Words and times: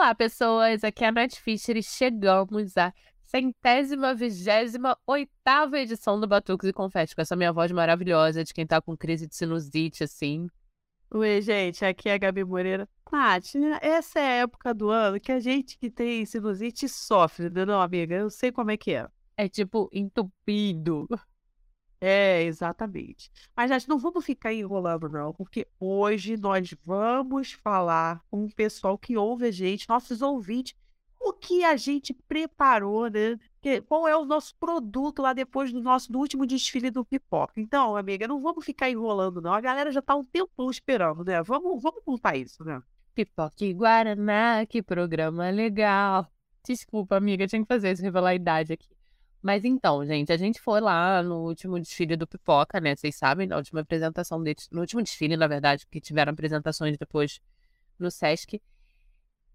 Olá, 0.00 0.14
pessoas! 0.14 0.82
Aqui 0.82 1.04
é 1.04 1.08
a 1.08 1.12
Nath 1.12 1.34
Fischer 1.34 1.76
e 1.76 1.82
chegamos 1.82 2.74
à 2.78 2.90
centésima, 3.22 4.14
vigésima, 4.14 4.96
oitava 5.06 5.78
edição 5.78 6.18
do 6.18 6.26
Batuques 6.26 6.70
e 6.70 6.72
Confete, 6.72 7.14
com 7.14 7.20
essa 7.20 7.36
minha 7.36 7.52
voz 7.52 7.70
maravilhosa 7.70 8.42
de 8.42 8.54
quem 8.54 8.66
tá 8.66 8.80
com 8.80 8.96
crise 8.96 9.26
de 9.26 9.36
sinusite, 9.36 10.02
assim. 10.02 10.48
Oi, 11.10 11.42
gente, 11.42 11.84
aqui 11.84 12.08
é 12.08 12.14
a 12.14 12.18
Gabi 12.18 12.42
Moreira. 12.42 12.88
Nath, 13.12 13.54
essa 13.82 14.20
é 14.20 14.26
a 14.26 14.34
época 14.36 14.72
do 14.72 14.88
ano 14.88 15.20
que 15.20 15.32
a 15.32 15.38
gente 15.38 15.76
que 15.76 15.90
tem 15.90 16.24
sinusite 16.24 16.88
sofre, 16.88 17.50
né, 17.50 17.66
não, 17.66 17.78
amiga? 17.78 18.14
Eu 18.14 18.30
sei 18.30 18.50
como 18.50 18.70
é 18.70 18.78
que 18.78 18.94
é. 18.94 19.06
É 19.36 19.50
tipo 19.50 19.90
entupido. 19.92 21.06
É, 22.00 22.42
exatamente. 22.44 23.30
Mas, 23.54 23.70
gente, 23.70 23.88
não 23.88 23.98
vamos 23.98 24.24
ficar 24.24 24.54
enrolando, 24.54 25.08
não, 25.08 25.34
porque 25.34 25.68
hoje 25.78 26.36
nós 26.36 26.74
vamos 26.82 27.52
falar 27.52 28.22
com 28.30 28.44
o 28.44 28.54
pessoal 28.54 28.96
que 28.96 29.18
ouve 29.18 29.46
a 29.46 29.50
gente, 29.50 29.88
nossos 29.88 30.22
ouvintes, 30.22 30.74
o 31.20 31.34
que 31.34 31.62
a 31.62 31.76
gente 31.76 32.14
preparou, 32.14 33.10
né? 33.10 33.38
Qual 33.86 34.08
é 34.08 34.16
o 34.16 34.24
nosso 34.24 34.54
produto 34.56 35.20
lá 35.20 35.34
depois 35.34 35.70
do 35.70 35.82
nosso 35.82 36.10
do 36.10 36.18
último 36.18 36.46
desfile 36.46 36.90
do 36.90 37.04
pipoca. 37.04 37.60
Então, 37.60 37.94
amiga, 37.94 38.26
não 38.26 38.40
vamos 38.40 38.64
ficar 38.64 38.88
enrolando, 38.88 39.42
não. 39.42 39.52
A 39.52 39.60
galera 39.60 39.92
já 39.92 40.00
tá 40.00 40.16
um 40.16 40.24
tempão 40.24 40.70
esperando, 40.70 41.22
né? 41.22 41.42
Vamos, 41.42 41.82
vamos 41.82 42.02
contar 42.02 42.36
isso, 42.36 42.64
né? 42.64 42.82
Pipoca 43.14 43.62
e 43.62 43.74
Guaraná, 43.74 44.64
que 44.64 44.82
programa 44.82 45.50
legal. 45.50 46.26
Desculpa, 46.66 47.16
amiga, 47.16 47.46
tinha 47.46 47.60
que 47.60 47.68
fazer 47.68 47.92
isso, 47.92 48.02
revelar 48.02 48.30
a 48.30 48.34
idade 48.34 48.72
aqui. 48.72 48.99
Mas 49.42 49.64
então, 49.64 50.04
gente, 50.04 50.32
a 50.32 50.36
gente 50.36 50.60
foi 50.60 50.80
lá 50.80 51.22
no 51.22 51.46
último 51.46 51.80
desfile 51.80 52.14
do 52.14 52.26
Pipoca, 52.26 52.78
né? 52.78 52.94
Vocês 52.94 53.16
sabem, 53.16 53.46
na 53.46 53.56
última 53.56 53.80
apresentação 53.80 54.42
deles, 54.42 54.68
no 54.70 54.80
último 54.80 55.02
desfile, 55.02 55.36
na 55.36 55.46
verdade, 55.46 55.86
que 55.90 56.00
tiveram 56.00 56.32
apresentações 56.32 56.98
depois 56.98 57.40
no 57.98 58.10
Sesc. 58.10 58.60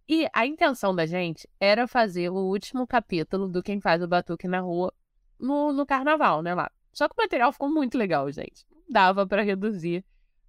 E 0.08 0.28
a 0.34 0.46
intenção 0.46 0.96
da 0.96 1.06
gente 1.06 1.48
era 1.60 1.88
fazer 1.88 2.30
o 2.30 2.36
último 2.36 2.88
capítulo 2.88 3.48
do 3.48 3.62
Quem 3.62 3.80
Faz 3.80 4.02
o 4.02 4.08
Batuque 4.08 4.48
na 4.48 4.60
Rua 4.60 4.94
no, 5.40 5.72
no 5.72 5.86
carnaval, 5.86 6.42
né? 6.42 6.54
Lá. 6.56 6.72
Só 6.92 7.08
que 7.08 7.14
o 7.14 7.22
material 7.22 7.52
ficou 7.52 7.70
muito 7.70 7.98
legal, 7.98 8.32
gente. 8.32 8.66
Dava 8.90 9.26
para 9.28 9.44
reduzir 9.44 10.04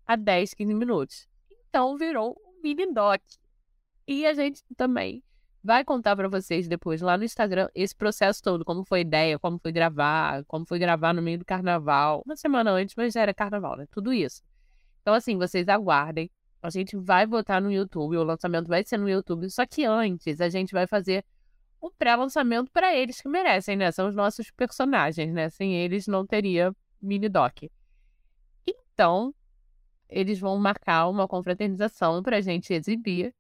a 0.07 0.17
10, 0.17 0.55
15 0.55 0.75
minutos. 0.75 1.29
Então 1.69 1.97
virou 1.97 2.39
um 2.39 2.63
mini 2.63 2.93
doc. 2.93 3.21
E 4.07 4.25
a 4.25 4.33
gente 4.33 4.63
também 4.77 5.23
vai 5.67 5.85
contar 5.85 6.15
para 6.15 6.29
vocês 6.29 6.69
depois 6.69 7.03
lá 7.03 7.19
no 7.19 7.25
Instagram 7.25 7.69
esse 7.75 7.95
processo 7.95 8.41
todo, 8.41 8.65
como 8.65 8.85
foi 8.85 9.01
a 9.01 9.03
ideia, 9.03 9.39
como 9.39 9.59
foi 9.59 9.73
gravar, 9.73 10.45
como 10.45 10.65
foi 10.65 10.79
gravar 10.79 11.13
no 11.13 11.21
meio 11.21 11.39
do 11.39 11.45
carnaval, 11.45 12.23
uma 12.25 12.37
semana 12.37 12.71
antes, 12.71 12.95
mas 12.97 13.13
já 13.13 13.23
era 13.23 13.35
carnaval, 13.35 13.77
né? 13.77 13.87
Tudo 13.91 14.13
isso. 14.13 14.43
Então, 15.03 15.13
assim, 15.13 15.37
vocês 15.37 15.69
aguardem. 15.69 16.31
A 16.63 16.71
gente 16.71 16.97
vai 16.97 17.27
botar 17.27 17.61
no 17.61 17.71
YouTube, 17.71 18.17
o 18.17 18.23
lançamento 18.23 18.69
vai 18.69 18.85
ser 18.85 18.97
no 18.97 19.09
YouTube, 19.09 19.51
só 19.51 19.67
que 19.67 19.85
antes 19.85 20.41
a 20.41 20.49
gente 20.49 20.73
vai 20.73 20.87
fazer 20.87 21.25
o 21.81 21.91
pré-lançamento 21.91 22.71
para 22.71 22.95
eles 22.95 23.21
que 23.21 23.29
merecem, 23.29 23.77
né? 23.77 23.91
São 23.91 24.09
os 24.09 24.15
nossos 24.15 24.51
personagens, 24.53 25.33
né? 25.33 25.51
Sem 25.51 25.75
eles 25.75 26.07
não 26.07 26.25
teria 26.25 26.73
mini 27.03 27.29
doc. 27.29 27.65
Então, 28.65 29.35
eles 30.09 30.39
vão 30.39 30.57
marcar 30.59 31.09
uma 31.09 31.27
confraternização 31.27 32.23
para 32.23 32.37
a 32.37 32.41
gente 32.41 32.73
exibir 32.73 33.35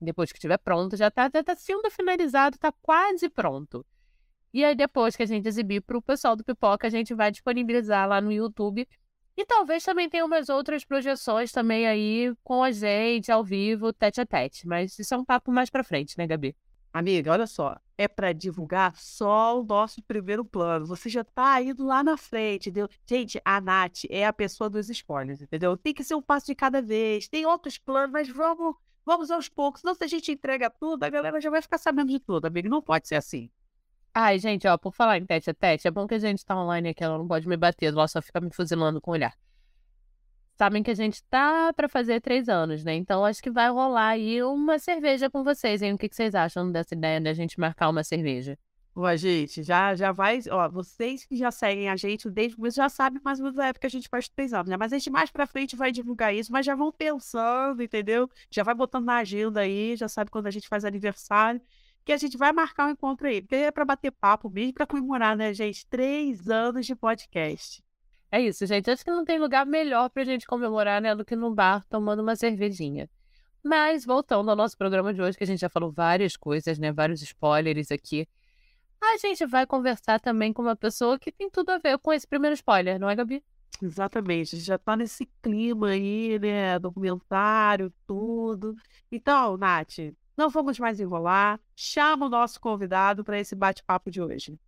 depois 0.00 0.30
que 0.32 0.38
estiver 0.38 0.58
pronto, 0.58 0.96
já 0.96 1.08
está 1.08 1.30
tá 1.30 1.56
sendo 1.56 1.90
finalizado, 1.90 2.56
está 2.56 2.72
quase 2.82 3.28
pronto. 3.28 3.84
E 4.52 4.64
aí, 4.64 4.74
depois 4.74 5.14
que 5.14 5.22
a 5.22 5.26
gente 5.26 5.46
exibir 5.46 5.82
para 5.82 5.98
o 5.98 6.02
pessoal 6.02 6.34
do 6.34 6.44
Pipoca, 6.44 6.86
a 6.86 6.90
gente 6.90 7.14
vai 7.14 7.30
disponibilizar 7.30 8.08
lá 8.08 8.20
no 8.20 8.32
YouTube. 8.32 8.88
E 9.36 9.44
talvez 9.44 9.84
também 9.84 10.08
tenha 10.08 10.24
umas 10.24 10.48
outras 10.48 10.82
projeções 10.82 11.52
também 11.52 11.86
aí 11.86 12.34
com 12.42 12.62
a 12.62 12.70
gente, 12.70 13.30
ao 13.30 13.44
vivo, 13.44 13.92
tete 13.92 14.18
a 14.20 14.24
tete. 14.24 14.66
Mas 14.66 14.98
isso 14.98 15.14
é 15.14 15.18
um 15.18 15.24
papo 15.24 15.52
mais 15.52 15.68
para 15.68 15.84
frente, 15.84 16.16
né, 16.16 16.26
Gabi? 16.26 16.56
Amiga, 16.90 17.32
olha 17.32 17.46
só. 17.46 17.76
É 17.98 18.08
para 18.08 18.32
divulgar 18.32 18.96
só 18.96 19.60
o 19.60 19.64
nosso 19.64 20.02
primeiro 20.02 20.42
plano. 20.42 20.86
Você 20.86 21.10
já 21.10 21.22
tá 21.22 21.60
indo 21.60 21.84
lá 21.84 22.02
na 22.02 22.16
frente, 22.16 22.70
entendeu? 22.70 22.88
Gente, 23.06 23.38
a 23.44 23.60
Nath 23.60 24.04
é 24.08 24.26
a 24.26 24.32
pessoa 24.32 24.70
dos 24.70 24.88
spoilers, 24.88 25.42
entendeu? 25.42 25.76
Tem 25.76 25.92
que 25.92 26.02
ser 26.02 26.14
um 26.14 26.22
passo 26.22 26.46
de 26.46 26.54
cada 26.54 26.80
vez. 26.80 27.28
Tem 27.28 27.44
outros 27.44 27.76
planos, 27.76 28.10
mas 28.10 28.30
vamos 28.30 28.74
Vamos 29.06 29.30
aos 29.30 29.48
poucos. 29.48 29.82
Senão, 29.82 29.94
se 29.94 30.02
a 30.02 30.08
gente 30.08 30.32
entrega 30.32 30.68
tudo, 30.68 31.04
a 31.04 31.08
galera 31.08 31.40
já 31.40 31.48
vai 31.48 31.62
ficar 31.62 31.78
sabendo 31.78 32.10
de 32.10 32.18
tudo, 32.18 32.46
amigo. 32.46 32.68
Não 32.68 32.82
pode 32.82 33.06
ser 33.06 33.14
assim. 33.14 33.48
Ai, 34.12 34.38
gente, 34.38 34.66
ó, 34.66 34.76
por 34.76 34.92
falar 34.92 35.18
em 35.18 35.24
tete 35.24 35.48
a 35.50 35.54
tete, 35.54 35.86
é 35.86 35.90
bom 35.90 36.06
que 36.06 36.14
a 36.14 36.18
gente 36.18 36.44
tá 36.44 36.56
online 36.56 36.88
aqui, 36.88 37.04
ela 37.04 37.18
não 37.18 37.28
pode 37.28 37.46
me 37.46 37.56
bater, 37.56 37.92
ela 37.92 38.08
só 38.08 38.20
fica 38.20 38.40
me 38.40 38.50
fuzilando 38.50 39.00
com 39.00 39.10
o 39.10 39.14
olhar. 39.14 39.34
Sabem 40.56 40.82
que 40.82 40.90
a 40.90 40.94
gente 40.94 41.22
tá 41.24 41.70
para 41.74 41.86
fazer 41.86 42.20
três 42.22 42.48
anos, 42.48 42.82
né? 42.82 42.94
Então 42.94 43.24
acho 43.24 43.42
que 43.42 43.50
vai 43.50 43.70
rolar 43.70 44.08
aí 44.08 44.42
uma 44.42 44.78
cerveja 44.78 45.28
com 45.28 45.44
vocês, 45.44 45.82
hein? 45.82 45.92
O 45.92 45.98
que, 45.98 46.08
que 46.08 46.16
vocês 46.16 46.34
acham 46.34 46.72
dessa 46.72 46.94
ideia 46.94 47.20
da 47.20 47.34
gente 47.34 47.60
marcar 47.60 47.90
uma 47.90 48.02
cerveja? 48.02 48.58
Ó, 48.98 49.14
gente, 49.14 49.62
já, 49.62 49.94
já 49.94 50.10
vai. 50.10 50.40
Ó, 50.50 50.70
vocês 50.70 51.22
que 51.26 51.36
já 51.36 51.50
seguem 51.50 51.90
a 51.90 51.96
gente 51.96 52.30
desde 52.30 52.54
o 52.54 52.56
começo 52.56 52.76
já 52.76 52.88
sabem 52.88 53.20
mais 53.22 53.38
ou 53.38 53.44
menos 53.44 53.58
a 53.58 53.66
época 53.66 53.80
que 53.80 53.86
a 53.86 53.90
gente 53.90 54.08
faz 54.08 54.26
três 54.26 54.54
anos, 54.54 54.70
né? 54.70 54.76
Mas 54.78 54.90
a 54.90 54.96
gente 54.96 55.10
mais 55.10 55.30
pra 55.30 55.46
frente 55.46 55.76
vai 55.76 55.92
divulgar 55.92 56.34
isso, 56.34 56.50
mas 56.50 56.64
já 56.64 56.74
vão 56.74 56.90
pensando, 56.90 57.82
entendeu? 57.82 58.26
Já 58.50 58.62
vai 58.62 58.74
botando 58.74 59.04
na 59.04 59.16
agenda 59.18 59.60
aí, 59.60 59.94
já 59.96 60.08
sabe 60.08 60.30
quando 60.30 60.46
a 60.46 60.50
gente 60.50 60.66
faz 60.66 60.82
aniversário, 60.82 61.60
que 62.06 62.12
a 62.12 62.16
gente 62.16 62.38
vai 62.38 62.52
marcar 62.54 62.86
um 62.86 62.90
encontro 62.92 63.26
aí, 63.26 63.42
porque 63.42 63.56
é 63.56 63.70
pra 63.70 63.84
bater 63.84 64.10
papo 64.12 64.48
mesmo, 64.48 64.72
pra 64.72 64.86
comemorar, 64.86 65.36
né, 65.36 65.52
gente? 65.52 65.86
Três 65.86 66.48
anos 66.48 66.86
de 66.86 66.96
podcast. 66.96 67.84
É 68.32 68.40
isso, 68.40 68.64
gente. 68.64 68.90
Acho 68.90 69.04
que 69.04 69.10
não 69.10 69.26
tem 69.26 69.38
lugar 69.38 69.66
melhor 69.66 70.08
pra 70.08 70.24
gente 70.24 70.46
comemorar, 70.46 71.02
né, 71.02 71.14
do 71.14 71.22
que 71.22 71.36
num 71.36 71.54
bar 71.54 71.84
tomando 71.90 72.22
uma 72.22 72.34
cervejinha. 72.34 73.10
Mas 73.62 74.06
voltando 74.06 74.48
ao 74.48 74.56
nosso 74.56 74.78
programa 74.78 75.12
de 75.12 75.20
hoje, 75.20 75.36
que 75.36 75.44
a 75.44 75.46
gente 75.46 75.60
já 75.60 75.68
falou 75.68 75.92
várias 75.92 76.34
coisas, 76.34 76.78
né? 76.78 76.92
Vários 76.92 77.20
spoilers 77.20 77.90
aqui 77.90 78.26
a 79.02 79.16
gente 79.18 79.46
vai 79.46 79.66
conversar 79.66 80.20
também 80.20 80.52
com 80.52 80.62
uma 80.62 80.76
pessoa 80.76 81.18
que 81.18 81.32
tem 81.32 81.50
tudo 81.50 81.70
a 81.70 81.78
ver 81.78 81.98
com 81.98 82.12
esse 82.12 82.26
primeiro 82.26 82.54
spoiler, 82.54 82.98
não 82.98 83.08
é, 83.08 83.14
Gabi? 83.14 83.42
Exatamente, 83.82 84.54
a 84.54 84.58
gente 84.58 84.66
já 84.66 84.78
tá 84.78 84.96
nesse 84.96 85.26
clima 85.42 85.88
aí, 85.88 86.38
né? 86.38 86.78
Documentário, 86.78 87.92
tudo. 88.06 88.74
Então, 89.12 89.56
Nath, 89.56 89.98
não 90.36 90.48
vamos 90.48 90.78
mais 90.78 90.98
enrolar. 90.98 91.60
Chama 91.74 92.26
o 92.26 92.30
nosso 92.30 92.60
convidado 92.60 93.22
para 93.22 93.38
esse 93.38 93.54
bate-papo 93.54 94.10
de 94.10 94.20
hoje. 94.20 94.58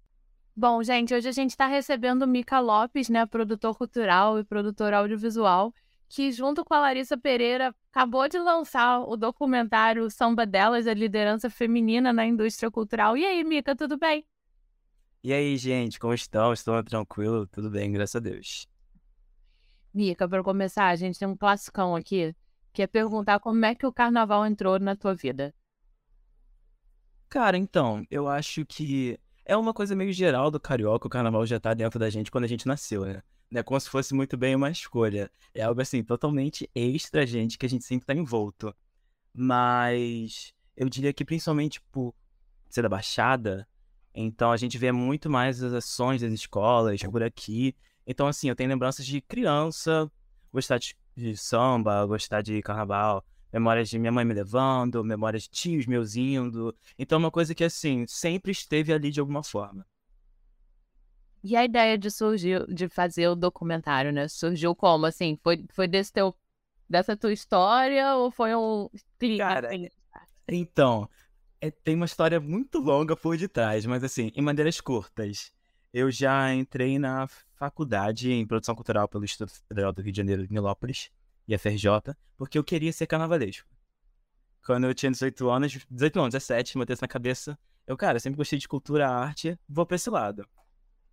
Bom, 0.55 0.83
gente, 0.83 1.15
hoje 1.15 1.29
a 1.29 1.33
gente 1.33 1.51
está 1.51 1.67
recebendo 1.67 2.23
o 2.23 2.27
Mica 2.27 2.59
Lopes, 2.59 3.09
né? 3.09 3.25
Produtor 3.25 3.77
cultural 3.77 4.39
e 4.39 4.45
produtor 4.45 4.93
audiovisual 4.93 5.73
que, 6.09 6.33
junto 6.33 6.65
com 6.65 6.75
a 6.75 6.81
Larissa 6.81 7.17
Pereira, 7.17 7.75
acabou 7.93 8.29
de 8.29 8.39
lançar 8.39 9.01
o 9.01 9.17
documentário 9.17 10.11
Samba 10.11 10.47
Delas, 10.47 10.87
a 10.87 10.95
liderança 10.95 11.51
feminina 11.51 12.13
na 12.13 12.27
indústria 12.27 12.71
cultural. 12.71 13.17
E 13.17 13.25
aí, 13.25 13.45
Mica, 13.45 13.77
tudo 13.77 13.99
bem? 13.99 14.27
E 15.23 15.33
aí, 15.33 15.57
gente, 15.57 15.99
como 15.99 16.15
estão? 16.15 16.53
Estão 16.53 16.83
tranquilo? 16.83 17.47
Tudo 17.47 17.71
bem, 17.71 17.93
graças 17.93 18.17
a 18.17 18.21
Deus. 18.21 18.67
Mica, 19.93 20.29
para 20.29 20.43
começar, 20.43 20.89
a 20.89 20.97
gente 20.97 21.19
tem 21.19 21.29
um 21.29 21.37
classicão 21.37 21.95
aqui, 21.95 22.35
que 22.73 22.83
é 22.83 22.87
perguntar 22.87 23.41
como 23.41 23.65
é 23.65 23.75
que 23.75 23.87
o 23.87 23.93
carnaval 23.93 24.47
entrou 24.47 24.79
na 24.79 24.97
tua 24.97 25.15
vida. 25.15 25.55
Cara, 27.29 27.59
então, 27.59 28.07
eu 28.11 28.27
acho 28.29 28.65
que 28.65 29.19
é 29.45 29.57
uma 29.57 29.75
coisa 29.75 29.95
meio 29.95 30.13
geral 30.13 30.51
do 30.51 30.61
carioca, 30.61 31.07
o 31.07 31.11
carnaval 31.11 31.45
já 31.45 31.61
tá 31.61 31.75
dentro 31.75 31.99
da 31.99 32.09
gente 32.09 32.31
quando 32.31 32.45
a 32.45 32.49
gente 32.49 32.67
nasceu, 32.67 33.05
né? 33.05 33.23
Não 33.51 33.61
é 33.61 33.63
como 33.63 33.81
se 33.81 33.89
fosse 33.89 34.15
muito 34.15 34.37
bem 34.37 34.55
uma 34.55 34.71
escolha. 34.71 35.31
É 35.55 35.63
algo 35.63 35.81
assim, 35.81 36.03
totalmente 36.03 36.69
extra, 36.75 37.27
gente, 37.27 37.57
que 37.57 37.65
a 37.65 37.69
gente 37.69 37.85
sempre 37.85 38.07
tá 38.07 38.15
envolto. 38.15 38.75
Mas 39.33 40.53
eu 40.77 40.89
diria 40.89 41.13
que 41.13 41.25
principalmente 41.25 41.81
por 41.91 42.15
ser 42.69 42.83
da 42.83 42.89
Baixada, 42.89 43.67
então 44.15 44.53
a 44.53 44.57
gente 44.57 44.77
vê 44.77 44.93
muito 44.93 45.31
mais 45.31 45.63
as 45.63 45.73
ações 45.73 46.21
das 46.21 46.33
escolas 46.33 47.01
por 47.03 47.23
aqui. 47.23 47.75
Então, 48.07 48.27
assim, 48.27 48.49
eu 48.49 48.57
tenho 48.57 48.69
lembranças 48.69 49.07
de 49.07 49.21
criança, 49.21 50.11
gostar 50.53 50.79
de, 50.79 50.97
de 51.17 51.37
samba, 51.37 52.05
gostar 52.05 52.43
de 52.43 52.61
carnaval, 52.63 53.25
memórias 53.53 53.89
de 53.89 53.99
minha 53.99 54.13
mãe 54.13 54.25
me 54.25 54.35
levando, 54.35 55.05
memórias 55.05 55.45
de 55.45 55.51
tios 55.51 55.87
meus 55.87 56.17
indo. 56.17 56.75
Então, 56.99 57.17
é 57.17 57.21
uma 57.21 57.31
coisa 57.31 57.55
que, 57.55 57.65
assim, 57.65 58.07
sempre 58.07 58.53
esteve 58.53 58.93
ali 58.93 59.11
de 59.11 59.21
alguma 59.21 59.43
forma. 59.43 59.87
E 61.43 61.57
a 61.57 61.65
ideia 61.65 61.97
de 61.97 62.11
surgir, 62.11 62.67
de 62.67 62.89
fazer 62.89 63.29
o 63.29 63.37
documentário, 63.37 64.13
né? 64.13 64.27
Surgiu 64.29 64.75
como? 64.75 65.07
Assim, 65.07 65.39
foi, 65.43 65.65
foi 65.73 65.87
desse 65.87 66.13
teu, 66.13 66.35
dessa 66.89 67.17
tua 67.17 67.33
história 67.33 68.15
ou 68.17 68.31
foi 68.31 68.55
um 68.55 68.89
Cara, 69.39 69.71
então, 70.49 71.09
é, 71.61 71.71
tem 71.71 71.95
uma 71.95 72.07
história 72.07 72.41
muito 72.41 72.79
longa 72.79 73.15
por 73.17 73.37
detrás, 73.37 73.85
mas 73.85 74.03
assim, 74.03 74.33
em 74.35 74.43
maneiras 74.43 74.81
curtas. 74.81 75.53
Eu 75.93 76.11
já 76.11 76.53
entrei 76.55 76.99
na 76.99 77.27
faculdade 77.55 78.31
em 78.31 78.47
produção 78.47 78.75
cultural 78.75 79.09
pelo 79.09 79.25
Instituto 79.25 79.53
Federal 79.67 79.93
do 79.93 80.03
Rio 80.03 80.13
de 80.13 80.17
Janeiro, 80.19 80.47
de 80.47 80.53
Nilópolis, 80.53 81.11
e 81.47 81.55
a 81.55 81.59
FRJ, 81.59 82.15
porque 82.37 82.59
eu 82.59 82.65
queria 82.65 82.93
ser 82.93 83.07
carnavalesco. 83.07 83.67
Quando 84.65 84.87
eu 84.87 84.95
tinha 84.95 85.11
18 85.11 85.49
anos, 85.49 85.87
18 85.91 86.21
anos, 86.21 86.35
17, 86.35 86.77
botei 86.77 86.93
isso 86.93 87.03
na 87.03 87.09
cabeça. 87.09 87.59
Eu, 87.87 87.97
cara, 87.97 88.21
sempre 88.21 88.37
gostei 88.37 88.59
de 88.59 88.69
cultura, 88.69 89.09
arte, 89.09 89.59
vou 89.67 89.87
pra 89.87 89.97
esse 89.97 90.11
lado. 90.11 90.47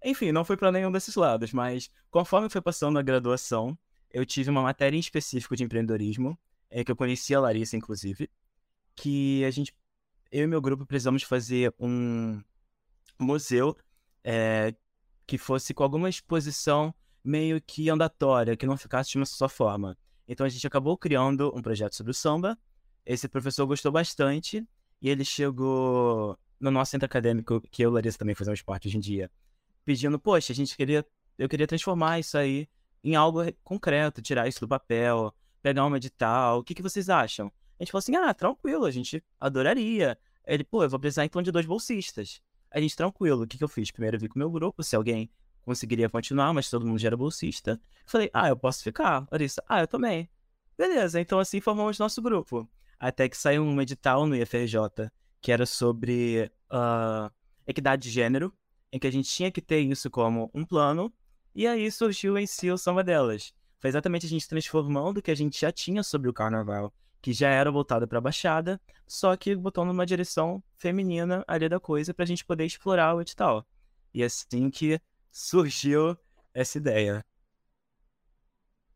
Enfim, 0.05 0.31
não 0.31 0.45
fui 0.45 0.55
para 0.55 0.71
nenhum 0.71 0.91
desses 0.91 1.15
lados, 1.15 1.51
mas 1.51 1.89
conforme 2.11 2.47
foi 2.47 2.61
passando 2.61 2.99
a 2.99 3.01
graduação, 3.01 3.75
eu 4.11 4.23
tive 4.23 4.51
uma 4.51 4.61
matéria 4.61 4.95
em 4.95 4.99
específico 4.99 5.55
de 5.55 5.63
empreendedorismo, 5.63 6.37
é, 6.69 6.83
que 6.83 6.91
eu 6.91 6.95
conheci 6.95 7.33
a 7.33 7.39
Larissa, 7.39 7.75
inclusive. 7.75 8.29
que 8.95 9.43
a 9.43 9.49
gente, 9.49 9.73
eu 10.31 10.43
e 10.43 10.47
meu 10.47 10.61
grupo 10.61 10.85
precisamos 10.85 11.23
fazer 11.23 11.73
um 11.79 12.39
museu 13.19 13.75
é, 14.23 14.75
que 15.25 15.39
fosse 15.39 15.73
com 15.73 15.83
alguma 15.83 16.07
exposição 16.07 16.93
meio 17.23 17.59
que 17.59 17.89
andatória, 17.89 18.55
que 18.55 18.67
não 18.67 18.77
ficasse 18.77 19.09
de 19.09 19.17
uma 19.17 19.25
só 19.25 19.49
forma. 19.49 19.97
Então 20.27 20.45
a 20.45 20.49
gente 20.49 20.67
acabou 20.67 20.95
criando 20.97 21.51
um 21.55 21.61
projeto 21.63 21.95
sobre 21.95 22.11
o 22.11 22.13
samba. 22.13 22.57
Esse 23.05 23.27
professor 23.27 23.65
gostou 23.65 23.91
bastante 23.91 24.63
e 25.01 25.09
ele 25.09 25.25
chegou 25.25 26.37
no 26.59 26.69
nosso 26.69 26.91
centro 26.91 27.07
acadêmico, 27.07 27.59
que 27.71 27.83
eu 27.83 27.89
e 27.89 27.93
Larissa 27.93 28.19
também 28.19 28.35
fazemos 28.35 28.61
parte 28.61 28.87
hoje 28.87 28.97
em 28.97 28.99
dia, 29.01 29.31
pedindo, 29.85 30.19
poxa, 30.19 30.51
a 30.51 30.55
gente 30.55 30.75
queria, 30.75 31.05
eu 31.37 31.47
queria 31.47 31.67
transformar 31.67 32.19
isso 32.19 32.37
aí 32.37 32.67
em 33.03 33.15
algo 33.15 33.41
concreto, 33.63 34.21
tirar 34.21 34.47
isso 34.47 34.59
do 34.59 34.67
papel, 34.67 35.33
pegar 35.61 35.85
um 35.85 35.95
edital, 35.95 36.59
o 36.59 36.63
que, 36.63 36.73
que 36.73 36.81
vocês 36.81 37.09
acham? 37.09 37.51
A 37.79 37.83
gente 37.83 37.91
falou 37.91 37.99
assim, 37.99 38.15
ah, 38.15 38.33
tranquilo, 38.33 38.85
a 38.85 38.91
gente 38.91 39.23
adoraria. 39.39 40.17
Ele, 40.45 40.63
pô, 40.63 40.83
eu 40.83 40.89
vou 40.89 40.99
precisar 40.99 41.25
então 41.25 41.41
de 41.41 41.51
dois 41.51 41.65
bolsistas. 41.65 42.41
A 42.71 42.79
gente, 42.79 42.95
tranquilo, 42.95 43.43
o 43.43 43.47
que, 43.47 43.57
que 43.57 43.63
eu 43.63 43.67
fiz? 43.67 43.91
Primeiro 43.91 44.17
eu 44.17 44.21
vi 44.21 44.27
com 44.27 44.35
o 44.35 44.39
meu 44.39 44.49
grupo, 44.49 44.83
se 44.83 44.95
alguém 44.95 45.29
conseguiria 45.63 46.09
continuar, 46.09 46.53
mas 46.53 46.69
todo 46.69 46.85
mundo 46.85 46.99
já 46.99 47.07
era 47.07 47.17
bolsista. 47.17 47.79
Falei, 48.05 48.29
ah, 48.33 48.49
eu 48.49 48.57
posso 48.57 48.83
ficar? 48.83 49.27
Larissa, 49.31 49.63
ah, 49.67 49.81
eu 49.81 49.87
também. 49.87 50.29
Beleza, 50.77 51.19
então 51.19 51.39
assim 51.39 51.61
formamos 51.61 51.97
nosso 51.97 52.21
grupo. 52.21 52.69
Até 52.99 53.27
que 53.27 53.37
saiu 53.37 53.63
um 53.63 53.81
edital 53.81 54.25
no 54.25 54.35
IFRJ, 54.35 54.77
que 55.41 55.51
era 55.51 55.65
sobre 55.65 56.51
uh, 56.71 57.31
equidade 57.67 58.03
de 58.03 58.09
gênero, 58.09 58.53
em 58.95 58.99
que 58.99 59.07
a 59.07 59.11
gente 59.11 59.29
tinha 59.29 59.51
que 59.51 59.61
ter 59.61 59.81
isso 59.81 60.09
como 60.09 60.49
um 60.53 60.63
plano, 60.63 61.13
e 61.53 61.67
aí 61.67 61.91
surgiu 61.91 62.37
em 62.37 62.47
si 62.47 62.71
o 62.71 62.77
Samba 62.77 63.03
Delas. 63.03 63.53
Foi 63.77 63.89
exatamente 63.89 64.25
a 64.25 64.29
gente 64.29 64.47
transformando 64.47 65.17
o 65.17 65.21
que 65.21 65.31
a 65.31 65.35
gente 65.35 65.59
já 65.59 65.69
tinha 65.69 66.01
sobre 66.01 66.29
o 66.29 66.33
carnaval, 66.33 66.93
que 67.21 67.33
já 67.33 67.49
era 67.49 67.69
voltado 67.69 68.07
para 68.07 68.19
a 68.19 68.21
Baixada, 68.21 68.79
só 69.05 69.35
que 69.35 69.53
botando 69.53 69.87
numa 69.87 70.05
direção 70.05 70.63
feminina 70.77 71.43
ali 71.45 71.67
da 71.67 71.77
coisa 71.77 72.13
para 72.13 72.23
a 72.23 72.25
gente 72.25 72.45
poder 72.45 72.63
explorar 72.63 73.13
o 73.13 73.19
edital. 73.19 73.67
E 74.13 74.23
assim 74.23 74.69
que 74.69 74.97
surgiu 75.29 76.17
essa 76.53 76.77
ideia. 76.77 77.25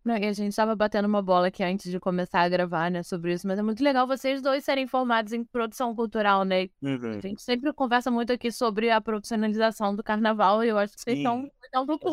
Não, 0.10 0.18
e 0.18 0.26
a 0.26 0.34
gente 0.34 0.50
estava 0.50 0.76
batendo 0.76 1.06
uma 1.06 1.22
bola 1.22 1.50
aqui 1.50 1.64
antes 1.64 1.92
de 1.92 2.00
começar 2.00 2.42
a 2.42 2.50
gravar, 2.50 2.90
né, 2.90 3.04
sobre 3.04 3.32
isso, 3.32 3.46
mas 3.46 3.60
é 3.60 3.62
muito 3.62 3.84
legal 3.84 4.08
vocês 4.08 4.42
dois 4.42 4.64
serem 4.64 4.88
formados 4.88 5.34
em 5.34 5.44
produção 5.44 5.94
cultural, 5.96 6.44
né? 6.44 6.68
Uhum. 6.82 7.12
A 7.12 7.20
gente 7.20 7.44
sempre 7.44 7.72
conversa 7.74 8.10
muito 8.10 8.34
aqui 8.34 8.52
sobre 8.52 8.90
a 8.90 9.00
profissionalização 9.00 9.96
do 9.96 10.02
carnaval 10.04 10.64
e 10.64 10.70
eu 10.70 10.80
acho 10.80 10.96
que 10.96 11.02
vocês 11.02 11.20
estão 11.20 11.48
um 11.76 11.86
pouco 11.86 12.10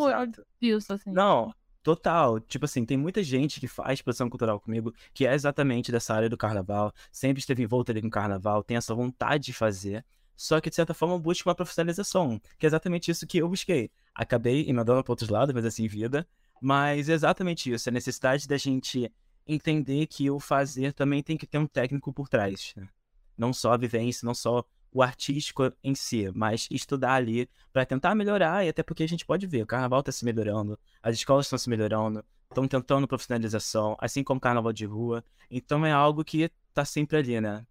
disso, 0.61 0.93
assim. 0.93 1.11
Não, 1.11 1.55
Total. 1.83 2.39
Tipo 2.41 2.67
assim, 2.67 2.85
tem 2.85 2.99
muita 2.99 3.23
gente 3.23 3.61
que 3.61 3.69
faz 3.69 4.03
produção 4.03 4.29
cultural 4.29 4.61
comigo 4.61 4.93
que 5.15 5.27
é 5.27 5.33
exatamente 5.33 5.91
dessa 5.91 6.13
área 6.13 6.29
do 6.29 6.37
carnaval, 6.37 6.93
sempre 7.11 7.41
esteve 7.41 7.63
envolta 7.63 7.93
ali 7.93 8.03
com 8.03 8.11
carnaval, 8.11 8.63
tem 8.63 8.77
essa 8.77 8.95
vontade 8.95 9.45
de 9.45 9.53
fazer, 9.55 10.05
só 10.37 10.61
que 10.61 10.69
de 10.69 10.77
certa 10.77 10.93
forma 10.93 11.19
busca 11.19 11.49
uma 11.49 11.55
profissionalização, 11.55 12.39
que 12.59 12.67
é 12.67 12.69
exatamente 12.69 13.11
isso 13.11 13.27
que 13.27 13.39
eu 13.39 13.49
busquei. 13.49 13.91
Acabei 14.15 14.69
emendando 14.69 15.03
para 15.03 15.13
outros 15.13 15.31
lados, 15.31 15.55
mas 15.55 15.65
assim, 15.65 15.89
vida. 15.89 16.27
Mas 16.61 17.09
é 17.09 17.13
exatamente 17.13 17.73
isso, 17.73 17.89
a 17.89 17.93
necessidade 17.93 18.49
da 18.49 18.57
gente 18.57 19.13
entender 19.47 20.07
que 20.07 20.31
o 20.31 20.41
fazer 20.41 20.93
também 20.93 21.23
tem 21.23 21.37
que 21.37 21.47
ter 21.47 21.59
um 21.59 21.67
técnico 21.67 22.13
por 22.13 22.29
trás. 22.29 22.73
Né? 22.77 22.89
Não 23.37 23.53
só 23.53 23.73
a 23.73 23.77
vivência, 23.77 24.27
não 24.27 24.35
só 24.35 24.65
o 24.93 25.03
artístico 25.03 25.71
em 25.85 25.95
si, 25.95 26.31
mas 26.35 26.67
estudar 26.71 27.15
ali 27.15 27.49
para 27.73 27.85
tentar 27.85 28.15
melhorar, 28.15 28.65
e 28.65 28.69
até 28.69 28.83
porque 28.83 29.03
a 29.03 29.09
gente 29.09 29.27
pode 29.27 29.47
ver, 29.47 29.63
o 29.63 29.67
carnaval 29.67 30.01
está 30.01 30.11
se 30.11 30.25
melhorando, 30.25 30.79
as 31.03 31.15
escolas 31.15 31.47
estão 31.47 31.59
se 31.59 31.69
melhorando, 31.69 32.25
estão 32.49 32.67
tentando 32.67 33.07
profissionalização, 33.07 33.97
assim 34.01 34.25
como 34.25 34.39
o 34.39 34.41
carnaval 34.41 34.73
de 34.73 34.87
rua. 34.87 35.23
Então 35.51 35.85
é 35.85 35.93
algo 35.93 36.25
que 36.25 36.51
está 36.71 36.85
sempre 36.85 37.19
ali, 37.19 37.41
né? 37.41 37.67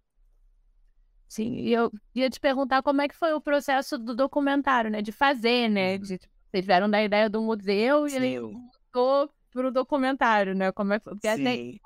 Sim, 1.28 1.56
e 1.56 1.72
eu 1.72 1.90
ia 2.14 2.30
te 2.30 2.38
perguntar 2.38 2.82
como 2.82 3.02
é 3.02 3.08
que 3.08 3.16
foi 3.16 3.32
o 3.32 3.40
processo 3.40 3.98
do 3.98 4.14
documentário, 4.14 4.90
né? 4.90 5.02
De 5.02 5.10
fazer, 5.10 5.68
né? 5.68 5.96
Uhum. 5.96 6.02
De, 6.02 6.20
vocês 6.48 6.64
vieram 6.64 6.88
da 6.88 7.02
ideia 7.02 7.28
do 7.28 7.42
museu 7.42 8.08
Sim. 8.08 8.14
e 8.14 8.16
ele 8.16 8.56
mudou 8.94 9.30
pro 9.50 9.72
documentário, 9.72 10.54
né? 10.54 10.72
Como 10.72 10.92
é 10.92 10.98
que? 10.98 11.04
Porque. 11.04 11.28
Assim, 11.28 11.78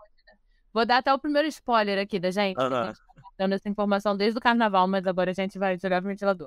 vou 0.72 0.84
dar 0.84 0.98
até 0.98 1.12
o 1.12 1.18
primeiro 1.18 1.48
spoiler 1.48 1.98
aqui 1.98 2.18
da 2.18 2.30
gente. 2.30 2.58
Uhum 2.58 2.92
dando 3.40 3.54
essa 3.54 3.70
informação 3.70 4.14
desde 4.14 4.36
o 4.36 4.40
carnaval, 4.40 4.86
mas 4.86 5.06
agora 5.06 5.30
a 5.30 5.34
gente 5.34 5.58
vai 5.58 5.78
jogar 5.78 6.02
pro 6.02 6.10
ventilador. 6.10 6.46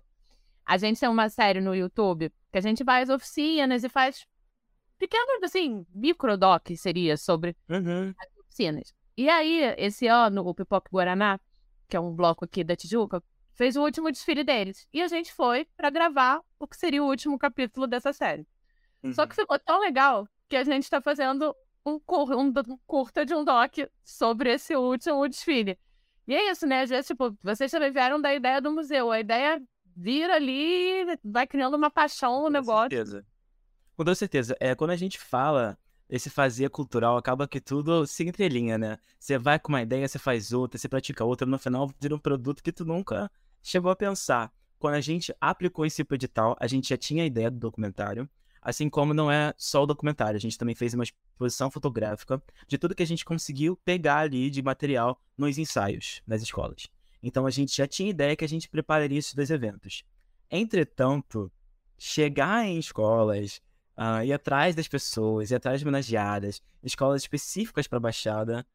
A 0.63 0.77
gente 0.77 0.99
tem 0.99 1.09
uma 1.09 1.27
série 1.27 1.59
no 1.59 1.73
YouTube 1.73 2.31
que 2.51 2.57
a 2.59 2.61
gente 2.61 2.83
vai 2.83 3.01
às 3.01 3.09
oficinas 3.09 3.83
e 3.83 3.89
faz 3.89 4.27
pequenos, 4.99 5.41
assim, 5.41 5.83
microdoc 5.91 6.69
seria 6.77 7.17
sobre 7.17 7.57
uhum. 7.67 8.13
as 8.15 8.37
oficinas. 8.37 8.93
E 9.17 9.27
aí, 9.27 9.73
esse 9.75 10.05
ano, 10.05 10.47
o 10.47 10.53
Pipoca 10.53 10.87
Guaraná, 10.93 11.39
que 11.89 11.97
é 11.97 11.99
um 11.99 12.13
bloco 12.13 12.45
aqui 12.45 12.63
da 12.63 12.75
Tijuca, 12.75 13.23
fez 13.55 13.75
o 13.75 13.81
último 13.81 14.11
desfile 14.11 14.43
deles. 14.43 14.87
E 14.93 15.01
a 15.01 15.07
gente 15.07 15.33
foi 15.33 15.65
para 15.75 15.89
gravar 15.89 16.41
o 16.59 16.67
que 16.67 16.77
seria 16.77 17.03
o 17.03 17.07
último 17.07 17.39
capítulo 17.39 17.87
dessa 17.87 18.13
série. 18.13 18.45
Uhum. 19.01 19.13
Só 19.13 19.25
que 19.25 19.35
ficou 19.35 19.57
tão 19.57 19.79
legal 19.81 20.27
que 20.53 20.57
a 20.57 20.63
gente 20.63 20.83
está 20.83 21.01
fazendo 21.01 21.55
um, 21.83 21.99
cur 21.99 22.31
um, 22.31 22.49
um 22.49 22.77
curta 22.85 23.25
de 23.25 23.33
um 23.33 23.43
doc 23.43 23.73
sobre 24.03 24.53
esse 24.53 24.75
último 24.75 25.27
desfile. 25.27 25.79
E 26.27 26.35
é 26.35 26.51
isso, 26.51 26.67
né? 26.67 26.83
Às 26.83 26.91
vezes, 26.91 27.07
tipo, 27.07 27.35
vocês 27.41 27.71
também 27.71 27.91
vieram 27.91 28.21
da 28.21 28.31
ideia 28.31 28.61
do 28.61 28.71
museu. 28.71 29.11
A 29.11 29.19
ideia 29.19 29.59
vira 29.97 30.35
ali, 30.35 31.05
vai 31.23 31.47
criando 31.47 31.75
uma 31.75 31.89
paixão 31.89 32.43
no 32.43 32.49
negócio. 32.51 32.83
Com 32.83 32.95
certeza. 32.95 33.25
Com 33.97 34.03
toda 34.03 34.13
certeza. 34.13 34.55
É, 34.59 34.75
quando 34.75 34.91
a 34.91 34.95
gente 34.95 35.17
fala 35.17 35.75
esse 36.07 36.29
fazer 36.29 36.69
cultural, 36.69 37.17
acaba 37.17 37.47
que 37.47 37.59
tudo 37.59 38.05
se 38.05 38.23
entrelinha, 38.23 38.77
né? 38.77 38.99
Você 39.17 39.39
vai 39.39 39.57
com 39.57 39.69
uma 39.69 39.81
ideia, 39.81 40.07
você 40.07 40.19
faz 40.19 40.53
outra, 40.53 40.77
você 40.77 40.87
pratica 40.87 41.25
outra, 41.25 41.47
no 41.47 41.57
final 41.57 41.91
vira 41.99 42.13
um 42.13 42.19
produto 42.19 42.61
que 42.61 42.71
tu 42.71 42.85
nunca 42.85 43.31
chegou 43.63 43.89
a 43.89 43.95
pensar. 43.95 44.53
Quando 44.77 44.93
a 44.93 45.01
gente 45.01 45.35
aplicou 45.41 45.83
esse 45.83 46.05
edital, 46.11 46.55
a 46.59 46.67
gente 46.67 46.89
já 46.89 46.97
tinha 46.97 47.23
a 47.23 47.25
ideia 47.25 47.49
do 47.49 47.57
documentário, 47.57 48.29
Assim 48.63 48.89
como 48.89 49.13
não 49.13 49.29
é 49.29 49.53
só 49.57 49.83
o 49.83 49.85
documentário, 49.85 50.37
a 50.37 50.39
gente 50.39 50.57
também 50.57 50.73
fez 50.73 50.93
uma 50.93 51.03
exposição 51.03 51.69
fotográfica 51.69 52.41
de 52.65 52.77
tudo 52.77 52.95
que 52.95 53.03
a 53.03 53.07
gente 53.07 53.25
conseguiu 53.25 53.75
pegar 53.83 54.19
ali 54.19 54.49
de 54.49 54.61
material 54.61 55.19
nos 55.37 55.57
ensaios 55.57 56.21
nas 56.25 56.41
escolas. 56.41 56.87
Então 57.21 57.45
a 57.45 57.51
gente 57.51 57.75
já 57.75 57.85
tinha 57.85 58.09
ideia 58.09 58.35
que 58.35 58.45
a 58.45 58.49
gente 58.49 58.69
prepararia 58.69 59.19
esses 59.19 59.33
dois 59.33 59.49
eventos. 59.49 60.03
Entretanto, 60.49 61.51
chegar 61.97 62.65
em 62.65 62.79
escolas, 62.79 63.61
uh, 63.97 64.23
ir 64.23 64.31
atrás 64.31 64.75
das 64.75 64.87
pessoas, 64.87 65.51
ir 65.51 65.55
atrás 65.55 65.79
de 65.79 65.85
homenageadas, 65.85 66.61
escolas 66.81 67.21
específicas 67.21 67.87
para 67.87 67.97
a 67.97 68.01
Baixada, 68.01 68.65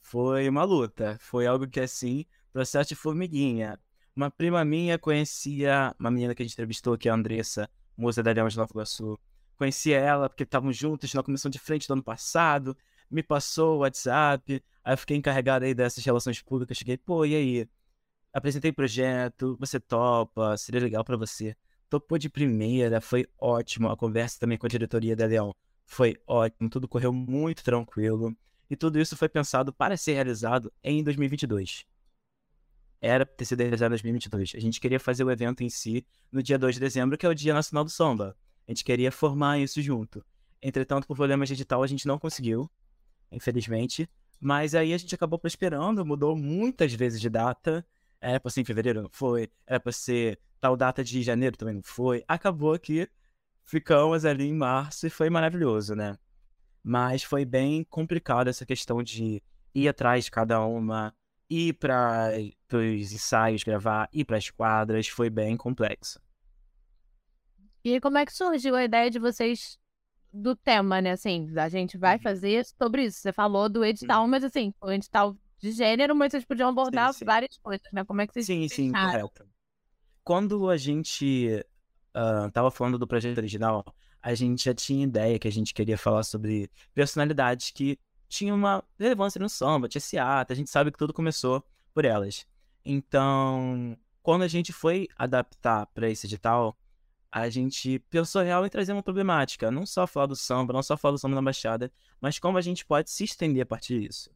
foi 0.00 0.48
uma 0.48 0.64
luta. 0.64 1.16
Foi 1.20 1.46
algo 1.46 1.68
que, 1.68 1.80
assim, 1.80 2.24
processo 2.52 2.88
de 2.88 2.94
formiguinha. 2.94 3.78
Uma 4.16 4.30
prima 4.30 4.64
minha 4.64 4.98
conhecia 4.98 5.94
uma 5.98 6.10
menina 6.10 6.34
que 6.34 6.42
a 6.42 6.44
gente 6.46 6.54
entrevistou, 6.54 6.98
que 6.98 7.08
é 7.08 7.12
a 7.12 7.14
Andressa, 7.14 7.68
moça 7.96 8.22
da 8.22 8.32
Leão 8.32 8.48
de 8.48 8.56
Nova 8.56 8.70
Iguaçu. 8.72 9.18
Conheci 9.58 9.92
ela 9.92 10.28
porque 10.28 10.44
estavam 10.44 10.72
juntos 10.72 11.12
na 11.12 11.22
comissão 11.22 11.50
de 11.50 11.58
frente 11.58 11.88
do 11.88 11.92
ano 11.92 12.02
passado. 12.02 12.76
Me 13.10 13.22
passou 13.22 13.76
o 13.76 13.78
WhatsApp. 13.80 14.62
Aí 14.84 14.92
eu 14.92 14.98
fiquei 14.98 15.16
encarregado 15.16 15.64
aí 15.64 15.74
dessas 15.74 16.04
relações 16.04 16.40
públicas. 16.40 16.78
Cheguei, 16.78 16.96
pô, 16.96 17.24
e 17.24 17.34
aí? 17.34 17.68
Apresentei 18.32 18.70
projeto, 18.70 19.56
você 19.58 19.80
topa, 19.80 20.56
seria 20.56 20.80
legal 20.80 21.02
para 21.02 21.16
você. 21.16 21.56
Topou 21.90 22.18
de 22.18 22.28
primeira, 22.28 23.00
foi 23.00 23.26
ótimo. 23.36 23.88
A 23.88 23.96
conversa 23.96 24.38
também 24.38 24.56
com 24.56 24.66
a 24.66 24.68
diretoria 24.68 25.16
da 25.16 25.26
Leão 25.26 25.52
foi 25.84 26.16
ótimo, 26.26 26.68
tudo 26.68 26.86
correu 26.86 27.12
muito 27.12 27.64
tranquilo. 27.64 28.36
E 28.70 28.76
tudo 28.76 29.00
isso 29.00 29.16
foi 29.16 29.28
pensado 29.28 29.72
para 29.72 29.96
ser 29.96 30.12
realizado 30.12 30.72
em 30.84 31.02
2022. 31.02 31.84
Era 33.00 33.24
ter 33.24 33.44
sido 33.44 33.60
realizado 33.60 33.88
em 33.88 33.96
2022. 33.96 34.52
A 34.54 34.60
gente 34.60 34.80
queria 34.80 35.00
fazer 35.00 35.24
o 35.24 35.30
evento 35.30 35.62
em 35.64 35.70
si 35.70 36.06
no 36.30 36.42
dia 36.42 36.58
2 36.58 36.74
de 36.74 36.80
dezembro, 36.80 37.16
que 37.16 37.24
é 37.24 37.28
o 37.28 37.34
Dia 37.34 37.54
Nacional 37.54 37.84
do 37.84 37.90
Samba. 37.90 38.36
A 38.68 38.70
gente 38.70 38.84
queria 38.84 39.10
formar 39.10 39.58
isso 39.58 39.80
junto. 39.80 40.22
Entretanto, 40.60 41.06
por 41.06 41.16
problemas 41.16 41.48
digital, 41.48 41.82
a 41.82 41.86
gente 41.86 42.06
não 42.06 42.18
conseguiu, 42.18 42.70
infelizmente. 43.32 44.08
Mas 44.38 44.74
aí 44.74 44.92
a 44.92 44.98
gente 44.98 45.14
acabou 45.14 45.38
prosperando, 45.38 46.04
mudou 46.04 46.36
muitas 46.36 46.92
vezes 46.92 47.18
de 47.18 47.30
data. 47.30 47.84
Era 48.20 48.38
para 48.38 48.50
ser 48.50 48.60
em 48.60 48.64
fevereiro, 48.64 49.02
não 49.02 49.08
foi. 49.10 49.50
Era 49.66 49.80
para 49.80 49.90
ser 49.90 50.38
tal 50.60 50.76
data 50.76 51.02
de 51.02 51.22
janeiro, 51.22 51.56
também 51.56 51.76
não 51.76 51.82
foi. 51.82 52.22
Acabou 52.28 52.78
que 52.78 53.08
ficamos 53.64 54.26
ali 54.26 54.44
em 54.44 54.54
março 54.54 55.06
e 55.06 55.10
foi 55.10 55.30
maravilhoso, 55.30 55.94
né? 55.94 56.18
Mas 56.82 57.22
foi 57.22 57.46
bem 57.46 57.84
complicado 57.84 58.48
essa 58.48 58.66
questão 58.66 59.02
de 59.02 59.42
ir 59.74 59.88
atrás 59.88 60.26
de 60.26 60.30
cada 60.30 60.62
uma, 60.64 61.14
ir 61.48 61.72
para 61.74 62.32
os 62.72 63.12
ensaios 63.12 63.62
gravar, 63.62 64.08
ir 64.12 64.26
para 64.26 64.36
as 64.36 64.50
quadras, 64.50 65.08
foi 65.08 65.30
bem 65.30 65.56
complexo. 65.56 66.20
E 67.96 68.00
como 68.00 68.18
é 68.18 68.26
que 68.26 68.32
surgiu 68.32 68.74
a 68.74 68.84
ideia 68.84 69.10
de 69.10 69.18
vocês 69.18 69.78
do 70.32 70.54
tema, 70.54 71.00
né? 71.00 71.12
Assim, 71.12 71.48
a 71.56 71.68
gente 71.68 71.96
vai 71.96 72.16
uhum. 72.16 72.22
fazer 72.22 72.64
sobre 72.64 73.04
isso. 73.04 73.20
Você 73.20 73.32
falou 73.32 73.68
do 73.68 73.84
edital, 73.84 74.22
uhum. 74.22 74.28
mas 74.28 74.44
assim, 74.44 74.72
o 74.80 74.90
edital 74.90 75.36
de 75.58 75.72
gênero, 75.72 76.14
mas 76.14 76.32
vocês 76.32 76.44
podiam 76.44 76.68
abordar 76.68 77.12
sim, 77.12 77.20
sim. 77.20 77.24
várias 77.24 77.58
coisas, 77.58 77.86
né? 77.92 78.04
Como 78.04 78.20
é 78.20 78.26
que 78.26 78.32
vocês 78.32 78.46
Sim, 78.46 78.68
sim, 78.68 78.92
correto. 78.92 79.46
Quando 80.22 80.68
a 80.68 80.76
gente 80.76 81.64
uh, 82.14 82.50
tava 82.52 82.70
falando 82.70 82.98
do 82.98 83.06
projeto 83.06 83.38
original, 83.38 83.84
a 84.22 84.34
gente 84.34 84.64
já 84.64 84.74
tinha 84.74 85.04
ideia 85.04 85.38
que 85.38 85.48
a 85.48 85.52
gente 85.52 85.72
queria 85.72 85.96
falar 85.96 86.22
sobre 86.22 86.70
personalidades 86.94 87.70
que 87.70 87.98
tinham 88.28 88.56
uma 88.56 88.84
relevância 88.98 89.40
no 89.40 89.48
samba, 89.48 89.88
tinha 89.88 90.00
Seata, 90.00 90.52
a 90.52 90.56
gente 90.56 90.68
sabe 90.68 90.92
que 90.92 90.98
tudo 90.98 91.14
começou 91.14 91.64
por 91.94 92.04
elas. 92.04 92.46
Então, 92.84 93.96
quando 94.22 94.42
a 94.42 94.48
gente 94.48 94.72
foi 94.72 95.08
adaptar 95.16 95.86
para 95.86 96.10
esse 96.10 96.26
edital, 96.26 96.76
a 97.30 97.48
gente 97.48 97.98
pensou 98.10 98.42
real 98.42 98.64
em 98.64 98.68
trazer 98.68 98.92
uma 98.92 99.02
problemática, 99.02 99.70
não 99.70 99.84
só 99.84 100.06
falar 100.06 100.26
do 100.26 100.36
samba, 100.36 100.72
não 100.72 100.82
só 100.82 100.96
falar 100.96 101.12
do 101.12 101.18
samba 101.18 101.34
na 101.34 101.42
Baixada, 101.42 101.92
mas 102.20 102.38
como 102.38 102.58
a 102.58 102.60
gente 102.60 102.84
pode 102.84 103.10
se 103.10 103.24
estender 103.24 103.62
a 103.62 103.66
partir 103.66 104.00
disso. 104.00 104.30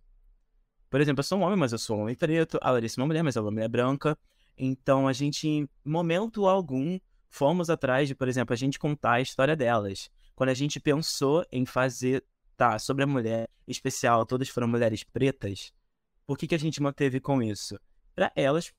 Por 0.90 1.00
exemplo, 1.00 1.20
eu 1.20 1.24
sou 1.24 1.38
um 1.38 1.42
homem, 1.42 1.56
mas 1.56 1.72
eu 1.72 1.78
sou 1.78 1.96
um 1.96 2.02
homem 2.02 2.14
preto, 2.14 2.58
a 2.60 2.70
Larissa 2.70 3.00
é 3.00 3.02
uma 3.02 3.06
mulher, 3.06 3.22
mas 3.22 3.34
ela 3.34 3.46
é 3.46 3.48
uma 3.48 3.52
mulher 3.52 3.68
branca. 3.68 4.18
Então, 4.58 5.08
a 5.08 5.12
gente, 5.12 5.48
em 5.48 5.68
momento 5.82 6.46
algum, 6.46 6.98
fomos 7.30 7.70
atrás 7.70 8.08
de, 8.08 8.14
por 8.14 8.28
exemplo, 8.28 8.52
a 8.52 8.56
gente 8.56 8.78
contar 8.78 9.12
a 9.12 9.20
história 9.22 9.56
delas. 9.56 10.10
Quando 10.34 10.50
a 10.50 10.54
gente 10.54 10.78
pensou 10.78 11.46
em 11.50 11.64
fazer, 11.64 12.22
tá, 12.58 12.78
sobre 12.78 13.04
a 13.04 13.06
mulher 13.06 13.48
especial, 13.66 14.26
todas 14.26 14.50
foram 14.50 14.68
mulheres 14.68 15.02
pretas, 15.02 15.72
por 16.26 16.36
que, 16.36 16.46
que 16.46 16.54
a 16.54 16.58
gente 16.58 16.82
manteve 16.82 17.20
com 17.20 17.42
isso? 17.42 17.78
Para 18.14 18.30
elas 18.36 18.72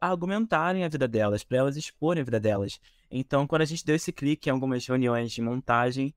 argumentarem 0.00 0.84
a 0.84 0.88
vida 0.88 1.08
delas, 1.08 1.42
para 1.42 1.58
elas 1.58 1.76
exporem 1.76 2.20
a 2.20 2.24
vida 2.24 2.38
delas. 2.38 2.78
Então, 3.10 3.46
quando 3.46 3.62
a 3.62 3.64
gente 3.64 3.84
deu 3.84 3.96
esse 3.96 4.12
clique 4.12 4.48
em 4.48 4.52
algumas 4.52 4.86
reuniões 4.86 5.32
de 5.32 5.40
montagem, 5.40 6.14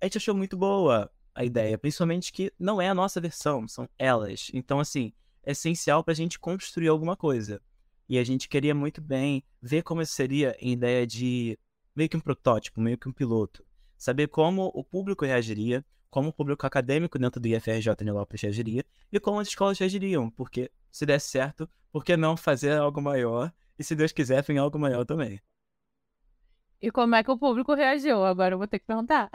a 0.00 0.06
gente 0.06 0.18
achou 0.18 0.34
muito 0.34 0.56
boa 0.56 1.10
a 1.34 1.44
ideia, 1.44 1.76
principalmente 1.78 2.32
que 2.32 2.52
não 2.58 2.80
é 2.80 2.88
a 2.88 2.94
nossa 2.94 3.20
versão, 3.20 3.68
são 3.68 3.88
elas. 3.98 4.50
Então, 4.52 4.80
assim, 4.80 5.12
é 5.42 5.52
essencial 5.52 6.02
para 6.02 6.12
a 6.12 6.16
gente 6.16 6.38
construir 6.38 6.88
alguma 6.88 7.16
coisa. 7.16 7.60
E 8.08 8.18
a 8.18 8.24
gente 8.24 8.48
queria 8.48 8.74
muito 8.74 9.00
bem 9.00 9.44
ver 9.60 9.82
como 9.82 10.04
seria 10.06 10.56
em 10.60 10.72
ideia 10.72 11.06
de 11.06 11.58
meio 11.94 12.08
que 12.08 12.16
um 12.16 12.20
protótipo, 12.20 12.80
meio 12.80 12.98
que 12.98 13.08
um 13.08 13.12
piloto. 13.12 13.64
Saber 13.96 14.28
como 14.28 14.70
o 14.74 14.84
público 14.84 15.24
reagiria, 15.24 15.84
como 16.10 16.28
o 16.28 16.32
público 16.32 16.66
acadêmico 16.66 17.18
dentro 17.18 17.40
do 17.40 17.48
IFRJ 17.48 17.94
Nilópolis 18.02 18.42
reagiria 18.42 18.84
e 19.12 19.20
como 19.20 19.40
as 19.40 19.48
escolas 19.48 19.78
reagiriam. 19.78 20.30
Porque 20.30 20.70
se 20.90 21.04
der 21.04 21.20
certo, 21.20 21.68
por 21.90 22.04
que 22.04 22.16
não 22.16 22.36
fazer 22.36 22.72
algo 22.78 23.00
maior? 23.00 23.52
E 23.78 23.84
se 23.84 23.94
Deus 23.94 24.12
quiser, 24.12 24.44
em 24.48 24.58
algo 24.58 24.78
maior 24.78 25.04
também. 25.04 25.40
E 26.86 26.90
como 26.92 27.16
é 27.16 27.24
que 27.24 27.30
o 27.32 27.36
público 27.36 27.74
reagiu? 27.74 28.24
Agora 28.24 28.54
eu 28.54 28.58
vou 28.58 28.68
ter 28.68 28.78
que 28.78 28.86
perguntar. 28.86 29.28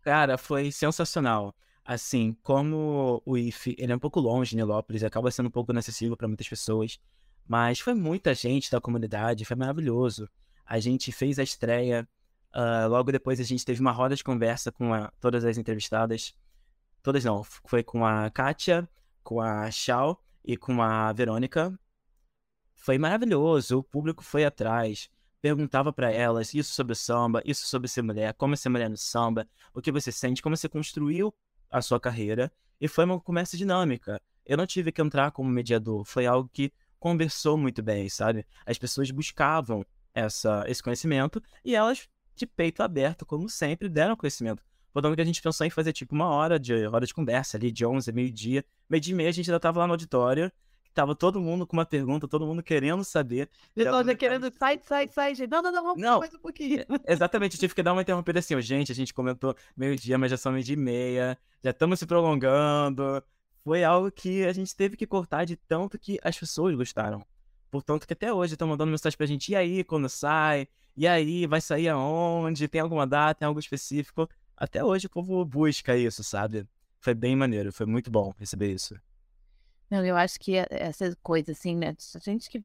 Cara, 0.00 0.38
foi 0.38 0.72
sensacional. 0.72 1.54
Assim, 1.84 2.34
como 2.42 3.22
o 3.26 3.36
IF, 3.36 3.76
ele 3.78 3.92
é 3.92 3.94
um 3.94 3.98
pouco 3.98 4.18
longe 4.18 4.56
Nilópolis, 4.56 5.04
acaba 5.04 5.30
sendo 5.30 5.48
um 5.48 5.50
pouco 5.50 5.70
inacessível 5.70 6.16
para 6.16 6.26
muitas 6.26 6.48
pessoas, 6.48 6.98
mas 7.46 7.78
foi 7.78 7.92
muita 7.92 8.32
gente 8.32 8.70
da 8.70 8.80
comunidade, 8.80 9.44
foi 9.44 9.54
maravilhoso. 9.54 10.30
A 10.64 10.78
gente 10.78 11.12
fez 11.12 11.38
a 11.38 11.42
estreia, 11.42 12.08
uh, 12.54 12.88
logo 12.88 13.12
depois 13.12 13.38
a 13.38 13.44
gente 13.44 13.66
teve 13.66 13.82
uma 13.82 13.92
roda 13.92 14.16
de 14.16 14.24
conversa 14.24 14.72
com 14.72 14.94
a, 14.94 15.12
todas 15.20 15.44
as 15.44 15.58
entrevistadas. 15.58 16.34
Todas 17.02 17.22
não, 17.22 17.44
foi 17.44 17.82
com 17.82 18.06
a 18.06 18.30
Kátia, 18.30 18.88
com 19.22 19.42
a 19.42 19.70
Shao 19.70 20.18
e 20.42 20.56
com 20.56 20.80
a 20.80 21.12
Verônica. 21.12 21.78
Foi 22.74 22.96
maravilhoso, 22.96 23.80
o 23.80 23.82
público 23.82 24.24
foi 24.24 24.46
atrás 24.46 25.10
perguntava 25.40 25.92
para 25.92 26.10
elas 26.10 26.54
isso 26.54 26.72
sobre 26.72 26.94
samba, 26.94 27.42
isso 27.44 27.66
sobre 27.66 27.88
ser 27.88 28.02
mulher, 28.02 28.34
como 28.34 28.54
é 28.54 28.56
ser 28.56 28.68
mulher 28.68 28.90
no 28.90 28.96
samba, 28.96 29.48
o 29.72 29.80
que 29.80 29.92
você 29.92 30.10
sente, 30.10 30.42
como 30.42 30.56
você 30.56 30.68
construiu 30.68 31.34
a 31.70 31.80
sua 31.80 32.00
carreira. 32.00 32.52
E 32.80 32.88
foi 32.88 33.04
uma 33.04 33.20
conversa 33.20 33.56
dinâmica. 33.56 34.20
Eu 34.44 34.56
não 34.56 34.66
tive 34.66 34.92
que 34.92 35.02
entrar 35.02 35.30
como 35.30 35.48
mediador, 35.48 36.04
foi 36.04 36.26
algo 36.26 36.48
que 36.52 36.72
conversou 36.98 37.56
muito 37.56 37.82
bem, 37.82 38.08
sabe? 38.08 38.46
As 38.66 38.78
pessoas 38.78 39.10
buscavam 39.10 39.84
essa, 40.14 40.64
esse 40.66 40.82
conhecimento 40.82 41.42
e 41.64 41.74
elas, 41.74 42.08
de 42.34 42.46
peito 42.46 42.82
aberto, 42.82 43.24
como 43.24 43.48
sempre, 43.48 43.88
deram 43.88 44.16
conhecimento. 44.16 44.62
Portanto, 44.92 45.14
que 45.14 45.20
a 45.20 45.24
gente 45.24 45.42
pensou 45.42 45.66
em 45.66 45.70
fazer 45.70 45.92
tipo 45.92 46.14
uma 46.14 46.28
hora 46.28 46.58
de 46.58 46.86
hora 46.86 47.06
de 47.06 47.14
conversa 47.14 47.56
ali, 47.56 47.70
de 47.70 47.84
11 47.86 48.10
a 48.10 48.12
meio-dia. 48.12 48.64
Meio-dia 48.88 49.12
e 49.12 49.16
meia 49.16 49.28
a 49.28 49.32
gente 49.32 49.48
ainda 49.48 49.58
estava 49.58 49.78
lá 49.78 49.86
no 49.86 49.92
auditório 49.92 50.50
Tava 50.98 51.14
todo 51.14 51.40
mundo 51.40 51.64
com 51.64 51.76
uma 51.76 51.86
pergunta, 51.86 52.26
todo 52.26 52.44
mundo 52.44 52.60
querendo 52.60 53.04
saber. 53.04 53.48
Pessoal 53.72 54.02
já 54.02 54.16
querendo, 54.16 54.52
sai, 54.58 54.80
sai, 54.82 55.06
sai, 55.06 55.32
gente. 55.32 55.48
Não, 55.48 55.62
não, 55.62 55.70
não, 55.70 55.82
vamos 55.84 56.02
não, 56.02 56.18
mais 56.18 56.34
um 56.34 56.40
pouquinho. 56.40 56.80
É, 57.06 57.12
exatamente, 57.12 57.54
eu 57.54 57.60
tive 57.60 57.72
que 57.72 57.84
dar 57.84 57.92
uma 57.92 58.02
interrompida 58.02 58.40
assim, 58.40 58.60
gente, 58.60 58.90
a 58.90 58.94
gente 58.96 59.14
comentou 59.14 59.54
meio-dia, 59.76 60.18
mas 60.18 60.28
já 60.32 60.36
são 60.36 60.50
meio-dia 60.50 60.74
e 60.74 60.76
meia, 60.76 61.38
já 61.62 61.70
estamos 61.70 62.00
se 62.00 62.04
prolongando. 62.04 63.22
Foi 63.62 63.84
algo 63.84 64.10
que 64.10 64.44
a 64.44 64.52
gente 64.52 64.74
teve 64.74 64.96
que 64.96 65.06
cortar 65.06 65.44
de 65.44 65.54
tanto 65.54 65.96
que 66.00 66.18
as 66.20 66.36
pessoas 66.36 66.74
gostaram. 66.74 67.24
Portanto, 67.70 68.04
que 68.04 68.12
até 68.12 68.32
hoje 68.32 68.54
estão 68.54 68.66
mandando 68.66 68.90
mensagem 68.90 69.16
pra 69.16 69.24
gente, 69.24 69.52
e 69.52 69.54
aí, 69.54 69.84
quando 69.84 70.08
sai? 70.08 70.66
E 70.96 71.06
aí, 71.06 71.46
vai 71.46 71.60
sair 71.60 71.90
aonde? 71.90 72.66
Tem 72.66 72.80
alguma 72.80 73.06
data, 73.06 73.38
tem 73.38 73.46
algo 73.46 73.60
específico? 73.60 74.28
Até 74.56 74.82
hoje 74.82 75.06
o 75.06 75.10
povo 75.10 75.44
busca 75.44 75.96
isso, 75.96 76.24
sabe? 76.24 76.66
Foi 76.98 77.14
bem 77.14 77.36
maneiro, 77.36 77.72
foi 77.72 77.86
muito 77.86 78.10
bom 78.10 78.34
receber 78.36 78.72
isso. 78.72 78.96
Não, 79.90 80.04
eu 80.04 80.16
acho 80.16 80.38
que 80.38 80.54
essa 80.70 81.16
coisa, 81.22 81.52
assim, 81.52 81.76
né? 81.76 81.96
A 82.14 82.18
gente 82.18 82.50
que. 82.50 82.62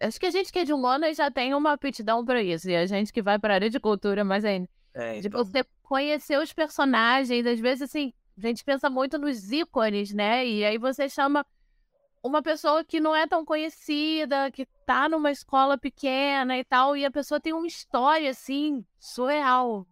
Acho 0.00 0.18
que 0.18 0.26
a 0.26 0.30
gente 0.30 0.52
que 0.52 0.58
é 0.58 0.64
de 0.64 0.72
humanas 0.72 1.16
já 1.16 1.30
tem 1.30 1.54
uma 1.54 1.72
aptidão 1.72 2.24
para 2.24 2.42
isso. 2.42 2.68
E 2.68 2.76
a 2.76 2.86
gente 2.86 3.12
que 3.12 3.22
vai 3.22 3.38
para 3.38 3.54
a 3.54 3.56
área 3.56 3.70
de 3.70 3.80
cultura, 3.80 4.24
mas 4.24 4.44
ainda. 4.44 4.68
É, 4.94 5.18
então... 5.18 5.42
De 5.42 5.50
você 5.50 5.64
conhecer 5.82 6.38
os 6.38 6.52
personagens, 6.52 7.46
às 7.46 7.60
vezes, 7.60 7.82
assim, 7.82 8.12
a 8.36 8.40
gente 8.40 8.64
pensa 8.64 8.90
muito 8.90 9.18
nos 9.18 9.50
ícones, 9.50 10.12
né? 10.12 10.46
E 10.46 10.64
aí 10.64 10.76
você 10.76 11.08
chama 11.08 11.46
uma 12.22 12.42
pessoa 12.42 12.84
que 12.84 13.00
não 13.00 13.14
é 13.14 13.26
tão 13.26 13.44
conhecida, 13.44 14.50
que 14.50 14.66
tá 14.86 15.08
numa 15.08 15.30
escola 15.30 15.78
pequena 15.78 16.58
e 16.58 16.64
tal, 16.64 16.96
e 16.96 17.04
a 17.04 17.10
pessoa 17.10 17.40
tem 17.40 17.52
uma 17.52 17.66
história, 17.66 18.30
assim, 18.30 18.84
surreal. 18.98 19.86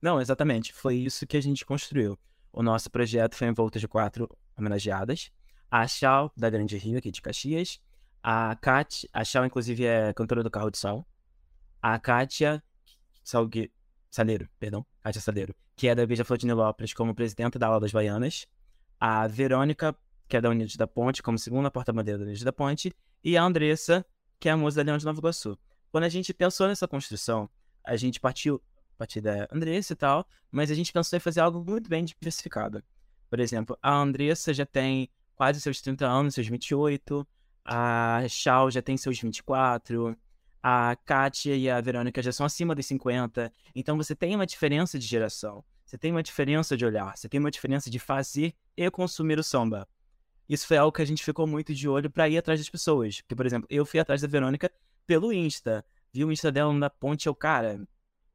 Não, 0.00 0.20
exatamente. 0.20 0.72
Foi 0.72 0.96
isso 0.96 1.26
que 1.26 1.36
a 1.36 1.42
gente 1.42 1.64
construiu. 1.64 2.18
O 2.52 2.62
nosso 2.62 2.90
projeto 2.90 3.34
foi 3.34 3.48
em 3.48 3.52
volta 3.52 3.78
de 3.78 3.88
quatro 3.88 4.28
homenageadas 4.56 5.30
a 5.72 5.88
Chal, 5.88 6.30
da 6.36 6.50
Grande 6.50 6.76
Rio, 6.76 6.98
aqui 6.98 7.10
de 7.10 7.22
Caxias. 7.22 7.80
A 8.22 8.54
Kat, 8.56 9.08
a 9.10 9.24
Chal, 9.24 9.46
inclusive, 9.46 9.86
é 9.86 10.12
cantora 10.12 10.42
do 10.42 10.50
Carro 10.50 10.70
de 10.70 10.76
Sal. 10.76 11.08
A 11.80 11.98
Kátia 11.98 12.62
Salgue... 13.24 13.72
Saleiro, 14.10 14.46
perdão, 14.60 14.84
Kátia 15.02 15.22
Saleiro, 15.22 15.54
que 15.74 15.88
é 15.88 15.94
da 15.94 16.02
Igreja 16.02 16.26
Flor 16.26 16.36
de 16.36 16.44
Nilópolis 16.44 16.92
como 16.92 17.14
presidenta 17.14 17.58
da 17.58 17.68
Aula 17.68 17.80
das 17.80 17.90
Baianas. 17.90 18.46
A 19.00 19.26
Verônica, 19.26 19.96
que 20.28 20.36
é 20.36 20.42
da 20.42 20.50
Unidos 20.50 20.76
da 20.76 20.86
Ponte, 20.86 21.22
como 21.22 21.38
segunda 21.38 21.70
porta-bandeira 21.70 22.18
da 22.18 22.24
Unidos 22.24 22.42
da 22.42 22.52
Ponte. 22.52 22.94
E 23.24 23.38
a 23.38 23.42
Andressa, 23.42 24.04
que 24.38 24.50
é 24.50 24.52
a 24.52 24.56
moça 24.58 24.76
da 24.76 24.82
Leão 24.82 24.98
de 24.98 25.06
Nova 25.06 25.18
Iguaçu. 25.18 25.58
Quando 25.90 26.04
a 26.04 26.10
gente 26.10 26.34
pensou 26.34 26.68
nessa 26.68 26.86
construção, 26.86 27.48
a 27.82 27.96
gente 27.96 28.20
partiu 28.20 28.62
a 28.94 28.98
partir 28.98 29.22
da 29.22 29.48
Andressa 29.50 29.94
e 29.94 29.96
tal, 29.96 30.26
mas 30.50 30.70
a 30.70 30.74
gente 30.74 30.92
pensou 30.92 31.16
em 31.16 31.20
fazer 31.20 31.40
algo 31.40 31.64
muito 31.64 31.88
bem 31.88 32.04
diversificado. 32.04 32.84
Por 33.30 33.40
exemplo, 33.40 33.78
a 33.82 33.94
Andressa 33.94 34.52
já 34.52 34.66
tem 34.66 35.08
quase 35.34 35.60
seus 35.60 35.80
30 35.80 36.06
anos, 36.06 36.34
seus 36.34 36.46
28. 36.46 37.26
A 37.64 38.22
Shao 38.28 38.70
já 38.70 38.82
tem 38.82 38.96
seus 38.96 39.20
24. 39.20 40.16
A 40.62 40.96
Kátia 41.04 41.56
e 41.56 41.68
a 41.68 41.80
Verônica 41.80 42.22
já 42.22 42.32
são 42.32 42.46
acima 42.46 42.74
dos 42.74 42.86
50. 42.86 43.52
Então 43.74 43.96
você 43.96 44.14
tem 44.14 44.34
uma 44.34 44.46
diferença 44.46 44.98
de 44.98 45.06
geração. 45.06 45.64
Você 45.84 45.98
tem 45.98 46.10
uma 46.10 46.22
diferença 46.22 46.76
de 46.76 46.86
olhar. 46.86 47.16
Você 47.16 47.28
tem 47.28 47.40
uma 47.40 47.50
diferença 47.50 47.90
de 47.90 47.98
fazer 47.98 48.54
e 48.76 48.90
consumir 48.90 49.38
o 49.38 49.42
samba. 49.42 49.88
Isso 50.48 50.66
foi 50.66 50.76
algo 50.76 50.92
que 50.92 51.02
a 51.02 51.04
gente 51.04 51.24
ficou 51.24 51.46
muito 51.46 51.74
de 51.74 51.88
olho 51.88 52.10
para 52.10 52.28
ir 52.28 52.38
atrás 52.38 52.60
das 52.60 52.68
pessoas. 52.68 53.20
Porque, 53.20 53.34
por 53.34 53.46
exemplo, 53.46 53.66
eu 53.70 53.84
fui 53.84 54.00
atrás 54.00 54.22
da 54.22 54.28
Verônica 54.28 54.70
pelo 55.06 55.32
Insta. 55.32 55.84
Vi 56.12 56.24
o 56.24 56.32
Insta 56.32 56.52
dela 56.52 56.72
na 56.72 56.90
ponte, 56.90 57.26
eu, 57.26 57.34
cara, 57.34 57.80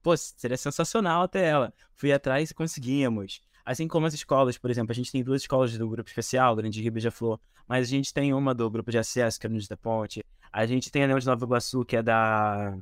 pô, 0.02 0.16
seria 0.18 0.58
sensacional 0.58 1.24
até 1.24 1.46
ela. 1.46 1.74
Fui 1.94 2.12
atrás 2.12 2.52
e 2.52 2.54
conseguimos. 2.54 3.42
Assim 3.68 3.86
como 3.86 4.06
as 4.06 4.14
escolas, 4.14 4.58
por 4.58 4.72
exemplo, 4.72 4.94
a 4.94 4.96
gente 4.96 5.12
tem 5.12 5.22
duas 5.22 5.42
escolas 5.42 5.78
do 5.78 5.90
grupo 5.90 6.10
especial, 6.10 6.56
Grande 6.56 6.80
Rio 6.80 6.88
e 6.88 6.92
Beija-Flor, 6.92 7.38
mas 7.68 7.86
a 7.86 7.90
gente 7.90 8.14
tem 8.14 8.34
uma 8.34 8.56
do 8.56 8.70
grupo 8.70 8.90
de 8.90 8.98
acesso, 8.98 9.38
que 9.38 9.46
é 9.46 9.50
no 9.50 9.60
da 9.68 9.76
Ponte. 9.76 10.24
A 10.54 10.66
gente 10.66 10.90
tem 10.90 11.04
a 11.04 11.08
Leão 11.08 11.20
de 11.20 11.26
Nova 11.26 11.44
Iguaçu, 11.44 11.84
que 11.84 11.98
é 11.98 12.02
da 12.02 12.78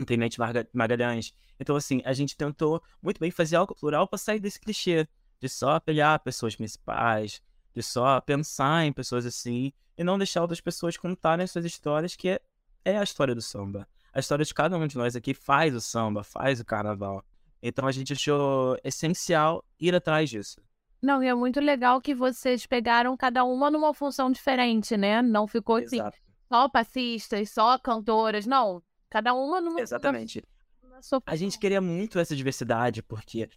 Intendente 0.00 0.38
Magalhães. 0.72 1.34
Então, 1.60 1.76
assim, 1.76 2.00
a 2.02 2.14
gente 2.14 2.34
tentou 2.34 2.82
muito 3.02 3.20
bem 3.20 3.30
fazer 3.30 3.56
algo 3.56 3.74
plural 3.74 4.08
para 4.08 4.16
sair 4.16 4.40
desse 4.40 4.58
clichê 4.58 5.06
de 5.38 5.50
só 5.50 5.72
apelhar 5.72 6.18
pessoas 6.20 6.56
principais, 6.56 7.42
de 7.74 7.82
só 7.82 8.18
pensar 8.18 8.86
em 8.86 8.94
pessoas 8.94 9.26
assim, 9.26 9.70
e 9.98 10.02
não 10.02 10.16
deixar 10.16 10.40
outras 10.40 10.62
pessoas 10.62 10.96
contarem 10.96 11.46
suas 11.46 11.66
histórias, 11.66 12.16
que 12.16 12.30
é, 12.30 12.40
é 12.86 12.96
a 12.96 13.02
história 13.02 13.34
do 13.34 13.42
samba. 13.42 13.86
A 14.14 14.20
história 14.20 14.46
de 14.46 14.54
cada 14.54 14.78
um 14.78 14.86
de 14.86 14.96
nós 14.96 15.14
aqui 15.14 15.34
faz 15.34 15.74
o 15.74 15.80
samba, 15.82 16.24
faz 16.24 16.58
o 16.58 16.64
carnaval. 16.64 17.22
Então 17.66 17.86
a 17.86 17.92
gente 17.92 18.12
achou 18.12 18.78
essencial 18.84 19.64
ir 19.80 19.94
atrás 19.94 20.30
disso. 20.30 20.60
Não, 21.02 21.22
e 21.22 21.26
é 21.26 21.34
muito 21.34 21.60
legal 21.60 22.00
que 22.00 22.14
vocês 22.14 22.64
pegaram 22.64 23.16
cada 23.16 23.44
uma 23.44 23.70
numa 23.70 23.92
função 23.92 24.30
diferente, 24.30 24.96
né? 24.96 25.20
Não 25.20 25.46
ficou 25.46 25.76
assim, 25.76 25.96
Exato. 25.96 26.16
só 26.48 26.68
passistas, 26.68 27.50
só 27.50 27.78
cantoras, 27.78 28.46
não. 28.46 28.82
Cada 29.10 29.34
uma 29.34 29.60
numa 29.60 29.80
Exatamente. 29.80 30.42
A 31.26 31.36
gente 31.36 31.58
queria 31.58 31.80
muito 31.80 32.18
essa 32.18 32.34
diversidade, 32.34 33.02
porque 33.02 33.48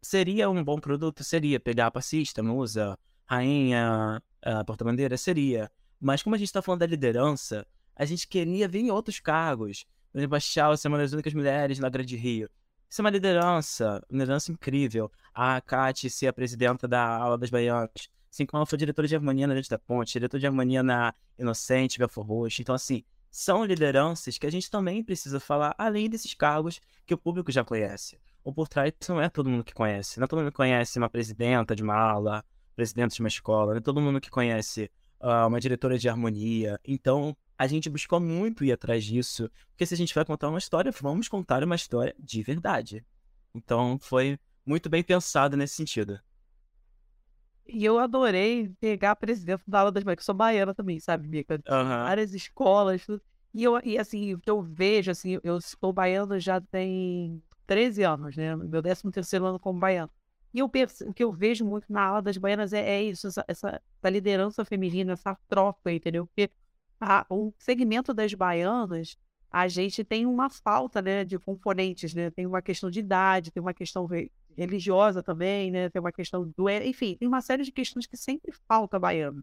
seria 0.00 0.48
um 0.48 0.64
bom 0.64 0.78
produto, 0.78 1.22
seria 1.22 1.60
pegar 1.60 1.90
passista, 1.90 2.42
musa, 2.42 2.98
rainha, 3.26 4.22
porta-bandeira, 4.66 5.16
seria. 5.16 5.70
Mas 6.00 6.22
como 6.22 6.34
a 6.34 6.38
gente 6.38 6.48
está 6.48 6.62
falando 6.62 6.80
da 6.80 6.86
liderança, 6.86 7.66
a 7.94 8.04
gente 8.04 8.26
queria 8.26 8.66
vir 8.68 8.80
em 8.80 8.90
outros 8.90 9.20
cargos. 9.20 9.84
Por 10.10 10.18
exemplo, 10.18 10.36
a 10.36 10.40
Chelsea 10.40 10.76
ser 10.78 10.88
uma 10.88 10.98
das 10.98 11.12
únicas 11.12 11.34
mulheres 11.34 11.78
na 11.78 11.90
Grande 11.90 12.16
Rio. 12.16 12.48
Isso 12.88 13.00
é 13.00 13.04
uma 13.04 13.10
liderança, 13.10 14.02
uma 14.10 14.20
liderança 14.20 14.52
incrível. 14.52 15.10
A 15.34 15.60
Kate 15.60 16.08
ser 16.08 16.28
a 16.28 16.32
presidenta 16.32 16.86
da 16.86 17.04
aula 17.04 17.36
das 17.36 17.50
baianas. 17.50 17.90
assim 18.30 18.46
como 18.46 18.60
ela 18.60 18.66
foi 18.66 18.78
diretora 18.78 19.08
de 19.08 19.14
harmonia 19.14 19.46
na 19.46 19.54
Gente 19.54 19.70
da 19.70 19.78
Ponte, 19.78 20.12
diretora 20.12 20.40
de 20.40 20.46
harmonia 20.46 20.82
na 20.82 21.14
Inocente, 21.38 21.98
Belfor 21.98 22.24
Roxo. 22.24 22.62
Então, 22.62 22.74
assim, 22.74 23.04
são 23.30 23.64
lideranças 23.64 24.38
que 24.38 24.46
a 24.46 24.50
gente 24.50 24.70
também 24.70 25.02
precisa 25.04 25.38
falar, 25.38 25.74
além 25.76 26.08
desses 26.08 26.32
cargos 26.32 26.80
que 27.04 27.12
o 27.12 27.18
público 27.18 27.52
já 27.52 27.64
conhece. 27.64 28.18
Ou 28.42 28.52
por 28.52 28.68
trás 28.68 28.92
não 29.08 29.20
é 29.20 29.28
todo 29.28 29.50
mundo 29.50 29.64
que 29.64 29.74
conhece. 29.74 30.18
Não 30.18 30.24
é 30.24 30.28
todo 30.28 30.38
mundo 30.38 30.50
que 30.50 30.56
conhece 30.56 30.98
uma 30.98 31.10
presidenta 31.10 31.74
de 31.74 31.82
uma 31.82 31.96
ala, 31.96 32.44
presidente 32.74 33.16
de 33.16 33.20
uma 33.20 33.28
escola, 33.28 33.72
não 33.72 33.78
é 33.78 33.80
todo 33.80 34.00
mundo 34.00 34.20
que 34.20 34.30
conhece 34.30 34.90
uh, 35.20 35.48
uma 35.48 35.58
diretora 35.58 35.98
de 35.98 36.08
harmonia. 36.08 36.78
Então, 36.84 37.36
a 37.58 37.66
gente 37.66 37.88
buscou 37.88 38.20
muito 38.20 38.64
ir 38.64 38.72
atrás 38.72 39.04
disso, 39.04 39.50
porque 39.70 39.86
se 39.86 39.94
a 39.94 39.96
gente 39.96 40.14
vai 40.14 40.24
contar 40.24 40.48
uma 40.48 40.58
história, 40.58 40.92
vamos 41.00 41.28
contar 41.28 41.62
uma 41.64 41.74
história 41.74 42.14
de 42.18 42.42
verdade. 42.42 43.04
Então, 43.54 43.98
foi 43.98 44.38
muito 44.64 44.88
bem 44.88 45.02
pensado 45.02 45.56
nesse 45.56 45.74
sentido. 45.74 46.20
E 47.68 47.84
eu 47.84 47.98
adorei 47.98 48.70
pegar 48.80 49.12
a 49.12 49.16
presidente 49.16 49.62
da 49.66 49.80
aula 49.80 49.92
das 49.92 50.04
mães, 50.04 50.16
que 50.16 50.24
sou 50.24 50.34
baiana 50.34 50.74
também, 50.74 51.00
sabe, 51.00 51.26
Mica? 51.26 51.54
Uhum. 51.54 51.84
Várias 51.88 52.32
escolas, 52.32 53.04
tudo. 53.04 53.20
E, 53.52 53.64
eu, 53.64 53.80
e 53.82 53.98
assim, 53.98 54.34
o 54.34 54.38
que 54.38 54.50
eu 54.50 54.62
vejo, 54.62 55.10
assim, 55.10 55.38
eu 55.42 55.60
sou 55.60 55.92
baiana 55.92 56.38
já 56.38 56.60
tem 56.60 57.42
13 57.66 58.02
anos, 58.02 58.36
né? 58.36 58.54
Meu 58.54 58.82
13 58.82 59.10
terceiro 59.10 59.46
ano 59.46 59.58
como 59.58 59.80
baiano. 59.80 60.10
E 60.52 60.58
eu 60.60 60.68
penso, 60.68 61.08
o 61.08 61.12
que 61.12 61.24
eu 61.24 61.32
vejo 61.32 61.64
muito 61.64 61.92
na 61.92 62.02
aula 62.02 62.22
das 62.22 62.36
baianas 62.36 62.72
é, 62.72 62.80
é 62.80 63.02
isso, 63.02 63.26
essa, 63.26 63.44
essa, 63.48 63.82
essa, 63.98 64.10
liderança 64.10 64.64
feminina, 64.64 65.12
essa 65.12 65.36
troca, 65.48 65.92
entendeu? 65.92 66.26
Porque 66.26 66.50
a, 67.00 67.26
o 67.30 67.52
segmento 67.58 68.12
das 68.14 68.32
baianas, 68.34 69.16
a 69.50 69.68
gente 69.68 70.04
tem 70.04 70.26
uma 70.26 70.50
falta, 70.50 71.00
né, 71.00 71.24
de 71.24 71.38
componentes, 71.38 72.14
né? 72.14 72.30
Tem 72.30 72.46
uma 72.46 72.60
questão 72.60 72.90
de 72.90 73.00
idade, 73.00 73.50
tem 73.50 73.60
uma 73.60 73.74
questão 73.74 74.06
religiosa 74.56 75.22
também, 75.22 75.70
né? 75.70 75.88
Tem 75.88 76.00
uma 76.00 76.12
questão 76.12 76.52
do. 76.56 76.68
Enfim, 76.68 77.16
tem 77.16 77.28
uma 77.28 77.40
série 77.40 77.62
de 77.62 77.72
questões 77.72 78.06
que 78.06 78.16
sempre 78.16 78.52
falta 78.68 78.98
baiano. 78.98 79.42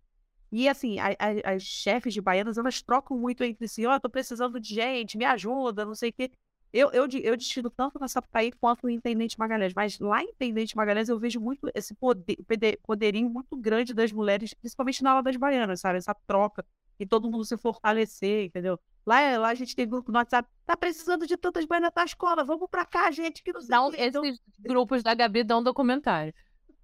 E 0.52 0.70
assim, 0.70 1.00
a, 1.00 1.08
a, 1.08 1.56
as 1.56 1.64
chefes 1.64 2.14
de 2.14 2.22
baianas, 2.22 2.60
elas 2.60 2.82
trocam 2.82 3.18
muito 3.18 3.44
entre 3.44 3.68
si, 3.68 3.88
ó, 3.88 3.96
oh, 3.96 4.00
tô 4.00 4.08
precisando 4.08 4.60
de 4.60 4.76
gente, 4.76 5.18
me 5.18 5.26
ajuda, 5.26 5.84
não 5.84 5.96
sei 5.96 6.12
o 6.12 6.14
quê. 6.14 6.32
Eu, 6.72 6.92
eu, 6.92 7.08
eu 7.24 7.38
destino 7.38 7.70
tanto 7.70 8.00
na 8.00 8.08
Sapucaí 8.08 8.52
quanto 8.52 8.84
no 8.84 8.90
Intendente 8.90 9.38
Magalhães, 9.38 9.74
mas 9.76 10.00
lá 10.00 10.24
em 10.24 10.30
Intendente 10.30 10.76
Magalhães 10.76 11.10
eu 11.10 11.20
vejo 11.20 11.40
muito 11.40 11.70
esse 11.74 11.94
poder, 11.96 12.38
poderinho 12.84 13.30
muito 13.30 13.56
grande 13.56 13.94
das 13.94 14.12
mulheres, 14.12 14.54
principalmente 14.56 15.04
na 15.04 15.12
aula 15.12 15.24
das 15.24 15.36
baianas, 15.36 15.82
sabe? 15.82 16.00
Essa 16.00 16.16
troca 16.28 16.66
e 17.00 17.06
todo 17.06 17.30
mundo 17.30 17.46
se 17.46 17.58
fortalecer, 17.58 18.46
entendeu? 18.46 18.80
Lá, 19.06 19.38
lá 19.38 19.50
a 19.50 19.56
gente 19.56 19.76
tem 19.76 19.88
grupo 19.88 20.12
no 20.12 20.18
WhatsApp, 20.18 20.48
tá 20.66 20.78
precisando 20.78 21.28
de 21.28 21.36
tantas 21.36 21.66
baianas 21.66 21.92
na 21.96 22.06
escola, 22.06 22.44
vamos 22.44 22.70
pra 22.70 22.86
cá, 22.86 23.12
gente, 23.12 23.44
que 23.44 23.52
não 23.52 23.62
sei 23.62 23.76
Não, 23.76 23.92
esses 23.94 24.42
grupos 24.60 25.04
da 25.04 25.14
Gabi 25.14 25.44
dão 25.44 25.62
documentário. 25.62 26.34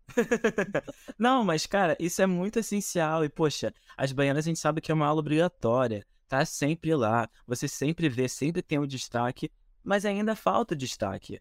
não, 1.18 1.44
mas 1.44 1.66
cara, 1.66 1.96
isso 2.00 2.22
é 2.22 2.26
muito 2.26 2.60
essencial 2.60 3.24
e 3.24 3.30
poxa, 3.30 3.74
as 3.96 4.12
baianas 4.12 4.46
a 4.46 4.50
gente 4.50 4.60
sabe 4.60 4.82
que 4.82 4.92
é 4.92 4.96
uma 4.96 5.06
aula 5.06 5.20
obrigatória, 5.20 6.06
tá 6.28 6.44
sempre 6.46 6.94
lá, 6.96 7.30
você 7.46 7.68
sempre 7.68 8.10
vê, 8.10 8.28
sempre 8.28 8.62
tem 8.62 8.80
um 8.80 8.88
destaque, 8.88 9.52
mas 9.84 10.06
ainda 10.06 10.36
falta 10.36 10.76
destaque. 10.76 11.40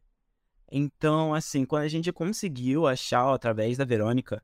Então, 0.71 1.35
assim, 1.35 1.65
quando 1.65 1.85
a 1.85 1.89
gente 1.89 2.13
conseguiu 2.13 2.87
achar 2.87 3.33
através 3.33 3.79
da 3.79 3.85
Verônica, 3.85 4.43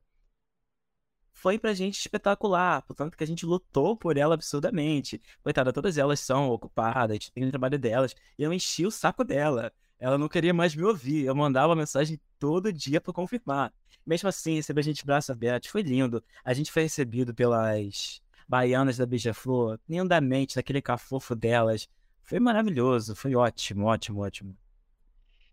foi 1.35 1.59
pra 1.59 1.75
gente 1.75 1.99
espetacular, 1.99 2.81
portanto 2.83 3.17
que 3.17 3.25
a 3.25 3.26
gente 3.26 3.45
lutou 3.45 3.97
por 3.97 4.17
ela 4.17 4.35
absurdamente. 4.35 5.21
Coitada, 5.43 5.73
todas 5.73 5.99
elas 5.99 6.21
são 6.21 6.49
ocupadas, 6.49 7.29
tem 7.31 7.45
o 7.45 7.50
trabalho 7.50 7.79
delas, 7.79 8.14
e 8.38 8.43
eu 8.43 8.53
enchi 8.53 8.87
o 8.87 8.91
saco 8.91 9.25
dela. 9.25 9.73
Ela 9.99 10.17
não 10.17 10.29
queria 10.29 10.55
mais 10.55 10.75
me 10.75 10.85
ouvir, 10.85 11.26
eu 11.26 11.35
mandava 11.35 11.76
mensagem 11.76 12.19
todo 12.38 12.73
dia 12.73 13.00
para 13.00 13.12
confirmar. 13.12 13.73
Mesmo 14.07 14.29
assim, 14.29 14.55
receber 14.55 14.81
a 14.81 14.85
gente 14.85 15.05
braço 15.05 15.33
aberto, 15.33 15.69
foi 15.71 15.83
lindo. 15.83 16.23
A 16.45 16.55
gente 16.55 16.71
foi 16.71 16.83
recebido 16.83 17.35
pelas 17.35 18.23
baianas 18.49 18.97
da 18.97 19.07
Beija-Flor, 19.07 19.79
lindamente, 19.88 20.57
naquele 20.57 20.81
cafofo 20.81 21.35
delas. 21.35 21.88
Foi 22.23 22.38
maravilhoso, 22.38 23.17
foi 23.17 23.35
ótimo, 23.35 23.87
ótimo, 23.87 24.20
ótimo. 24.20 24.57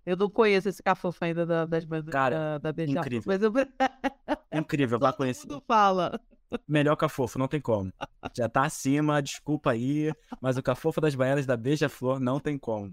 Eu 0.05 0.17
não 0.17 0.29
conheço 0.29 0.69
esse 0.69 0.81
cafofo 0.81 1.23
ainda 1.23 1.45
da, 1.45 1.65
das 1.65 1.85
bandas 1.85 2.11
Cara, 2.11 2.57
da, 2.59 2.71
da 2.71 2.83
incrível. 2.83 3.23
Mas 3.25 3.41
eu... 3.41 3.51
incrível, 4.51 4.99
vá 4.99 5.13
conhecer. 5.13 5.47
Todo 5.47 5.63
fala. 5.67 6.19
Melhor 6.67 6.95
cafofo, 6.95 7.39
não 7.39 7.47
tem 7.47 7.61
como. 7.61 7.93
Já 8.35 8.49
tá 8.49 8.65
acima, 8.65 9.21
desculpa 9.21 9.71
aí, 9.71 10.11
mas 10.41 10.57
o 10.57 10.63
cafofo 10.63 10.99
das 10.99 11.15
baianas 11.15 11.45
da 11.45 11.55
Beija-Flor 11.55 12.19
não 12.19 12.39
tem 12.39 12.57
como. 12.57 12.89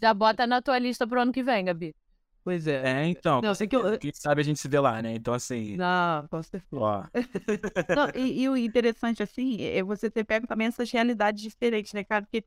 Já 0.00 0.14
bota 0.14 0.46
na 0.46 0.62
tua 0.62 0.78
lista 0.78 1.06
pro 1.06 1.20
ano 1.20 1.32
que 1.32 1.42
vem, 1.42 1.64
Gabi. 1.64 1.94
Pois 2.46 2.66
é. 2.68 3.02
É, 3.02 3.06
então. 3.06 3.40
Não, 3.40 3.54
sei 3.56 3.66
que 3.66 3.74
eu... 3.74 3.98
Quem 3.98 4.12
sabe 4.14 4.40
a 4.40 4.44
gente 4.44 4.60
se 4.60 4.68
vê 4.68 4.78
lá, 4.78 5.02
né? 5.02 5.14
Então, 5.14 5.34
assim. 5.34 5.76
Não, 5.76 6.28
com 6.28 6.40
certeza. 6.44 6.80
Ó. 6.80 7.02
não, 7.94 8.08
e, 8.14 8.42
e, 8.42 8.48
o 8.48 8.56
interessante, 8.56 9.20
assim, 9.20 9.60
é 9.60 9.82
você 9.82 10.08
ter 10.08 10.22
pego 10.22 10.46
também 10.46 10.68
essas 10.68 10.88
realidades 10.90 11.42
diferentes, 11.42 11.92
né, 11.92 12.04
cara? 12.04 12.22
Porque 12.22 12.44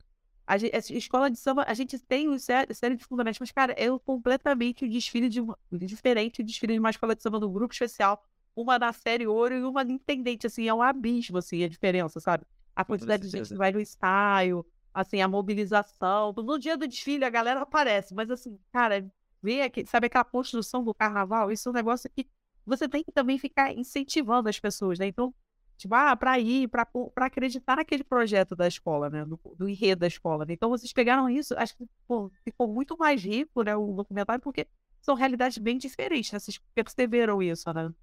a, 0.49 0.57
gente, 0.57 0.75
a 0.75 0.97
escola 0.97 1.29
de 1.29 1.37
samba, 1.37 1.63
a 1.67 1.75
gente 1.75 1.99
tem 1.99 2.27
uma 2.27 2.39
série, 2.39 2.73
série 2.73 2.95
de 2.95 3.05
fundamentos, 3.05 3.39
mas, 3.39 3.51
cara, 3.51 3.71
é 3.77 3.87
completamente 3.99 4.83
um 4.83 4.89
desfile 4.89 5.29
de, 5.29 5.41
diferente 5.71 6.41
o 6.41 6.43
desfile 6.43 6.73
de 6.73 6.79
uma 6.79 6.89
escola 6.89 7.15
de 7.15 7.21
samba 7.21 7.39
do 7.39 7.47
grupo 7.47 7.71
especial, 7.71 8.25
uma 8.55 8.79
da 8.79 8.91
série 8.91 9.27
ouro 9.27 9.53
e 9.53 9.63
uma 9.63 9.83
intendente, 9.83 10.47
assim, 10.47 10.67
é 10.67 10.73
um 10.73 10.81
abismo, 10.81 11.37
assim, 11.37 11.63
a 11.63 11.69
diferença, 11.69 12.19
sabe? 12.19 12.47
A 12.75 12.83
quantidade 12.83 13.21
de 13.21 13.29
gente 13.29 13.49
que 13.49 13.55
vai 13.55 13.71
no 13.71 13.79
ensaio, 13.79 14.65
assim, 14.91 15.21
a 15.21 15.27
mobilização. 15.27 16.33
No 16.33 16.57
dia 16.57 16.75
do 16.75 16.87
desfile 16.87 17.25
a 17.25 17.29
galera 17.29 17.61
aparece, 17.61 18.15
mas 18.15 18.31
assim, 18.31 18.57
cara, 18.71 19.07
ver 19.43 19.61
aqui, 19.61 19.85
sabe 19.85 20.07
aquela 20.07 20.25
construção 20.25 20.83
do 20.83 20.95
carnaval, 20.95 21.51
isso 21.51 21.69
é 21.69 21.71
um 21.71 21.75
negócio 21.75 22.09
que 22.09 22.27
você 22.65 22.89
tem 22.89 23.03
que 23.03 23.11
também 23.11 23.37
ficar 23.37 23.71
incentivando 23.71 24.49
as 24.49 24.59
pessoas, 24.59 24.97
né? 24.97 25.05
Então, 25.05 25.31
Tipo, 25.79 25.95
ah, 25.95 26.13
para 26.13 26.37
ir, 26.37 26.67
para 26.67 26.85
acreditar 27.25 27.77
naquele 27.77 28.03
projeto 28.03 28.53
da 28.53 28.67
escola, 28.67 29.09
né? 29.09 29.23
Do, 29.23 29.39
do 29.57 29.69
enredo 29.69 30.01
da 30.01 30.07
escola. 30.07 30.45
Né? 30.45 30.51
Então, 30.51 30.69
vocês 30.69 30.91
pegaram 30.91 31.29
isso, 31.29 31.55
acho 31.57 31.73
que 31.77 31.87
pô, 32.05 32.29
ficou 32.43 32.67
muito 32.67 32.97
mais 32.97 33.23
rico, 33.23 33.63
né? 33.63 33.73
O 33.77 33.93
documentário, 33.93 34.43
porque 34.43 34.67
são 35.01 35.15
realidades 35.15 35.57
bem 35.57 35.77
diferentes, 35.77 36.33
né? 36.33 36.39
Vocês 36.39 36.59
perceberam 36.75 37.41
isso, 37.41 37.71
né? 37.71 37.93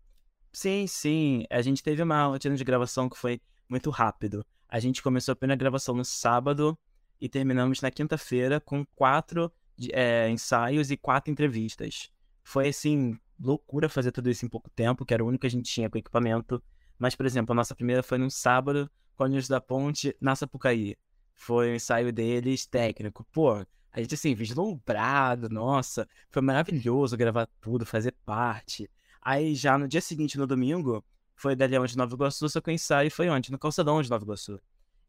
Sim, 0.54 0.86
sim. 0.86 1.44
A 1.50 1.60
gente 1.60 1.82
teve 1.82 2.02
uma 2.02 2.24
rotina 2.24 2.56
de 2.56 2.64
gravação 2.64 3.10
que 3.10 3.18
foi 3.18 3.42
muito 3.68 3.90
rápido. 3.90 4.42
A 4.66 4.80
gente 4.80 5.02
começou 5.02 5.34
a 5.34 5.36
primeira 5.36 5.58
gravação 5.58 5.94
no 5.94 6.04
sábado 6.04 6.78
e 7.20 7.28
terminamos 7.28 7.82
na 7.82 7.90
quinta-feira 7.90 8.58
com 8.58 8.86
quatro 8.96 9.52
é, 9.92 10.30
ensaios 10.30 10.90
e 10.90 10.96
quatro 10.96 11.30
entrevistas. 11.30 12.10
Foi, 12.42 12.68
assim, 12.68 13.18
loucura 13.38 13.86
fazer 13.86 14.12
tudo 14.12 14.30
isso 14.30 14.46
em 14.46 14.48
pouco 14.48 14.70
tempo, 14.70 15.04
que 15.04 15.12
era 15.12 15.22
o 15.22 15.28
único 15.28 15.42
que 15.42 15.46
a 15.46 15.50
gente 15.50 15.70
tinha 15.70 15.90
com 15.90 15.98
equipamento. 15.98 16.62
Mas, 16.98 17.14
por 17.14 17.26
exemplo, 17.26 17.52
a 17.52 17.56
nossa 17.56 17.74
primeira 17.74 18.02
foi 18.02 18.18
num 18.18 18.30
sábado 18.30 18.90
com 19.16 19.24
a 19.24 19.28
da 19.48 19.60
Ponte 19.60 20.14
na 20.20 20.36
Sapucaí. 20.36 20.96
Foi 21.34 21.68
o 21.68 21.72
um 21.72 21.74
ensaio 21.74 22.12
deles 22.12 22.66
técnico. 22.66 23.26
Pô, 23.32 23.64
a 23.92 24.00
gente 24.00 24.14
assim, 24.14 24.34
vislumbrado, 24.34 25.48
nossa, 25.48 26.08
foi 26.30 26.42
maravilhoso 26.42 27.16
gravar 27.16 27.48
tudo, 27.60 27.86
fazer 27.86 28.14
parte. 28.24 28.90
Aí 29.22 29.54
já 29.54 29.78
no 29.78 29.88
dia 29.88 30.00
seguinte, 30.00 30.38
no 30.38 30.46
domingo, 30.46 31.04
foi 31.34 31.56
da 31.56 31.66
Leão 31.66 31.84
de 31.84 31.96
Nova 31.96 32.14
Iguaçu, 32.14 32.48
só 32.48 32.60
que 32.60 32.70
o 32.70 32.72
ensaio 32.72 33.10
foi 33.10 33.28
onde? 33.28 33.50
No 33.50 33.58
Calçadão 33.58 34.00
de 34.00 34.10
Nova 34.10 34.24
Iguaçu. 34.24 34.60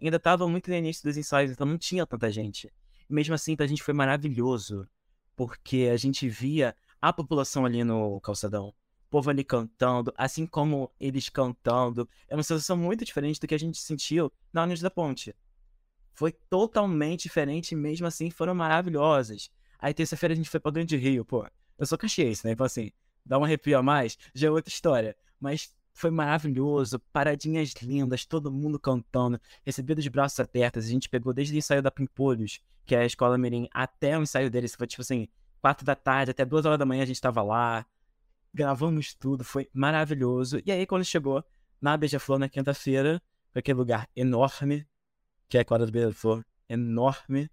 Ainda 0.02 0.20
tava 0.20 0.48
muito 0.48 0.70
no 0.70 0.76
início 0.76 1.04
dos 1.04 1.18
ensaios, 1.18 1.52
então 1.52 1.68
não 1.68 1.78
tinha 1.78 2.06
tanta 2.06 2.32
gente. 2.32 2.72
mesmo 3.10 3.34
assim, 3.34 3.56
pra 3.56 3.68
gente 3.68 3.84
foi 3.84 3.94
maravilhoso, 3.94 4.88
porque 5.36 5.90
a 5.92 5.98
gente 5.98 6.28
via 6.28 6.76
a 7.02 7.12
população 7.12 7.66
ali 7.66 7.84
no 7.84 8.20
Calçadão 8.22 8.74
povo 9.10 9.30
ali 9.30 9.44
cantando, 9.44 10.14
assim 10.18 10.46
como 10.46 10.92
eles 11.00 11.30
cantando. 11.30 12.08
É 12.28 12.36
uma 12.36 12.44
sensação 12.44 12.78
muito 12.78 13.06
diferente 13.06 13.40
do 13.40 13.48
que 13.48 13.56
a 13.56 13.60
gente 13.60 13.80
sentiu 13.80 14.32
na 14.52 14.64
Unidos 14.64 14.82
da 14.82 14.90
Ponte. 14.90 15.36
Foi 16.14 16.32
totalmente 16.32 17.24
diferente, 17.24 17.76
mesmo 17.76 18.08
assim 18.08 18.30
foram 18.30 18.56
maravilhosas. 18.56 19.50
Aí 19.80 19.94
terça-feira 19.94 20.34
a 20.34 20.36
gente 20.36 20.50
foi 20.50 20.60
pra 20.60 20.72
Grande 20.72 20.98
Rio, 20.98 21.24
pô. 21.24 21.46
Eu 21.78 21.86
sou 21.86 21.98
caxiense, 21.98 22.46
né? 22.46 22.54
Então 22.54 22.66
assim, 22.66 22.92
dá 23.26 23.38
um 23.38 23.44
arrepio 23.44 23.78
a 23.78 23.84
mais, 23.84 24.18
já 24.34 24.48
é 24.48 24.52
outra 24.52 24.72
história. 24.72 25.16
Mas 25.40 25.76
foi 25.94 26.12
maravilhoso, 26.12 27.00
paradinhas 27.12 27.74
lindas, 27.82 28.26
todo 28.26 28.52
mundo 28.52 28.80
cantando, 28.80 29.40
recebido 29.66 30.02
de 30.02 30.10
braços 30.10 30.40
abertos. 30.40 30.86
A 30.86 30.90
gente 30.90 31.10
pegou 31.10 31.34
desde 31.34 31.56
o 31.56 31.58
ensaio 31.58 31.82
da 31.82 31.90
Pimpolhos, 31.90 32.62
que 32.86 32.96
é 32.96 33.00
a 33.00 33.06
escola 33.06 33.38
Mirim, 33.38 33.68
até 33.74 34.18
o 34.18 34.22
ensaio 34.22 34.50
deles. 34.50 34.76
Foi 34.76 34.86
tipo 34.86 35.02
assim, 35.02 35.28
quatro 35.60 35.86
da 35.86 35.96
tarde, 35.96 36.32
até 36.32 36.46
duas 36.46 36.66
horas 36.66 36.78
da 36.78 36.86
manhã 36.86 37.04
a 37.04 37.06
gente 37.06 37.22
tava 37.22 37.42
lá 37.42 37.86
gravamos 38.58 39.14
tudo, 39.14 39.44
foi 39.44 39.70
maravilhoso. 39.72 40.60
E 40.66 40.72
aí, 40.72 40.86
quando 40.88 41.06
chegou 41.06 41.44
na 41.80 41.96
Beija-Flor 41.96 42.40
na 42.40 42.50
quinta-feira, 42.50 43.22
aquele 43.54 43.78
lugar 43.78 44.10
enorme, 44.16 44.86
que 45.48 45.60
é 45.60 45.62
a 45.62 45.66
quadra 45.66 45.86
do 45.86 45.92
Beija-Flor, 45.92 46.44
enorme. 46.68 47.50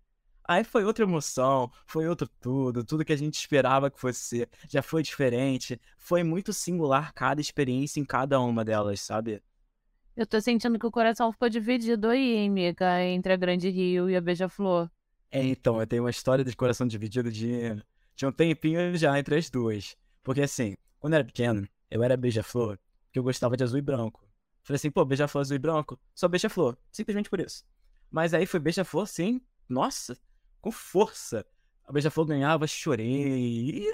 Aí 0.46 0.64
foi 0.64 0.82
outra 0.84 1.04
emoção, 1.04 1.70
foi 1.86 2.08
outro 2.08 2.28
tudo, 2.40 2.82
tudo 2.82 3.04
que 3.04 3.12
a 3.12 3.16
gente 3.16 3.34
esperava 3.34 3.90
que 3.90 4.00
fosse 4.00 4.20
ser, 4.20 4.48
já 4.68 4.82
foi 4.82 5.02
diferente. 5.02 5.78
Foi 5.98 6.22
muito 6.22 6.52
singular 6.52 7.12
cada 7.12 7.40
experiência 7.40 8.00
em 8.00 8.04
cada 8.04 8.40
uma 8.40 8.64
delas, 8.64 9.00
sabe? 9.00 9.42
Eu 10.16 10.26
tô 10.26 10.40
sentindo 10.40 10.78
que 10.78 10.86
o 10.86 10.90
coração 10.90 11.32
ficou 11.32 11.48
dividido 11.50 12.08
aí, 12.08 12.36
hein, 12.36 12.50
Mica, 12.50 13.02
entre 13.02 13.32
a 13.32 13.36
Grande 13.36 13.68
Rio 13.68 14.08
e 14.08 14.16
a 14.16 14.20
Beija-Flor. 14.20 14.90
É, 15.30 15.42
então, 15.42 15.80
eu 15.80 15.86
tenho 15.86 16.04
uma 16.04 16.10
história 16.10 16.44
de 16.44 16.56
coração 16.56 16.86
dividido 16.86 17.30
de, 17.30 17.76
de 18.14 18.26
um 18.26 18.32
tempinho 18.32 18.96
já 18.96 19.18
entre 19.18 19.36
as 19.36 19.50
duas. 19.50 19.96
Porque 20.22 20.40
assim, 20.40 20.74
quando 21.04 21.12
eu 21.12 21.18
era 21.18 21.26
pequeno, 21.26 21.68
eu 21.90 22.02
era 22.02 22.16
beija-flor 22.16 22.78
que 23.12 23.18
eu 23.18 23.22
gostava 23.22 23.58
de 23.58 23.62
azul 23.62 23.78
e 23.78 23.82
branco. 23.82 24.26
Falei 24.62 24.76
assim, 24.76 24.90
pô, 24.90 25.04
beija-flor 25.04 25.42
azul 25.42 25.54
e 25.54 25.58
branco, 25.58 26.00
só 26.14 26.26
beija-flor, 26.26 26.78
simplesmente 26.90 27.28
por 27.28 27.40
isso. 27.40 27.62
Mas 28.10 28.32
aí 28.32 28.46
foi 28.46 28.58
beija-flor, 28.58 29.06
sim, 29.06 29.38
nossa, 29.68 30.18
com 30.62 30.72
força. 30.72 31.44
A 31.84 31.92
beija-flor 31.92 32.24
ganhava, 32.24 32.66
chorei, 32.66 33.86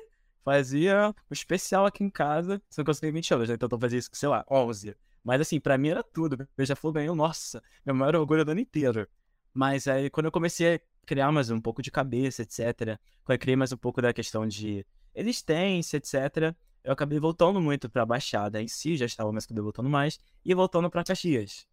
fazia 0.45 1.13
um 1.29 1.33
especial 1.33 1.85
aqui 1.85 2.05
em 2.05 2.09
casa, 2.09 2.63
só 2.71 2.77
que 2.77 2.83
eu 2.83 2.85
consegui 2.85 3.11
20 3.11 3.35
anos, 3.35 3.49
né? 3.49 3.57
então 3.57 3.69
eu 3.69 3.81
fazia 3.81 3.99
isso, 3.99 4.11
sei 4.13 4.29
lá, 4.29 4.47
11. 4.49 4.95
Mas 5.25 5.41
assim, 5.41 5.59
pra 5.59 5.77
mim 5.77 5.89
era 5.89 6.05
tudo. 6.05 6.49
Beija-flor 6.57 6.93
ganhou, 6.93 7.17
nossa, 7.17 7.61
meu 7.85 7.93
maior 7.93 8.15
orgulho 8.15 8.45
do 8.45 8.53
ano 8.53 8.61
inteiro. 8.61 9.09
Mas 9.53 9.89
aí, 9.89 10.11
quando 10.11 10.27
eu 10.27 10.33
comecei 10.33 10.77
a 10.77 10.81
criar 11.05 11.33
mais 11.33 11.51
um 11.51 11.61
pouco 11.61 11.83
de 11.83 11.91
cabeça, 11.91 12.43
etc., 12.43 13.01
quando 13.25 13.35
eu 13.35 13.39
criei 13.41 13.57
mais 13.57 13.73
um 13.73 13.77
pouco 13.77 14.01
da 14.01 14.13
questão 14.13 14.47
de 14.47 14.87
existência, 15.13 15.97
etc., 15.97 16.55
eu 16.85 16.93
acabei 16.93 17.19
voltando 17.19 17.61
muito 17.61 17.89
pra 17.89 18.07
Baixada 18.07 18.61
em 18.61 18.69
si, 18.69 18.97
já 18.97 19.07
estava 19.07 19.33
mais 19.33 19.45
acabei 19.45 19.63
voltando 19.63 19.89
mais, 19.89 20.19
e 20.45 20.55
voltando 20.55 20.91
pra 20.91 21.05
Caxias. 21.05 21.67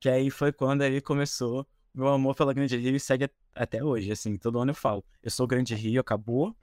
Que 0.00 0.08
aí 0.08 0.30
foi 0.30 0.52
quando 0.52 0.82
aí 0.82 1.00
começou 1.00 1.66
meu 1.94 2.08
amor 2.08 2.34
pela 2.34 2.52
Grande 2.52 2.76
Rio 2.76 2.94
e 2.94 3.00
segue 3.00 3.28
até 3.54 3.82
hoje, 3.82 4.12
assim, 4.12 4.36
todo 4.36 4.60
ano 4.60 4.70
eu 4.70 4.74
falo. 4.74 5.04
Eu 5.22 5.30
sou 5.30 5.46
Grande 5.46 5.74
Rio, 5.74 6.00
acabou, 6.00 6.56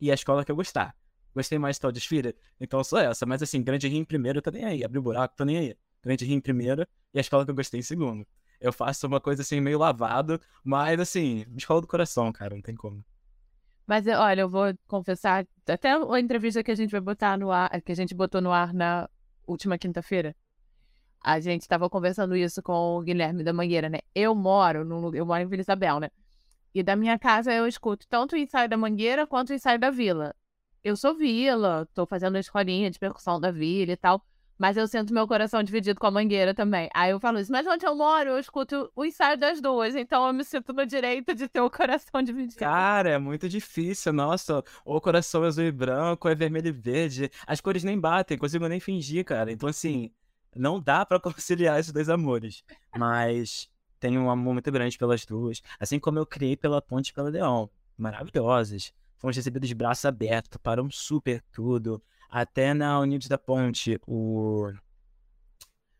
e 0.00 0.10
a 0.10 0.14
escola 0.14 0.44
que 0.44 0.52
eu 0.52 0.56
gostar. 0.56 0.94
Gostei 1.34 1.58
mais 1.58 1.76
de 1.76 1.80
tal 1.80 1.92
desfile? 1.92 2.34
Então 2.58 2.82
sou 2.82 2.98
essa. 2.98 3.26
Mas 3.26 3.42
assim, 3.42 3.62
Grande 3.62 3.88
Rio 3.88 4.00
em 4.00 4.04
primeiro, 4.04 4.40
tô 4.40 4.50
nem 4.50 4.64
aí. 4.64 4.84
Abriu 4.84 5.02
buraco, 5.02 5.34
tô 5.36 5.44
nem 5.44 5.58
aí. 5.58 5.76
Grande 6.02 6.24
Rio 6.24 6.36
em 6.36 6.40
primeiro 6.40 6.86
e 7.12 7.18
a 7.18 7.20
escola 7.20 7.44
que 7.44 7.50
eu 7.50 7.54
gostei 7.54 7.80
em 7.80 7.82
segundo. 7.82 8.26
Eu 8.60 8.72
faço 8.72 9.06
uma 9.06 9.20
coisa 9.20 9.42
assim, 9.42 9.60
meio 9.60 9.78
lavado, 9.78 10.40
mas 10.64 10.98
assim, 10.98 11.44
escola 11.54 11.80
do 11.80 11.86
coração, 11.86 12.32
cara, 12.32 12.54
não 12.54 12.62
tem 12.62 12.74
como. 12.74 13.04
Mas 13.86 14.06
olha, 14.06 14.40
eu 14.40 14.48
vou 14.48 14.74
confessar, 14.88 15.46
até 15.68 15.92
a 15.92 16.20
entrevista 16.20 16.62
que 16.62 16.70
a 16.70 16.74
gente 16.74 16.90
vai 16.90 17.00
botar 17.00 17.38
no 17.38 17.52
ar, 17.52 17.80
que 17.82 17.92
a 17.92 17.94
gente 17.94 18.14
botou 18.14 18.40
no 18.40 18.50
ar 18.50 18.74
na 18.74 19.08
última 19.46 19.78
quinta-feira, 19.78 20.34
a 21.22 21.38
gente 21.40 21.62
estava 21.62 21.88
conversando 21.88 22.36
isso 22.36 22.62
com 22.62 22.72
o 22.72 23.02
Guilherme 23.02 23.44
da 23.44 23.52
Mangueira, 23.52 23.88
né? 23.88 23.98
Eu 24.14 24.34
moro 24.34 24.84
no, 24.84 25.14
eu 25.14 25.24
moro 25.24 25.42
em 25.42 25.46
Vila 25.46 25.62
Isabel, 25.62 26.00
né? 26.00 26.10
E 26.74 26.82
da 26.82 26.96
minha 26.96 27.18
casa 27.18 27.52
eu 27.52 27.66
escuto 27.66 28.06
tanto 28.08 28.34
o 28.34 28.38
ensaio 28.38 28.68
da 28.68 28.76
Mangueira 28.76 29.26
quanto 29.26 29.50
o 29.50 29.54
ensaio 29.54 29.78
da 29.78 29.90
Vila. 29.90 30.34
Eu 30.84 30.96
sou 30.96 31.16
Vila, 31.16 31.88
tô 31.94 32.06
fazendo 32.06 32.36
a 32.36 32.40
escolinha 32.40 32.90
de 32.90 32.98
percussão 32.98 33.40
da 33.40 33.50
Vila 33.50 33.92
e 33.92 33.96
tal, 33.96 34.20
mas 34.58 34.76
eu 34.76 34.86
sinto 34.86 35.12
meu 35.12 35.26
coração 35.26 35.62
dividido 35.62 36.00
com 36.00 36.06
a 36.06 36.10
Mangueira 36.10 36.54
também. 36.54 36.88
Aí 36.94 37.10
eu 37.10 37.20
falo 37.20 37.38
isso, 37.38 37.52
mas 37.52 37.66
onde 37.66 37.86
eu 37.86 37.94
moro, 37.94 38.30
eu 38.30 38.38
escuto 38.38 38.90
o 38.94 39.04
ensaio 39.04 39.36
das 39.36 39.60
duas, 39.60 39.94
então 39.94 40.26
eu 40.26 40.32
me 40.32 40.44
sinto 40.44 40.72
no 40.72 40.86
direito 40.86 41.34
de 41.34 41.48
ter 41.48 41.60
o 41.60 41.70
coração 41.70 42.22
dividido. 42.24 42.58
Cara, 42.58 43.10
é 43.10 43.18
muito 43.18 43.48
difícil, 43.48 44.12
nossa. 44.12 44.62
Ou 44.84 45.00
coração 45.00 45.42
azul 45.44 45.64
e 45.64 45.72
branco, 45.72 46.28
é 46.28 46.34
vermelho 46.34 46.68
e 46.68 46.72
verde. 46.72 47.30
As 47.46 47.60
cores 47.60 47.84
nem 47.84 47.98
batem, 47.98 48.38
consigo 48.38 48.66
nem 48.66 48.80
fingir, 48.80 49.24
cara. 49.24 49.52
Então, 49.52 49.68
assim, 49.68 50.10
não 50.54 50.80
dá 50.80 51.04
para 51.04 51.20
conciliar 51.20 51.78
esses 51.78 51.92
dois 51.92 52.08
amores. 52.08 52.64
Mas 52.96 53.68
tenho 54.00 54.20
um 54.20 54.30
amor 54.30 54.54
muito 54.54 54.70
grande 54.72 54.96
pelas 54.96 55.24
duas. 55.26 55.60
Assim 55.78 55.98
como 55.98 56.18
eu 56.18 56.26
criei 56.26 56.56
pela 56.56 56.80
Ponte 56.80 57.10
e 57.10 57.12
pela 57.12 57.28
Leão. 57.28 57.70
Maravilhosas. 57.96 58.92
Fomos 59.18 59.36
recebidos 59.36 59.68
de 59.68 59.74
braço 59.74 60.06
aberto, 60.06 60.60
um 60.84 60.90
super 60.90 61.42
tudo. 61.50 62.02
Até 62.28 62.74
na 62.74 62.98
Unidos 63.00 63.28
da 63.28 63.38
Ponte, 63.38 64.00
o 64.06 64.72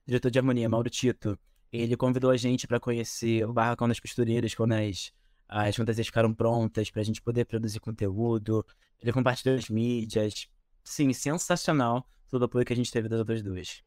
diretor 0.07 0.31
de 0.31 0.39
harmonia, 0.39 0.69
Mauro 0.69 0.91
Tito, 0.91 1.39
ele 1.73 1.97
convidou 1.97 2.31
a 2.31 2.37
gente 2.37 2.67
para 2.67 2.81
conhecer 2.81 3.45
o 3.45 3.53
Barracão 3.53 3.89
das 3.89 4.01
Costureiras 4.01 4.55
quando 4.55 4.73
as, 4.73 5.12
as 5.49 5.77
fantasias 5.77 6.07
ficaram 6.07 6.33
prontas, 6.33 6.91
para 6.91 7.01
a 7.01 7.05
gente 7.05 7.23
poder 7.23 7.45
produzir 7.45 7.81
conteúdo. 7.81 8.65
Ele 9.01 9.12
compartilhou 9.12 9.57
as 9.57 9.69
mídias. 9.69 10.49
Sim, 10.85 11.12
sensacional 11.12 12.09
todo 12.31 12.43
o 12.43 12.45
apoio 12.47 12.65
que 12.65 12.73
a 12.73 12.77
gente 12.77 12.93
teve 12.93 13.09
das 13.09 13.19
outras 13.19 13.43
duas. 13.43 13.83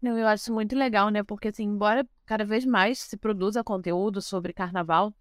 Não, 0.00 0.18
eu 0.18 0.26
acho 0.26 0.52
muito 0.52 0.76
legal, 0.76 1.08
né? 1.08 1.22
Porque, 1.22 1.48
assim, 1.48 1.64
embora 1.64 2.06
cada 2.26 2.44
vez 2.44 2.64
mais 2.64 2.98
se 2.98 3.16
produza 3.16 3.64
conteúdo 3.64 4.20
sobre 4.20 4.52
carnaval, 4.52 5.14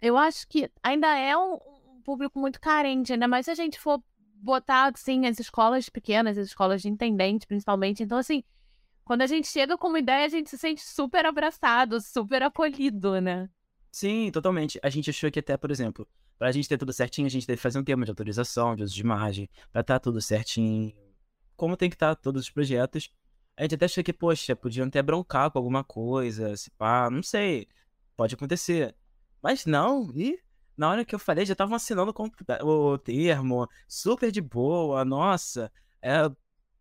eu 0.00 0.16
acho 0.16 0.48
que 0.48 0.70
ainda 0.82 1.06
é 1.18 1.36
um, 1.36 1.58
público 2.02 2.38
muito 2.38 2.60
carente, 2.60 3.12
ainda 3.12 3.28
mais 3.28 3.46
se 3.46 3.52
a 3.52 3.54
gente 3.54 3.78
for 3.78 4.02
botar, 4.42 4.92
assim, 4.92 5.26
as 5.26 5.38
escolas 5.38 5.88
pequenas, 5.88 6.36
as 6.36 6.48
escolas 6.48 6.82
de 6.82 6.88
intendente, 6.88 7.46
principalmente. 7.46 8.02
Então, 8.02 8.18
assim, 8.18 8.42
quando 9.04 9.22
a 9.22 9.26
gente 9.26 9.46
chega 9.46 9.78
com 9.78 9.88
uma 9.88 9.98
ideia, 9.98 10.26
a 10.26 10.28
gente 10.28 10.50
se 10.50 10.58
sente 10.58 10.82
super 10.82 11.24
abraçado, 11.24 12.00
super 12.00 12.42
acolhido, 12.42 13.20
né? 13.20 13.48
Sim, 13.90 14.30
totalmente. 14.30 14.80
A 14.82 14.90
gente 14.90 15.10
achou 15.10 15.30
que 15.30 15.38
até, 15.38 15.56
por 15.56 15.70
exemplo, 15.70 16.08
pra 16.38 16.50
gente 16.50 16.68
ter 16.68 16.78
tudo 16.78 16.92
certinho, 16.92 17.26
a 17.26 17.30
gente 17.30 17.46
teve 17.46 17.56
que 17.56 17.62
fazer 17.62 17.78
um 17.78 17.84
termo 17.84 18.04
de 18.04 18.10
autorização, 18.10 18.74
de 18.74 18.82
uso 18.82 18.94
de 18.94 19.00
imagem, 19.00 19.48
pra 19.70 19.80
estar 19.80 19.94
tá 19.94 20.00
tudo 20.00 20.20
certinho. 20.20 20.92
Como 21.56 21.76
tem 21.76 21.88
que 21.88 21.96
estar 21.96 22.14
tá 22.14 22.20
todos 22.20 22.42
os 22.42 22.50
projetos. 22.50 23.10
A 23.56 23.62
gente 23.62 23.74
até 23.74 23.84
achou 23.84 24.02
que, 24.02 24.12
poxa, 24.12 24.56
podiam 24.56 24.86
até 24.86 25.02
broncar 25.02 25.50
com 25.50 25.58
alguma 25.58 25.84
coisa, 25.84 26.56
se 26.56 26.70
pá, 26.70 27.10
não 27.10 27.22
sei. 27.22 27.68
Pode 28.16 28.34
acontecer. 28.34 28.94
Mas 29.42 29.66
não, 29.66 30.10
e 30.16 30.38
na 30.76 30.90
hora 30.90 31.04
que 31.04 31.14
eu 31.14 31.18
falei, 31.18 31.44
já 31.44 31.52
estavam 31.52 31.74
assinando 31.74 32.14
o 32.62 32.98
termo, 32.98 33.68
super 33.86 34.30
de 34.30 34.40
boa, 34.40 35.04
nossa. 35.04 35.70
É, 36.00 36.30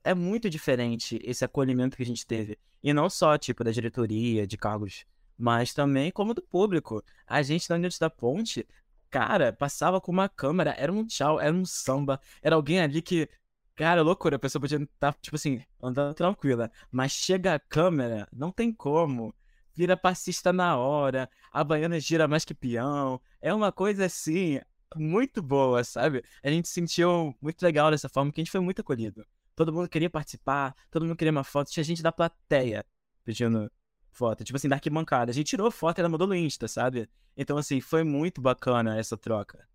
é 0.03 0.13
muito 0.13 0.49
diferente 0.49 1.19
esse 1.23 1.45
acolhimento 1.45 1.97
que 1.97 2.03
a 2.03 2.05
gente 2.05 2.25
teve. 2.25 2.57
E 2.83 2.93
não 2.93 3.09
só, 3.09 3.37
tipo, 3.37 3.63
da 3.63 3.71
diretoria, 3.71 4.47
de 4.47 4.57
cargos, 4.57 5.05
mas 5.37 5.73
também 5.73 6.11
como 6.11 6.33
do 6.33 6.41
público. 6.41 7.03
A 7.27 7.41
gente 7.41 7.69
na 7.69 7.75
Unidos 7.75 7.99
da 7.99 8.09
Ponte, 8.09 8.67
cara, 9.09 9.53
passava 9.53 10.01
com 10.01 10.11
uma 10.11 10.29
câmera, 10.29 10.75
era 10.77 10.91
um 10.91 11.05
tchau, 11.05 11.39
era 11.39 11.53
um 11.53 11.65
samba, 11.65 12.19
era 12.41 12.55
alguém 12.55 12.79
ali 12.79 13.01
que 13.01 13.29
Cara, 13.75 14.01
loucura, 14.03 14.35
a 14.35 14.39
pessoa 14.39 14.61
podia 14.61 14.77
estar, 14.77 15.13
tá, 15.13 15.17
tipo 15.19 15.35
assim, 15.35 15.63
andando 15.81 16.13
tranquila. 16.13 16.71
Mas 16.91 17.13
chega 17.13 17.55
a 17.55 17.59
câmera, 17.59 18.27
não 18.31 18.51
tem 18.51 18.71
como. 18.71 19.33
Vira 19.73 19.95
passista 19.95 20.51
na 20.51 20.77
hora, 20.77 21.29
a 21.51 21.63
baiana 21.63 21.99
gira 21.99 22.27
mais 22.27 22.43
que 22.43 22.53
peão. 22.53 23.21
É 23.41 23.53
uma 23.53 23.71
coisa 23.71 24.05
assim, 24.05 24.59
muito 24.95 25.41
boa, 25.41 25.83
sabe? 25.83 26.23
A 26.43 26.49
gente 26.49 26.67
sentiu 26.67 27.35
muito 27.41 27.61
legal 27.63 27.91
dessa 27.91 28.09
forma, 28.09 28.31
que 28.31 28.41
a 28.41 28.43
gente 28.43 28.51
foi 28.51 28.59
muito 28.59 28.81
acolhido. 28.81 29.25
Todo 29.55 29.71
mundo 29.73 29.87
queria 29.89 30.09
participar, 30.09 30.75
todo 30.89 31.05
mundo 31.05 31.15
queria 31.15 31.31
uma 31.31 31.43
foto. 31.43 31.71
Tinha 31.71 31.83
gente 31.83 32.03
da 32.03 32.11
plateia 32.11 32.85
pedindo 33.23 33.71
foto, 34.11 34.43
tipo 34.43 34.57
assim, 34.57 34.67
da 34.67 34.75
arquibancada. 34.75 35.31
A 35.31 35.33
gente 35.33 35.47
tirou 35.47 35.71
foto 35.71 35.99
e 35.99 36.01
ela 36.01 36.09
mandou 36.09 36.27
no 36.27 36.35
Insta, 36.35 36.67
sabe? 36.67 37.09
Então, 37.35 37.57
assim, 37.57 37.79
foi 37.79 38.03
muito 38.03 38.41
bacana 38.41 38.97
essa 38.97 39.17
troca. 39.17 39.67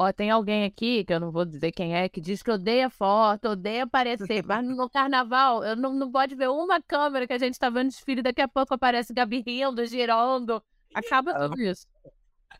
Ó, 0.00 0.12
tem 0.12 0.30
alguém 0.30 0.64
aqui, 0.64 1.04
que 1.04 1.12
eu 1.12 1.18
não 1.18 1.32
vou 1.32 1.44
dizer 1.44 1.72
quem 1.72 1.96
é, 1.96 2.08
que 2.08 2.20
diz 2.20 2.40
que 2.40 2.52
odeia 2.52 2.88
foto, 2.88 3.48
odeia 3.48 3.82
aparecer. 3.82 4.44
Mas 4.46 4.64
no 4.64 4.88
carnaval, 4.88 5.64
eu 5.64 5.74
não, 5.74 5.92
não 5.92 6.12
pode 6.12 6.36
ver 6.36 6.48
uma 6.48 6.80
câmera 6.80 7.26
que 7.26 7.32
a 7.32 7.38
gente 7.38 7.58
tá 7.58 7.68
vendo 7.68 7.88
desfile, 7.88 8.22
daqui 8.22 8.40
a 8.40 8.46
pouco 8.46 8.72
aparece 8.72 9.12
Gabi 9.12 9.42
rindo, 9.44 9.84
girando. 9.86 10.62
Acaba 10.94 11.34
tudo 11.34 11.60
isso. 11.60 11.84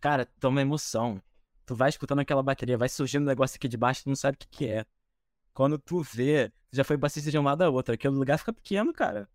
Cara, 0.00 0.26
toma 0.40 0.60
emoção. 0.60 1.22
Tu 1.64 1.76
vai 1.76 1.90
escutando 1.90 2.18
aquela 2.18 2.42
bateria, 2.42 2.76
vai 2.76 2.88
surgindo 2.88 3.22
um 3.22 3.26
negócio 3.26 3.54
aqui 3.54 3.68
de 3.68 3.76
baixo, 3.76 4.02
tu 4.02 4.08
não 4.08 4.16
sabe 4.16 4.34
o 4.34 4.38
que, 4.40 4.48
que 4.48 4.66
é. 4.66 4.84
Quando 5.54 5.78
tu 5.78 6.02
vê, 6.02 6.50
já 6.72 6.82
foi 6.82 6.96
baixista 6.96 7.30
de 7.30 7.38
um 7.38 7.44
lado 7.44 7.62
a 7.62 7.70
outro. 7.70 7.94
Aquele 7.94 8.16
lugar 8.16 8.36
fica 8.38 8.52
pequeno, 8.52 8.92
cara. 8.92 9.28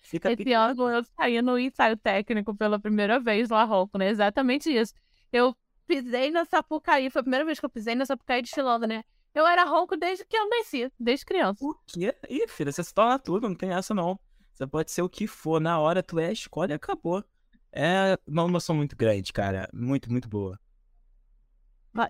Fica 0.00 0.32
Esse 0.32 0.38
pequeno. 0.38 0.60
ano 0.60 0.90
eu 0.90 1.04
saí 1.04 1.40
no 1.40 1.56
ensaio 1.56 1.96
técnico 1.96 2.56
pela 2.56 2.80
primeira 2.80 3.20
vez 3.20 3.50
lá, 3.50 3.62
Rouco, 3.62 3.98
né? 3.98 4.08
Exatamente 4.08 4.68
isso. 4.68 4.92
Eu 5.32 5.56
pisei 5.86 6.30
na 6.30 6.44
Sapucaí. 6.44 7.10
Foi 7.10 7.20
a 7.20 7.22
primeira 7.22 7.44
vez 7.44 7.58
que 7.60 7.66
eu 7.66 7.70
pisei 7.70 7.94
na 7.94 8.04
Sapucaí 8.04 8.42
desfilando, 8.42 8.86
né? 8.86 9.04
Eu 9.34 9.46
era 9.46 9.64
ronco 9.64 9.96
desde 9.96 10.24
que 10.24 10.36
eu 10.36 10.48
nasci, 10.48 10.90
desde 10.98 11.26
criança. 11.26 11.64
O 11.64 11.74
quê? 11.86 12.14
Ih, 12.28 12.48
filha, 12.48 12.72
você 12.72 12.82
se 12.82 12.94
torna 12.94 13.18
tudo, 13.18 13.48
não 13.48 13.54
tem 13.54 13.70
essa 13.70 13.94
não. 13.94 14.18
Você 14.54 14.66
pode 14.66 14.90
ser 14.90 15.02
o 15.02 15.08
que 15.08 15.26
for, 15.26 15.60
na 15.60 15.78
hora 15.78 16.02
tu 16.02 16.18
é 16.18 16.26
a 16.26 16.32
escolha 16.32 16.72
e 16.72 16.76
acabou. 16.76 17.22
É 17.70 18.18
uma 18.26 18.44
emoção 18.44 18.74
muito 18.74 18.96
grande, 18.96 19.32
cara. 19.32 19.68
Muito, 19.72 20.10
muito 20.10 20.28
boa. 20.28 20.58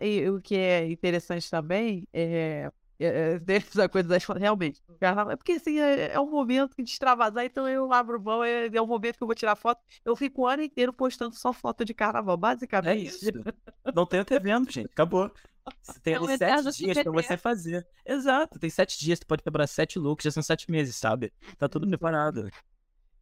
E 0.01 0.29
o 0.29 0.41
que 0.41 0.57
é 0.57 0.89
interessante 0.89 1.51
também 1.51 2.07
é 2.13 2.71
é, 2.99 3.41
essa 3.49 3.89
coisa 3.89 4.09
da 4.09 4.17
escola, 4.17 4.39
realmente. 4.39 4.83
É 5.01 5.37
porque 5.37 5.53
assim, 5.53 5.79
é, 5.79 6.13
é 6.13 6.21
um 6.21 6.31
momento 6.31 6.75
de 6.77 6.91
extravasar, 6.91 7.45
então 7.45 7.69
eu 7.69 7.93
abro 7.93 8.21
mão, 8.21 8.43
é, 8.43 8.67
é 8.67 8.83
um 8.83 8.87
momento 8.87 9.17
que 9.17 9.23
eu 9.23 9.27
vou 9.27 9.35
tirar 9.35 9.57
foto. 9.57 9.81
Eu 10.05 10.17
fico 10.17 10.43
o 10.43 10.47
ano 10.47 10.63
inteiro 10.63 10.93
postando 10.93 11.35
só 11.35 11.53
foto 11.53 11.85
de 11.85 11.95
carnaval, 11.95 12.37
basicamente. 12.37 12.89
É 12.89 12.97
isso. 12.97 13.31
Não 13.95 14.07
tenho 14.07 14.23
até 14.23 14.39
vendo, 14.39 14.71
gente. 14.71 14.87
Acabou. 14.87 15.31
Você 15.83 15.99
tem 16.01 16.15
ali 16.15 16.39
sete 16.39 16.77
dias 16.77 17.03
pra 17.03 17.13
você 17.13 17.37
fazer. 17.37 17.87
Exato, 18.05 18.59
tem 18.59 18.71
sete 18.71 18.99
dias, 18.99 19.19
tu 19.19 19.27
pode 19.27 19.43
preparar 19.43 19.67
sete 19.67 19.99
looks, 19.99 20.25
já 20.25 20.31
são 20.31 20.43
sete 20.43 20.71
meses, 20.71 20.95
sabe? 20.97 21.33
Tá 21.59 21.69
tudo 21.69 21.89
preparado. 21.89 22.49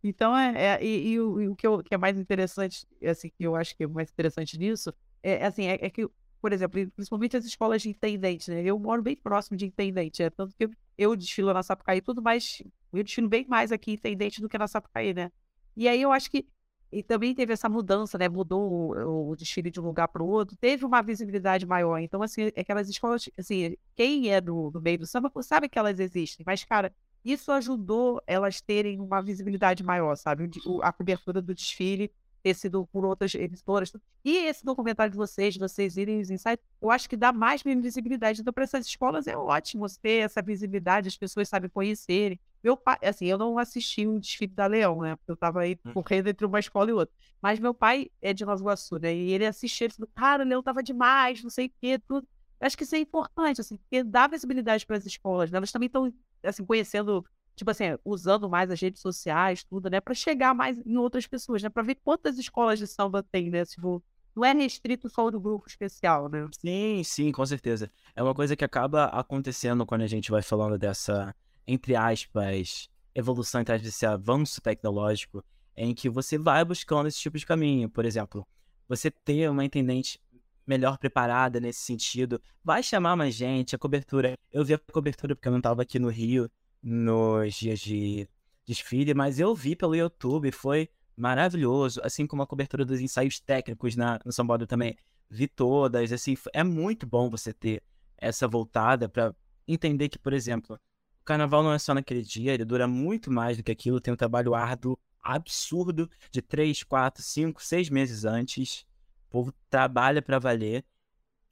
Então, 0.02 0.36
é, 0.36 0.74
é 0.74 0.84
e, 0.84 1.12
e, 1.12 1.20
o, 1.20 1.40
e 1.40 1.48
o 1.48 1.56
que, 1.56 1.66
eu, 1.66 1.82
que, 1.82 1.94
é 1.94 1.96
mais 1.96 2.18
interessante, 2.18 2.86
assim, 3.02 3.30
que 3.30 3.44
eu 3.44 3.56
acho 3.56 3.74
que 3.74 3.84
é 3.84 3.86
mais 3.86 4.10
interessante 4.10 4.58
nisso, 4.58 4.92
é, 5.22 5.46
assim, 5.46 5.64
é, 5.64 5.78
é 5.80 5.88
que 5.88 6.06
por 6.44 6.52
exemplo, 6.52 6.90
principalmente 6.90 7.38
as 7.38 7.46
escolas 7.46 7.80
de 7.80 7.88
intendente, 7.88 8.50
né? 8.50 8.62
Eu 8.62 8.78
moro 8.78 9.00
bem 9.02 9.16
próximo 9.16 9.56
de 9.56 9.64
intendente, 9.64 10.22
é 10.22 10.28
tanto 10.28 10.54
que 10.54 10.68
eu 10.98 11.16
desfilo 11.16 11.50
na 11.54 11.62
Sapucaí 11.62 12.02
tudo 12.02 12.20
mais, 12.20 12.62
eu 12.92 13.02
desfilo 13.02 13.30
bem 13.30 13.46
mais 13.48 13.72
aqui 13.72 13.92
intendente 13.92 14.42
do 14.42 14.48
que 14.48 14.58
na 14.58 14.68
Sapucaí, 14.68 15.14
né? 15.14 15.32
E 15.74 15.88
aí 15.88 16.02
eu 16.02 16.12
acho 16.12 16.30
que 16.30 16.46
e 16.92 17.02
também 17.02 17.34
teve 17.34 17.54
essa 17.54 17.66
mudança, 17.66 18.18
né? 18.18 18.28
Mudou 18.28 18.92
o, 18.94 19.30
o 19.30 19.36
desfile 19.36 19.70
de 19.70 19.80
um 19.80 19.84
lugar 19.84 20.06
para 20.08 20.22
o 20.22 20.28
outro, 20.28 20.54
teve 20.54 20.84
uma 20.84 21.00
visibilidade 21.00 21.64
maior. 21.64 21.98
Então, 21.98 22.22
assim, 22.22 22.48
aquelas 22.48 22.90
escolas, 22.90 23.26
assim, 23.38 23.74
quem 23.96 24.30
é 24.30 24.38
do, 24.38 24.70
do 24.70 24.82
meio 24.82 24.98
do 24.98 25.06
samba 25.06 25.32
sabe 25.40 25.66
que 25.66 25.78
elas 25.78 25.98
existem, 25.98 26.44
mas, 26.46 26.62
cara, 26.62 26.94
isso 27.24 27.50
ajudou 27.52 28.22
elas 28.26 28.60
terem 28.60 29.00
uma 29.00 29.22
visibilidade 29.22 29.82
maior, 29.82 30.14
sabe? 30.14 30.50
A 30.82 30.92
cobertura 30.92 31.40
do 31.40 31.54
desfile 31.54 32.12
ter 32.44 32.54
sido 32.54 32.86
por 32.92 33.06
outras 33.06 33.34
emissoras. 33.34 33.90
E 34.22 34.36
esse 34.36 34.62
documentário 34.62 35.10
de 35.10 35.16
vocês, 35.16 35.54
de 35.54 35.60
vocês 35.60 35.96
irem 35.96 36.20
os 36.20 36.30
insights, 36.30 36.62
eu 36.80 36.90
acho 36.90 37.08
que 37.08 37.16
dá 37.16 37.32
mais 37.32 37.62
visibilidade. 37.62 38.42
Então, 38.42 38.52
para 38.52 38.64
essas 38.64 38.84
escolas 38.84 39.26
é 39.26 39.34
ótimo 39.34 39.86
ter 40.02 40.18
essa 40.18 40.42
visibilidade, 40.42 41.08
as 41.08 41.16
pessoas 41.16 41.48
sabem 41.48 41.70
conhecerem. 41.70 42.38
Meu 42.62 42.76
pai, 42.76 42.98
assim, 43.02 43.24
eu 43.24 43.38
não 43.38 43.58
assisti 43.58 44.06
o 44.06 44.20
desfile 44.20 44.52
da 44.52 44.66
Leão, 44.66 45.00
né? 45.00 45.16
Porque 45.16 45.32
eu 45.32 45.36
tava 45.36 45.62
aí 45.62 45.78
hum. 45.86 45.94
correndo 45.94 46.28
entre 46.28 46.44
uma 46.44 46.60
escola 46.60 46.90
e 46.90 46.92
outra. 46.92 47.14
Mas 47.40 47.58
meu 47.58 47.72
pai 47.72 48.10
é 48.20 48.34
de 48.34 48.44
Nova 48.44 48.60
Iguaçu, 48.60 48.98
né? 48.98 49.14
E 49.14 49.32
ele 49.32 49.46
assistia, 49.46 49.86
ele 49.86 49.94
falou, 49.94 50.10
cara, 50.14 50.44
o 50.44 50.46
Leão 50.46 50.62
tava 50.62 50.82
demais, 50.82 51.42
não 51.42 51.50
sei 51.50 51.66
o 51.66 51.72
quê, 51.80 51.98
tudo. 51.98 52.28
acho 52.60 52.76
que 52.76 52.84
isso 52.84 52.94
é 52.94 52.98
importante, 52.98 53.62
assim, 53.62 53.78
porque 53.78 54.04
dá 54.04 54.26
visibilidade 54.26 54.84
para 54.84 54.98
as 54.98 55.06
escolas, 55.06 55.50
né? 55.50 55.56
Elas 55.56 55.72
também 55.72 55.86
estão, 55.86 56.12
assim, 56.42 56.64
conhecendo 56.64 57.24
tipo 57.54 57.70
assim, 57.70 57.84
usando 58.04 58.48
mais 58.48 58.70
as 58.70 58.80
redes 58.80 59.00
sociais, 59.00 59.64
tudo, 59.64 59.88
né, 59.88 60.00
para 60.00 60.14
chegar 60.14 60.54
mais 60.54 60.78
em 60.84 60.96
outras 60.96 61.26
pessoas, 61.26 61.62
né, 61.62 61.68
para 61.68 61.82
ver 61.82 61.96
quantas 61.96 62.38
escolas 62.38 62.78
de 62.78 62.86
samba 62.86 63.22
tem, 63.22 63.50
né, 63.50 63.64
tipo, 63.64 64.02
não 64.34 64.44
é 64.44 64.52
restrito 64.52 65.08
só 65.08 65.30
do 65.30 65.40
grupo 65.40 65.68
especial, 65.68 66.28
né? 66.28 66.48
Sim, 66.60 67.02
sim, 67.04 67.30
com 67.30 67.46
certeza. 67.46 67.90
É 68.16 68.22
uma 68.22 68.34
coisa 68.34 68.56
que 68.56 68.64
acaba 68.64 69.04
acontecendo 69.04 69.86
quando 69.86 70.02
a 70.02 70.08
gente 70.08 70.30
vai 70.30 70.42
falando 70.42 70.76
dessa, 70.76 71.34
entre 71.66 71.94
aspas, 71.94 72.88
evolução, 73.14 73.60
entre 73.60 73.74
aspas, 73.74 73.88
desse 73.88 74.04
avanço 74.04 74.60
tecnológico, 74.60 75.44
em 75.76 75.94
que 75.94 76.08
você 76.08 76.36
vai 76.36 76.64
buscando 76.64 77.06
esse 77.06 77.18
tipo 77.18 77.38
de 77.38 77.46
caminho. 77.46 77.88
Por 77.88 78.04
exemplo, 78.04 78.44
você 78.88 79.08
ter 79.08 79.48
uma 79.48 79.64
intendente 79.64 80.20
melhor 80.66 80.98
preparada 80.98 81.60
nesse 81.60 81.80
sentido, 81.80 82.40
vai 82.62 82.82
chamar 82.82 83.16
mais 83.16 83.34
gente, 83.34 83.76
a 83.76 83.78
cobertura. 83.78 84.34
Eu 84.50 84.64
vi 84.64 84.74
a 84.74 84.78
cobertura 84.78 85.36
porque 85.36 85.46
eu 85.46 85.52
não 85.52 85.58
estava 85.58 85.82
aqui 85.82 85.98
no 85.98 86.08
Rio, 86.08 86.50
nos 86.84 87.54
dias 87.54 87.80
de 87.80 88.28
desfile, 88.66 89.14
mas 89.14 89.40
eu 89.40 89.54
vi 89.54 89.74
pelo 89.74 89.94
YouTube, 89.94 90.52
foi 90.52 90.90
maravilhoso, 91.16 92.00
assim 92.04 92.26
como 92.26 92.42
a 92.42 92.46
cobertura 92.46 92.84
dos 92.84 93.00
ensaios 93.00 93.40
técnicos 93.40 93.96
na, 93.96 94.20
no 94.24 94.32
São 94.32 94.46
Paulo 94.46 94.66
também. 94.66 94.94
Vi 95.30 95.48
todas, 95.48 96.12
assim, 96.12 96.36
é 96.52 96.62
muito 96.62 97.06
bom 97.06 97.30
você 97.30 97.54
ter 97.54 97.82
essa 98.18 98.46
voltada 98.46 99.08
para 99.08 99.34
entender 99.66 100.10
que, 100.10 100.18
por 100.18 100.34
exemplo, 100.34 100.78
o 101.20 101.24
carnaval 101.24 101.62
não 101.62 101.72
é 101.72 101.78
só 101.78 101.94
naquele 101.94 102.22
dia, 102.22 102.52
ele 102.52 102.64
dura 102.64 102.86
muito 102.86 103.30
mais 103.30 103.56
do 103.56 103.62
que 103.62 103.72
aquilo, 103.72 104.00
tem 104.00 104.12
um 104.12 104.16
trabalho 104.16 104.54
árduo 104.54 104.98
absurdo 105.22 106.10
de 106.30 106.42
3, 106.42 106.82
4, 106.82 107.22
5, 107.22 107.62
6 107.62 107.88
meses 107.88 108.26
antes. 108.26 108.84
O 109.28 109.30
povo 109.30 109.54
trabalha 109.70 110.20
para 110.20 110.38
valer. 110.38 110.84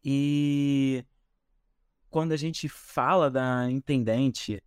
E 0.04 1.04
quando 2.10 2.32
a 2.32 2.36
gente 2.36 2.68
fala 2.68 3.30
da 3.30 3.70
intendente, 3.70 4.62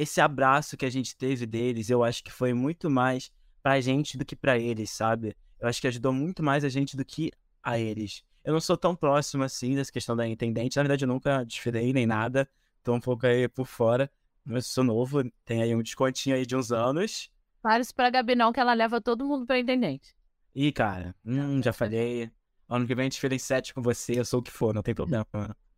esse 0.00 0.18
abraço 0.18 0.78
que 0.78 0.86
a 0.86 0.90
gente 0.90 1.14
teve 1.14 1.44
deles, 1.44 1.90
eu 1.90 2.02
acho 2.02 2.24
que 2.24 2.32
foi 2.32 2.54
muito 2.54 2.88
mais 2.88 3.30
pra 3.62 3.82
gente 3.82 4.16
do 4.16 4.24
que 4.24 4.34
pra 4.34 4.58
eles, 4.58 4.88
sabe? 4.90 5.36
Eu 5.58 5.68
acho 5.68 5.78
que 5.78 5.86
ajudou 5.86 6.10
muito 6.10 6.42
mais 6.42 6.64
a 6.64 6.70
gente 6.70 6.96
do 6.96 7.04
que 7.04 7.30
a 7.62 7.78
eles. 7.78 8.24
Eu 8.42 8.54
não 8.54 8.60
sou 8.62 8.78
tão 8.78 8.96
próximo 8.96 9.44
assim 9.44 9.74
dessa 9.74 9.92
questão 9.92 10.16
da 10.16 10.26
intendente. 10.26 10.76
Na 10.76 10.82
verdade, 10.84 11.04
eu 11.04 11.08
nunca 11.08 11.44
desfilei 11.44 11.92
nem 11.92 12.06
nada. 12.06 12.48
Tô 12.82 12.94
um 12.94 13.00
pouco 13.00 13.26
aí 13.26 13.46
por 13.46 13.66
fora. 13.66 14.10
Mas 14.42 14.68
sou 14.68 14.82
novo, 14.82 15.22
tem 15.44 15.62
aí 15.62 15.74
um 15.74 15.82
descontinho 15.82 16.34
aí 16.34 16.46
de 16.46 16.56
uns 16.56 16.72
anos. 16.72 17.30
Fale 17.62 17.84
pra 17.94 18.08
Gabi 18.08 18.34
não, 18.34 18.54
que 18.54 18.60
ela 18.60 18.72
leva 18.72 19.02
todo 19.02 19.26
mundo 19.26 19.44
pra 19.44 19.58
intendente. 19.58 20.14
Ih, 20.54 20.72
cara, 20.72 21.14
hum, 21.26 21.62
já 21.62 21.74
falei. 21.74 22.30
Ano 22.66 22.86
que 22.86 22.94
vem 22.94 23.02
a 23.06 23.10
gente 23.10 23.26
em 23.26 23.38
sete 23.38 23.74
com 23.74 23.82
você, 23.82 24.18
eu 24.18 24.24
sou 24.24 24.40
o 24.40 24.42
que 24.42 24.50
for, 24.50 24.72
não 24.72 24.82
tem 24.82 24.94
problema. 24.94 25.26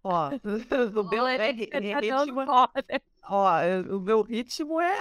Ó, 0.04 0.30
o 0.94 1.10
meu 1.10 1.26
é, 1.26 3.02
ó, 3.28 3.58
o 3.90 4.00
meu 4.00 4.22
ritmo 4.22 4.80
é. 4.80 4.96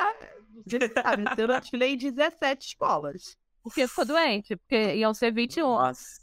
Sabe, 0.94 1.24
eu 1.38 1.48
desfilei 1.48 1.94
em 1.94 1.98
17 1.98 2.68
escolas. 2.68 3.38
Porque 3.64 3.88
ficou 3.88 4.06
doente, 4.06 4.56
porque 4.56 4.96
iam 4.96 5.14
ser 5.14 5.32
21. 5.32 5.64
Nossa. 5.64 6.20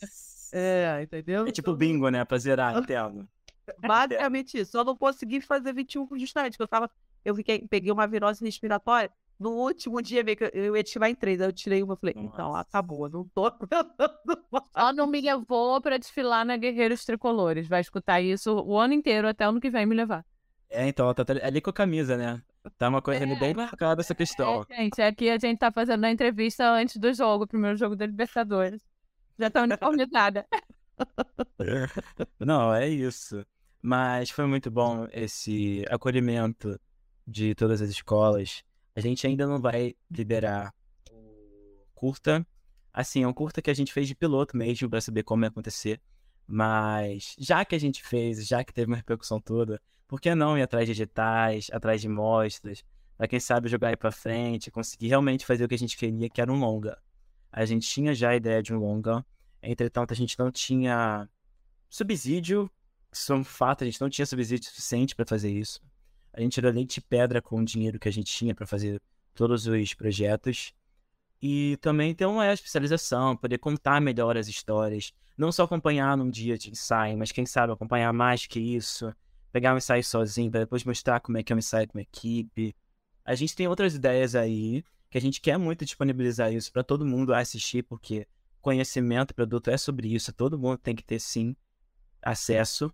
É, 0.53 1.03
entendeu? 1.03 1.47
É 1.47 1.53
tipo 1.53 1.75
bingo, 1.75 2.09
né? 2.09 2.25
Pra 2.25 2.39
zerar, 2.39 2.77
entendo. 2.77 3.29
Basicamente 3.81 4.59
isso. 4.59 4.77
Eu 4.77 4.85
não 4.85 4.97
consegui 4.97 5.41
fazer 5.41 5.73
21 5.73 6.09
justamente, 6.19 6.53
porque 6.53 6.63
eu 6.63 6.69
tava. 6.69 6.91
Eu 7.25 7.35
fiquei, 7.35 7.67
peguei 7.69 7.93
uma 7.93 8.07
virose 8.07 8.45
respiratória. 8.45 9.11
No 9.39 9.51
último 9.51 10.03
dia, 10.03 10.25
eu 10.53 10.77
ia 10.77 10.83
tirar 10.83 11.11
em 11.11 11.15
três. 11.15 11.41
Aí 11.41 11.47
eu 11.47 11.53
tirei 11.53 11.83
uma 11.83 11.95
e 11.95 11.97
falei, 11.97 12.15
Nossa. 12.15 12.29
então, 12.29 12.57
acabou, 12.57 13.09
não 13.09 13.25
tô. 13.29 13.47
Ela 14.75 14.93
não 14.93 15.07
me 15.07 15.21
levou 15.21 15.81
pra 15.81 15.97
desfilar 15.97 16.45
na 16.45 16.57
Guerreiros 16.57 17.05
Tricolores. 17.05 17.69
Vai 17.69 17.81
escutar 17.81 18.21
isso 18.21 18.53
o 18.53 18.77
ano 18.77 18.95
inteiro, 18.95 19.29
até 19.29 19.47
o 19.47 19.51
ano 19.51 19.61
que 19.61 19.71
vem 19.71 19.87
me 19.87 19.95
levar. 19.95 20.25
É, 20.71 20.87
então, 20.87 21.07
ela 21.07 21.15
tá 21.15 21.25
ali 21.43 21.61
com 21.61 21.71
a 21.71 21.73
camisa, 21.73 22.17
né? 22.17 22.43
Tá 22.77 22.89
uma 22.89 23.01
coisa 23.01 23.25
é, 23.25 23.39
bem 23.39 23.55
marcada 23.55 24.01
essa 24.01 24.15
questão. 24.15 24.67
É, 24.69 24.77
gente, 24.77 25.01
aqui 25.01 25.31
a 25.31 25.39
gente 25.39 25.59
tá 25.59 25.73
fazendo 25.73 26.05
a 26.05 26.11
entrevista 26.11 26.71
antes 26.71 26.97
do 26.97 27.13
jogo, 27.15 27.45
o 27.45 27.49
primeiro 27.49 27.77
jogo 27.77 27.97
da 27.97 28.05
Libertadores. 28.07 28.83
Já 29.39 29.51
tá 29.51 29.63
uniformizada. 29.63 30.47
Não, 32.39 32.75
é 32.75 32.89
isso. 32.89 33.45
Mas 33.81 34.31
foi 34.31 34.47
muito 34.47 34.71
bom 34.71 35.07
esse 35.13 35.85
acolhimento 35.89 36.79
de 37.27 37.55
todas 37.55 37.81
as 37.81 37.89
escolas. 37.89 38.63
A 38.95 39.01
gente 39.01 39.27
ainda 39.27 39.47
não 39.47 39.61
vai 39.61 39.95
liberar 40.11 40.75
o 41.11 41.87
curta. 41.95 42.47
Assim, 42.93 43.23
é 43.23 43.29
um 43.29 43.33
curta 43.33 43.63
que 43.63 43.71
a 43.71 43.75
gente 43.75 43.93
fez 43.93 44.09
de 44.09 44.15
piloto 44.15 44.57
mesmo 44.57 44.91
para 44.91 45.01
saber 45.01 45.23
como 45.23 45.45
ia 45.45 45.49
acontecer. 45.49 46.01
Mas 46.47 47.37
já 47.39 47.65
que 47.65 47.75
a 47.75 47.81
gente 47.81 48.03
fez, 48.03 48.47
já 48.47 48.65
que 48.65 48.73
teve 48.73 48.91
uma 48.91 48.97
repercussão 48.97 49.41
toda, 49.41 49.81
por 50.09 50.21
que 50.21 50.35
não 50.35 50.57
ir 50.57 50.63
atrás 50.63 50.87
de 50.87 50.93
editais, 50.93 51.69
atrás 51.71 52.01
de 52.01 52.09
mostras, 52.09 52.83
para 53.17 53.29
quem 53.29 53.39
sabe 53.39 53.69
jogar 53.69 53.89
aí 53.89 53.97
para 53.97 54.11
frente, 54.11 54.71
conseguir 54.71 55.09
realmente 55.09 55.45
fazer 55.45 55.65
o 55.65 55.69
que 55.69 55.75
a 55.75 55.79
gente 55.79 55.97
queria, 55.97 56.31
que 56.31 56.41
era 56.41 56.51
um 56.51 56.59
longa. 56.59 56.99
A 57.53 57.65
gente 57.67 57.87
tinha 57.87 58.15
já 58.15 58.31
a 58.31 58.37
ideia 58.37 58.63
de 58.63 58.75
um 58.75 58.79
longa, 58.79 59.25
entretanto 59.63 60.13
a 60.13 60.17
gente 60.17 60.39
não 60.39 60.51
tinha 60.51 61.29
subsídio, 61.91 62.71
isso 63.13 63.33
é 63.33 63.37
um 63.37 63.45
fato, 63.45 63.85
a 63.85 63.87
gente 63.87 64.01
não 64.01 64.09
tinha 64.09 64.25
subsídio 64.25 64.69
suficiente 64.69 65.15
para 65.15 65.27
fazer 65.27 65.51
isso. 65.51 65.81
A 66.33 66.41
gente 66.41 66.59
era 66.59 66.71
leite 66.71 67.01
pedra 67.01 67.43
com 67.43 67.61
o 67.61 67.65
dinheiro 67.65 67.99
que 67.99 68.09
a 68.09 68.13
gente 68.13 68.33
tinha 68.33 68.55
para 68.55 68.67
fazer 68.67 69.01
todos 69.35 69.67
os 69.67 69.95
projetos. 69.95 70.73
E 71.41 71.77
também 71.81 72.15
ter 72.15 72.27
uma 72.27 72.53
especialização, 72.53 73.37
poder 73.37 73.59
contar 73.59 74.01
melhor 74.01 74.37
as 74.37 74.49
histórias. 74.49 75.13
Não 75.37 75.53
só 75.53 75.65
acompanhar 75.65 76.17
num 76.17 76.29
dia 76.31 76.59
de 76.59 76.71
ensaio, 76.71 77.17
mas 77.17 77.31
quem 77.31 77.47
sabe 77.47 77.73
acompanhar 77.73 78.13
mais 78.13 78.47
que 78.47 78.59
isso. 78.59 79.13
Pegar 79.53 79.75
um 79.75 79.79
ensaio 79.79 80.05
sozinho, 80.05 80.51
para 80.51 80.61
depois 80.61 80.85
mostrar 80.85 81.21
como 81.21 81.39
é 81.39 81.43
que 81.43 81.53
é 81.53 81.57
um 81.57 81.59
ensaio 81.59 81.87
com 81.89 81.97
uma 81.97 82.03
equipe. 82.03 82.75
A 83.25 83.35
gente 83.35 83.55
tem 83.55 83.67
outras 83.67 83.95
ideias 83.95 84.35
aí, 84.35 84.85
que 85.11 85.19
a 85.19 85.21
gente 85.21 85.41
quer 85.41 85.59
muito 85.59 85.85
disponibilizar 85.85 86.53
isso 86.53 86.73
para 86.73 86.83
todo 86.83 87.07
mundo 87.07 87.35
assistir, 87.35 87.83
porque 87.83 88.27
conhecimento, 88.61 89.35
produto 89.35 89.71
é 89.71 89.77
sobre 89.77 90.15
isso. 90.15 90.33
Todo 90.33 90.59
mundo 90.59 90.79
tem 90.79 90.95
que 90.95 91.03
ter, 91.05 91.19
sim, 91.19 91.57
acesso. 92.23 92.93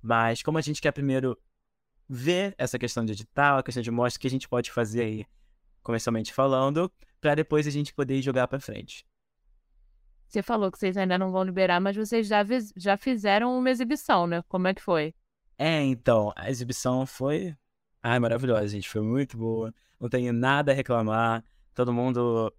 Mas 0.00 0.42
como 0.42 0.58
a 0.58 0.60
gente 0.60 0.80
quer 0.80 0.92
primeiro 0.92 1.38
ver 2.08 2.54
essa 2.58 2.78
questão 2.78 3.04
de 3.04 3.12
edital, 3.12 3.58
a 3.58 3.62
questão 3.62 3.82
de 3.82 3.90
mostra 3.90 4.20
que 4.20 4.26
a 4.26 4.30
gente 4.30 4.48
pode 4.48 4.70
fazer 4.70 5.02
aí, 5.02 5.26
comercialmente 5.82 6.32
falando, 6.32 6.92
para 7.20 7.34
depois 7.34 7.66
a 7.66 7.70
gente 7.70 7.94
poder 7.94 8.20
jogar 8.20 8.48
para 8.48 8.58
frente. 8.60 9.06
Você 10.26 10.42
falou 10.42 10.72
que 10.72 10.78
vocês 10.78 10.96
ainda 10.96 11.18
não 11.18 11.30
vão 11.30 11.44
liberar, 11.44 11.80
mas 11.80 11.94
vocês 11.94 12.26
já, 12.26 12.42
já 12.76 12.96
fizeram 12.96 13.56
uma 13.56 13.70
exibição, 13.70 14.26
né? 14.26 14.42
Como 14.48 14.66
é 14.66 14.74
que 14.74 14.82
foi? 14.82 15.14
É, 15.58 15.80
então, 15.82 16.32
a 16.36 16.50
exibição 16.50 17.06
foi. 17.06 17.56
Ai, 18.02 18.18
maravilhosa, 18.18 18.68
gente. 18.68 18.88
Foi 18.88 19.00
muito 19.00 19.36
boa. 19.36 19.72
Não 20.00 20.08
tenho 20.08 20.32
nada 20.32 20.72
a 20.72 20.74
reclamar. 20.74 21.44
Todo 21.74 21.92
mundo 21.92 22.52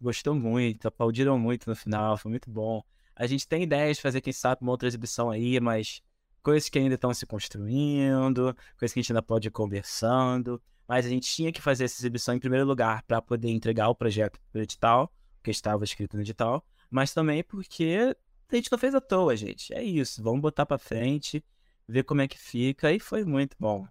gostou 0.00 0.34
muito, 0.34 0.86
aplaudiram 0.88 1.38
muito 1.38 1.68
no 1.68 1.76
final. 1.76 2.16
Foi 2.16 2.30
muito 2.30 2.50
bom. 2.50 2.82
A 3.14 3.26
gente 3.26 3.46
tem 3.46 3.62
ideias 3.62 3.96
de 3.96 4.02
fazer, 4.02 4.20
quem 4.20 4.32
sabe, 4.32 4.62
uma 4.62 4.72
outra 4.72 4.88
exibição 4.88 5.30
aí, 5.30 5.60
mas 5.60 6.02
coisas 6.42 6.68
que 6.68 6.78
ainda 6.78 6.96
estão 6.96 7.14
se 7.14 7.24
construindo, 7.24 8.54
coisas 8.78 8.92
que 8.92 8.98
a 8.98 9.02
gente 9.02 9.12
ainda 9.12 9.22
pode 9.22 9.48
ir 9.48 9.50
conversando. 9.50 10.60
Mas 10.86 11.06
a 11.06 11.08
gente 11.08 11.30
tinha 11.30 11.52
que 11.52 11.62
fazer 11.62 11.84
essa 11.84 12.00
exibição 12.00 12.34
em 12.34 12.40
primeiro 12.40 12.66
lugar 12.66 13.02
para 13.04 13.22
poder 13.22 13.50
entregar 13.50 13.88
o 13.88 13.94
projeto 13.94 14.38
para 14.50 14.58
o 14.58 14.62
edital, 14.62 15.12
que 15.42 15.50
estava 15.50 15.84
escrito 15.84 16.16
no 16.16 16.22
edital, 16.22 16.64
mas 16.90 17.14
também 17.14 17.42
porque 17.42 18.14
a 18.50 18.56
gente 18.56 18.70
não 18.70 18.78
fez 18.78 18.94
à 18.94 19.00
toa, 19.00 19.34
gente. 19.36 19.72
É 19.72 19.82
isso, 19.82 20.22
vamos 20.22 20.40
botar 20.40 20.66
para 20.66 20.78
frente, 20.78 21.42
ver 21.88 22.04
como 22.04 22.20
é 22.20 22.28
que 22.28 22.38
fica, 22.38 22.92
e 22.92 22.98
foi 22.98 23.24
muito 23.24 23.56
bom. 23.58 23.86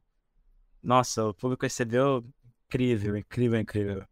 Nossa, 0.82 1.26
o 1.26 1.34
público 1.34 1.66
recebeu 1.66 2.26
incrível, 2.66 3.18
incrível, 3.18 3.60
incrível. 3.60 4.06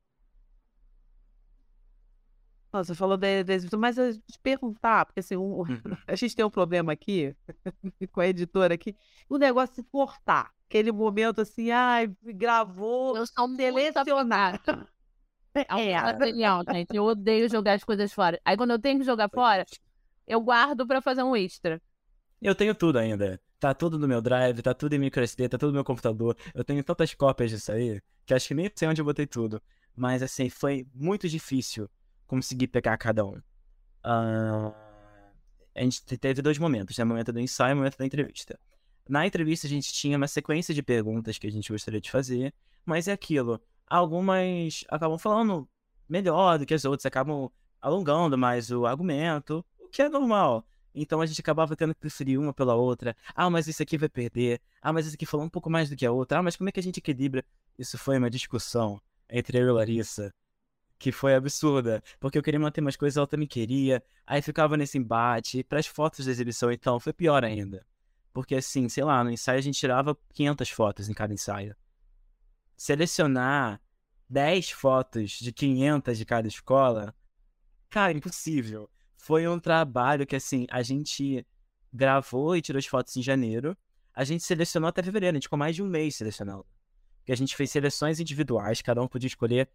Nossa, 2.71 2.93
você 2.93 2.95
falou 2.95 3.17
da, 3.17 3.27
da 3.41 3.77
mas 3.77 3.97
eu 3.97 4.13
te 4.13 4.39
perguntar, 4.43 5.05
porque 5.05 5.21
assim, 5.21 5.35
um, 5.35 5.61
uhum. 5.61 5.65
a 6.07 6.15
gente 6.15 6.35
tem 6.35 6.45
um 6.45 6.51
problema 6.51 6.93
aqui, 6.93 7.35
com 8.11 8.21
a 8.21 8.27
editora 8.27 8.75
aqui, 8.75 8.95
o 9.27 9.37
negócio 9.37 9.75
de 9.75 9.83
cortar. 9.89 10.51
Aquele 10.67 10.91
momento 10.91 11.41
assim, 11.41 11.71
ai, 11.71 12.07
gravou, 12.23 13.17
eu 13.17 13.25
sou 13.25 13.49
selecionar. 13.55 14.61
É, 15.51 15.91
é 15.91 15.99
material, 15.99 16.63
gente. 16.71 16.95
Eu 16.95 17.03
odeio 17.05 17.49
jogar 17.49 17.73
as 17.73 17.83
coisas 17.83 18.13
fora. 18.13 18.39
Aí 18.45 18.55
quando 18.55 18.69
eu 18.69 18.79
tenho 18.79 18.99
que 18.99 19.03
jogar 19.03 19.27
fora, 19.33 19.65
eu 20.27 20.39
guardo 20.39 20.85
para 20.85 21.01
fazer 21.01 21.23
um 21.23 21.35
extra. 21.35 21.81
Eu 22.39 22.53
tenho 22.53 22.75
tudo 22.75 22.99
ainda. 22.99 23.41
Tá 23.59 23.73
tudo 23.73 23.99
no 23.99 24.07
meu 24.07 24.21
drive, 24.21 24.61
tá 24.61 24.73
tudo 24.73 24.93
em 24.93 24.99
microSD, 24.99 25.49
tá 25.49 25.57
tudo 25.57 25.69
no 25.69 25.75
meu 25.75 25.83
computador. 25.83 26.37
Eu 26.53 26.63
tenho 26.63 26.81
tantas 26.83 27.13
cópias 27.13 27.51
disso 27.51 27.71
aí, 27.71 28.01
que 28.25 28.33
acho 28.33 28.47
que 28.47 28.53
nem 28.53 28.71
sei 28.73 28.87
onde 28.87 29.01
eu 29.01 29.05
botei 29.05 29.27
tudo. 29.27 29.61
Mas 29.95 30.23
assim, 30.23 30.49
foi 30.49 30.87
muito 30.95 31.27
difícil 31.27 31.89
conseguir 32.25 32.67
pegar 32.67 32.97
cada 32.97 33.25
um. 33.25 33.35
Uh, 34.05 34.73
a 35.75 35.81
gente 35.81 36.01
teve 36.17 36.41
dois 36.41 36.57
momentos, 36.57 36.97
né? 36.97 37.03
O 37.03 37.07
momento 37.07 37.33
do 37.33 37.39
ensaio 37.39 37.71
e 37.71 37.73
o 37.73 37.77
momento 37.77 37.97
da 37.97 38.05
entrevista. 38.05 38.57
Na 39.09 39.27
entrevista 39.27 39.67
a 39.67 39.69
gente 39.69 39.91
tinha 39.91 40.15
uma 40.15 40.27
sequência 40.27 40.73
de 40.73 40.81
perguntas 40.81 41.37
que 41.37 41.47
a 41.47 41.51
gente 41.51 41.71
gostaria 41.71 41.99
de 41.99 42.09
fazer, 42.09 42.53
mas 42.85 43.07
é 43.07 43.11
aquilo. 43.11 43.59
Algumas 43.87 44.85
acabam 44.87 45.17
falando 45.17 45.67
melhor 46.07 46.59
do 46.59 46.65
que 46.65 46.73
as 46.73 46.85
outras, 46.85 47.05
acabam 47.05 47.51
alongando 47.81 48.37
mais 48.37 48.71
o 48.71 48.85
argumento, 48.85 49.65
o 49.79 49.89
que 49.89 50.01
é 50.01 50.07
normal. 50.07 50.65
Então 50.93 51.21
a 51.21 51.25
gente 51.25 51.41
acabava 51.41 51.75
tendo 51.75 51.93
que 51.93 51.99
preferir 52.01 52.39
uma 52.39 52.53
pela 52.53 52.75
outra. 52.75 53.15
Ah, 53.35 53.49
mas 53.49 53.67
isso 53.67 53.81
aqui 53.83 53.97
vai 53.97 54.09
perder. 54.09 54.61
Ah, 54.81 54.91
mas 54.91 55.05
isso 55.05 55.15
aqui 55.15 55.25
falou 55.25 55.45
um 55.45 55.49
pouco 55.49 55.69
mais 55.69 55.89
do 55.89 55.95
que 55.95 56.05
a 56.05 56.11
outra. 56.11 56.39
Ah, 56.39 56.43
mas 56.43 56.55
como 56.55 56.69
é 56.69 56.71
que 56.71 56.79
a 56.79 56.83
gente 56.83 56.97
equilibra? 56.97 57.43
Isso 57.77 57.97
foi 57.97 58.17
uma 58.17 58.29
discussão 58.29 59.01
entre 59.29 59.57
eu 59.59 59.67
e 59.67 59.71
Larissa 59.71 60.33
que 60.99 61.13
foi 61.13 61.33
absurda, 61.33 62.03
porque 62.19 62.37
eu 62.37 62.43
queria 62.43 62.59
manter 62.59 62.81
umas 62.81 62.97
coisas, 62.97 63.15
ela 63.15 63.25
também 63.25 63.47
queria. 63.47 64.03
Aí 64.27 64.41
ficava 64.41 64.75
nesse 64.75 64.97
embate. 64.97 65.63
Para 65.63 65.79
as 65.79 65.87
fotos 65.87 66.25
da 66.25 66.31
exibição, 66.31 66.69
então, 66.69 66.99
foi 66.99 67.13
pior 67.13 67.43
ainda. 67.45 67.85
Porque 68.33 68.53
assim, 68.53 68.87
sei 68.89 69.03
lá, 69.05 69.23
no 69.23 69.31
ensaio 69.31 69.57
a 69.57 69.61
gente 69.61 69.79
tirava 69.79 70.15
500 70.33 70.69
fotos 70.69 71.09
em 71.09 71.13
cada 71.13 71.33
ensaio. 71.33 71.75
Selecionar 72.75 73.81
10 74.29 74.71
fotos 74.71 75.31
de 75.31 75.51
500 75.51 76.17
de 76.17 76.25
cada 76.25 76.47
escola, 76.47 77.15
cara, 77.89 78.11
impossível 78.11 78.89
foi 79.19 79.45
um 79.49 79.59
trabalho 79.59 80.25
que, 80.25 80.35
assim, 80.35 80.65
a 80.71 80.81
gente 80.81 81.45
gravou 81.91 82.55
e 82.55 82.61
tirou 82.61 82.79
as 82.79 82.85
fotos 82.85 83.15
em 83.17 83.21
janeiro. 83.21 83.77
A 84.13 84.23
gente 84.23 84.43
selecionou 84.43 84.87
até 84.87 85.03
fevereiro, 85.03 85.35
a 85.35 85.37
gente 85.37 85.43
ficou 85.43 85.59
mais 85.59 85.75
de 85.75 85.83
um 85.83 85.87
mês 85.87 86.15
selecionando. 86.15 86.65
Porque 87.19 87.33
a 87.33 87.35
gente 87.35 87.53
fez 87.53 87.69
seleções 87.69 88.21
individuais, 88.21 88.81
cada 88.81 89.01
um 89.01 89.09
podia 89.09 89.27
escolher 89.27 89.69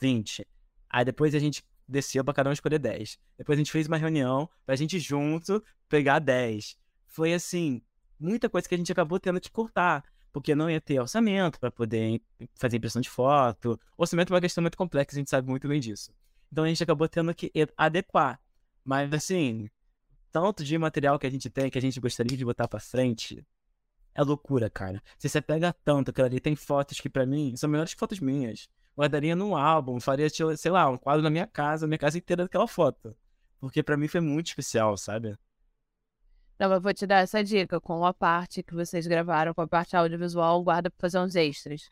20. 0.00 0.46
Aí 0.88 1.04
depois 1.04 1.34
a 1.34 1.38
gente 1.38 1.62
desceu 1.86 2.24
para 2.24 2.32
cada 2.32 2.48
um 2.48 2.54
escolher 2.54 2.78
10. 2.78 3.18
Depois 3.36 3.58
a 3.58 3.60
gente 3.60 3.70
fez 3.70 3.86
uma 3.86 3.98
reunião 3.98 4.48
pra 4.64 4.74
gente 4.74 4.98
junto 4.98 5.62
pegar 5.86 6.18
10. 6.18 6.74
Foi 7.04 7.34
assim, 7.34 7.82
muita 8.18 8.48
coisa 8.48 8.66
que 8.66 8.74
a 8.74 8.78
gente 8.78 8.90
acabou 8.90 9.20
tendo 9.20 9.40
que 9.40 9.50
cortar, 9.50 10.02
porque 10.32 10.54
não 10.54 10.70
ia 10.70 10.80
ter 10.80 10.98
orçamento 10.98 11.60
para 11.60 11.70
poder 11.70 12.20
fazer 12.54 12.78
impressão 12.78 13.02
de 13.02 13.10
foto. 13.10 13.78
Orçamento 13.98 14.32
é 14.32 14.34
uma 14.34 14.40
questão 14.40 14.62
muito 14.62 14.78
complexa, 14.78 15.16
a 15.16 15.18
gente 15.18 15.28
sabe 15.28 15.48
muito 15.48 15.68
bem 15.68 15.80
disso. 15.80 16.12
Então 16.50 16.64
a 16.64 16.68
gente 16.68 16.82
acabou 16.82 17.06
tendo 17.08 17.34
que 17.34 17.52
adequar. 17.76 18.40
Mas 18.84 19.12
assim, 19.12 19.68
tanto 20.32 20.64
de 20.64 20.76
material 20.78 21.18
que 21.18 21.26
a 21.26 21.30
gente 21.30 21.50
tem, 21.50 21.70
que 21.70 21.78
a 21.78 21.82
gente 21.82 22.00
gostaria 22.00 22.36
de 22.36 22.44
botar 22.44 22.68
pra 22.68 22.80
frente, 22.80 23.46
é 24.14 24.22
loucura, 24.22 24.68
cara. 24.68 25.02
Se 25.18 25.28
você 25.28 25.40
pega 25.40 25.72
tanto, 25.84 26.10
aquilo 26.10 26.26
ali 26.26 26.40
tem 26.40 26.56
fotos 26.56 27.00
que 27.00 27.08
para 27.08 27.26
mim 27.26 27.56
são 27.56 27.68
melhores 27.70 27.94
que 27.94 28.00
fotos 28.00 28.20
minhas. 28.20 28.68
Guardaria 28.96 29.36
num 29.36 29.56
álbum, 29.56 30.00
faria, 30.00 30.28
sei 30.28 30.70
lá, 30.70 30.88
um 30.88 30.98
quadro 30.98 31.22
na 31.22 31.30
minha 31.30 31.46
casa, 31.46 31.86
minha 31.86 31.98
casa 31.98 32.18
inteira 32.18 32.44
daquela 32.44 32.66
foto. 32.66 33.16
Porque 33.58 33.82
para 33.82 33.96
mim 33.96 34.08
foi 34.08 34.20
muito 34.20 34.48
especial, 34.48 34.96
sabe? 34.96 35.38
Não, 36.58 36.70
eu 36.72 36.80
vou 36.80 36.92
te 36.92 37.06
dar 37.06 37.20
essa 37.20 37.42
dica. 37.42 37.80
Com 37.80 38.04
a 38.04 38.12
parte 38.12 38.62
que 38.62 38.74
vocês 38.74 39.06
gravaram, 39.06 39.54
com 39.54 39.62
a 39.62 39.66
parte 39.66 39.96
audiovisual, 39.96 40.62
guarda 40.62 40.90
pra 40.90 41.00
fazer 41.00 41.18
uns 41.18 41.34
extras. 41.34 41.90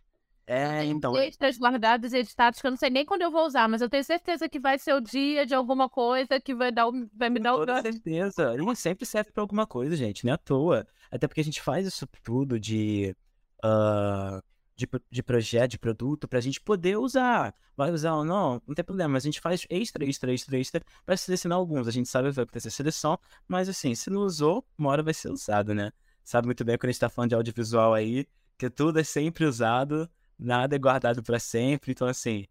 É, 0.51 0.83
então. 0.83 1.13
Textos 1.13 1.59
guardados 1.59 2.15
e 2.15 2.17
editados 2.17 2.59
que 2.59 2.67
eu 2.67 2.71
não 2.71 2.79
sei 2.79 2.89
nem 2.89 3.05
quando 3.05 3.21
eu 3.21 3.31
vou 3.31 3.45
usar, 3.45 3.69
mas 3.69 3.83
eu 3.83 3.89
tenho 3.89 4.03
certeza 4.03 4.49
que 4.49 4.59
vai 4.59 4.79
ser 4.79 4.95
o 4.95 5.01
dia 5.01 5.45
de 5.45 5.55
alguma 5.55 5.91
coisa 5.91 6.41
que 6.41 6.55
vai, 6.55 6.73
dar, 6.73 6.87
vai 7.15 7.29
me 7.29 7.39
dar 7.39 7.55
o. 7.55 7.67
Com 7.67 7.83
certeza. 7.83 8.55
Ele 8.55 8.75
sempre 8.75 9.05
serve 9.05 9.31
pra 9.31 9.43
alguma 9.43 9.67
coisa, 9.67 9.95
gente, 9.95 10.25
não 10.25 10.33
é 10.33 10.35
à 10.35 10.39
toa. 10.39 10.87
Até 11.11 11.29
porque 11.29 11.43
a 11.43 11.45
gente 11.45 11.61
faz 11.61 11.87
isso 11.87 12.07
tudo 12.25 12.59
de. 12.59 13.15
Uh, 13.63 14.43
de, 14.75 14.89
de 15.11 15.23
projeto, 15.23 15.73
de 15.73 15.79
produto, 15.79 16.27
pra 16.27 16.41
gente 16.41 16.63
poder 16.63 16.97
usar. 16.97 17.55
Vai 17.77 17.91
usar 17.91 18.15
ou 18.15 18.25
não, 18.25 18.63
não 18.67 18.75
tem 18.75 18.85
problema. 18.85 19.13
Mas 19.13 19.25
a 19.25 19.27
gente 19.27 19.41
faz 19.41 19.67
extra, 19.69 20.03
extra, 20.03 20.33
extra, 20.33 20.59
extra 20.59 20.83
pra 21.05 21.15
selecionar 21.15 21.59
alguns. 21.59 21.87
A 21.87 21.91
gente 21.91 22.09
sabe 22.09 22.31
que 22.31 22.37
vai 22.37 22.45
acontecer 22.45 22.71
seleção, 22.71 23.19
mas 23.47 23.69
assim, 23.69 23.95
se 23.95 24.09
não 24.09 24.23
usou, 24.23 24.65
uma 24.79 24.89
hora 24.89 25.03
vai 25.03 25.13
ser 25.13 25.31
usado, 25.31 25.75
né? 25.75 25.93
Sabe 26.25 26.47
muito 26.47 26.65
bem 26.65 26.79
quando 26.79 26.89
a 26.89 26.93
gente 26.93 27.01
tá 27.01 27.11
falando 27.11 27.31
de 27.31 27.35
audiovisual 27.35 27.93
aí, 27.93 28.27
que 28.57 28.71
tudo 28.71 28.99
é 28.99 29.05
sempre 29.05 29.45
usado 29.45 30.09
nada 30.39 30.77
é 30.77 30.79
guardado 30.79 31.23
para 31.23 31.39
sempre, 31.39 31.93
então 31.93 32.07
assim, 32.07 32.47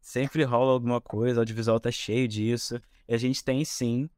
sempre 0.00 0.44
rola 0.44 0.72
alguma 0.72 1.00
coisa, 1.00 1.38
o 1.38 1.40
audiovisual 1.40 1.80
tá 1.80 1.90
cheio 1.90 2.28
disso, 2.28 2.80
e 3.08 3.14
a 3.14 3.18
gente 3.18 3.42
tem 3.42 3.64
sim 3.64 4.08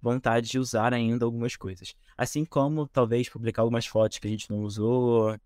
vontade 0.00 0.48
de 0.48 0.58
usar 0.58 0.94
ainda 0.94 1.24
algumas 1.24 1.56
coisas. 1.56 1.94
Assim 2.16 2.44
como 2.44 2.88
talvez 2.88 3.28
publicar 3.28 3.62
algumas 3.62 3.86
fotos 3.86 4.18
que 4.18 4.26
a 4.26 4.30
gente 4.30 4.50
não 4.50 4.60
usou. 4.62 5.38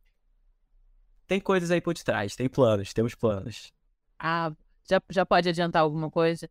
Tem 1.26 1.40
coisas 1.40 1.70
aí 1.70 1.80
por 1.80 1.94
detrás, 1.94 2.36
tem 2.36 2.48
planos, 2.48 2.92
temos 2.92 3.14
planos. 3.14 3.72
Ah, 4.18 4.52
já, 4.88 5.02
já 5.10 5.26
pode 5.26 5.48
adiantar 5.48 5.82
alguma 5.82 6.10
coisa? 6.10 6.48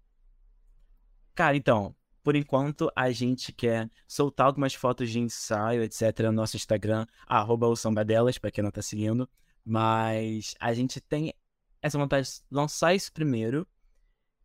Cara, 1.33 1.55
então, 1.55 1.95
por 2.23 2.35
enquanto 2.35 2.91
a 2.95 3.11
gente 3.11 3.51
quer 3.51 3.89
soltar 4.07 4.47
algumas 4.47 4.73
fotos 4.73 5.09
de 5.09 5.19
ensaio, 5.19 5.83
etc, 5.83 6.19
no 6.25 6.31
nosso 6.31 6.55
Instagram, 6.55 7.05
arroba 7.25 7.67
o 7.67 7.75
Samba 7.75 8.03
Delas, 8.03 8.37
pra 8.37 8.51
quem 8.51 8.63
não 8.63 8.71
tá 8.71 8.81
seguindo. 8.81 9.29
Mas 9.65 10.55
a 10.59 10.73
gente 10.73 10.99
tem 10.99 11.33
essa 11.81 11.97
vontade 11.97 12.27
de 12.29 12.41
lançar 12.51 12.93
isso 12.93 13.11
primeiro 13.11 13.67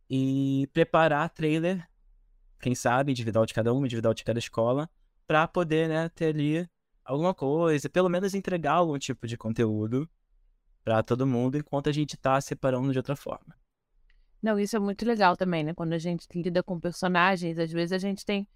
e 0.09 0.67
preparar 0.73 1.29
trailer, 1.29 1.87
quem 2.59 2.73
sabe, 2.73 3.11
individual 3.11 3.45
de 3.45 3.53
cada 3.53 3.73
uma, 3.73 3.85
individual 3.85 4.13
de 4.13 4.23
cada 4.23 4.39
escola, 4.39 4.89
para 5.27 5.47
poder, 5.47 5.87
né, 5.87 6.09
ter 6.09 6.27
ali 6.27 6.69
alguma 7.03 7.33
coisa, 7.33 7.89
pelo 7.89 8.09
menos 8.09 8.33
entregar 8.33 8.73
algum 8.73 8.97
tipo 8.97 9.27
de 9.27 9.37
conteúdo 9.37 10.09
para 10.83 11.03
todo 11.03 11.27
mundo, 11.27 11.57
enquanto 11.57 11.89
a 11.89 11.91
gente 11.91 12.17
tá 12.17 12.39
separando 12.41 12.91
de 12.91 12.97
outra 12.97 13.15
forma. 13.15 13.55
Não, 14.41 14.57
isso 14.57 14.75
é 14.75 14.79
muito 14.79 15.05
legal 15.05 15.35
também, 15.35 15.63
né? 15.63 15.73
Quando 15.73 15.93
a 15.93 15.97
gente 15.97 16.25
lida 16.33 16.63
com 16.63 16.79
personagens, 16.79 17.59
às 17.59 17.71
vezes 17.71 17.91
a 17.91 17.97
gente 17.97 18.25
tem 18.25 18.47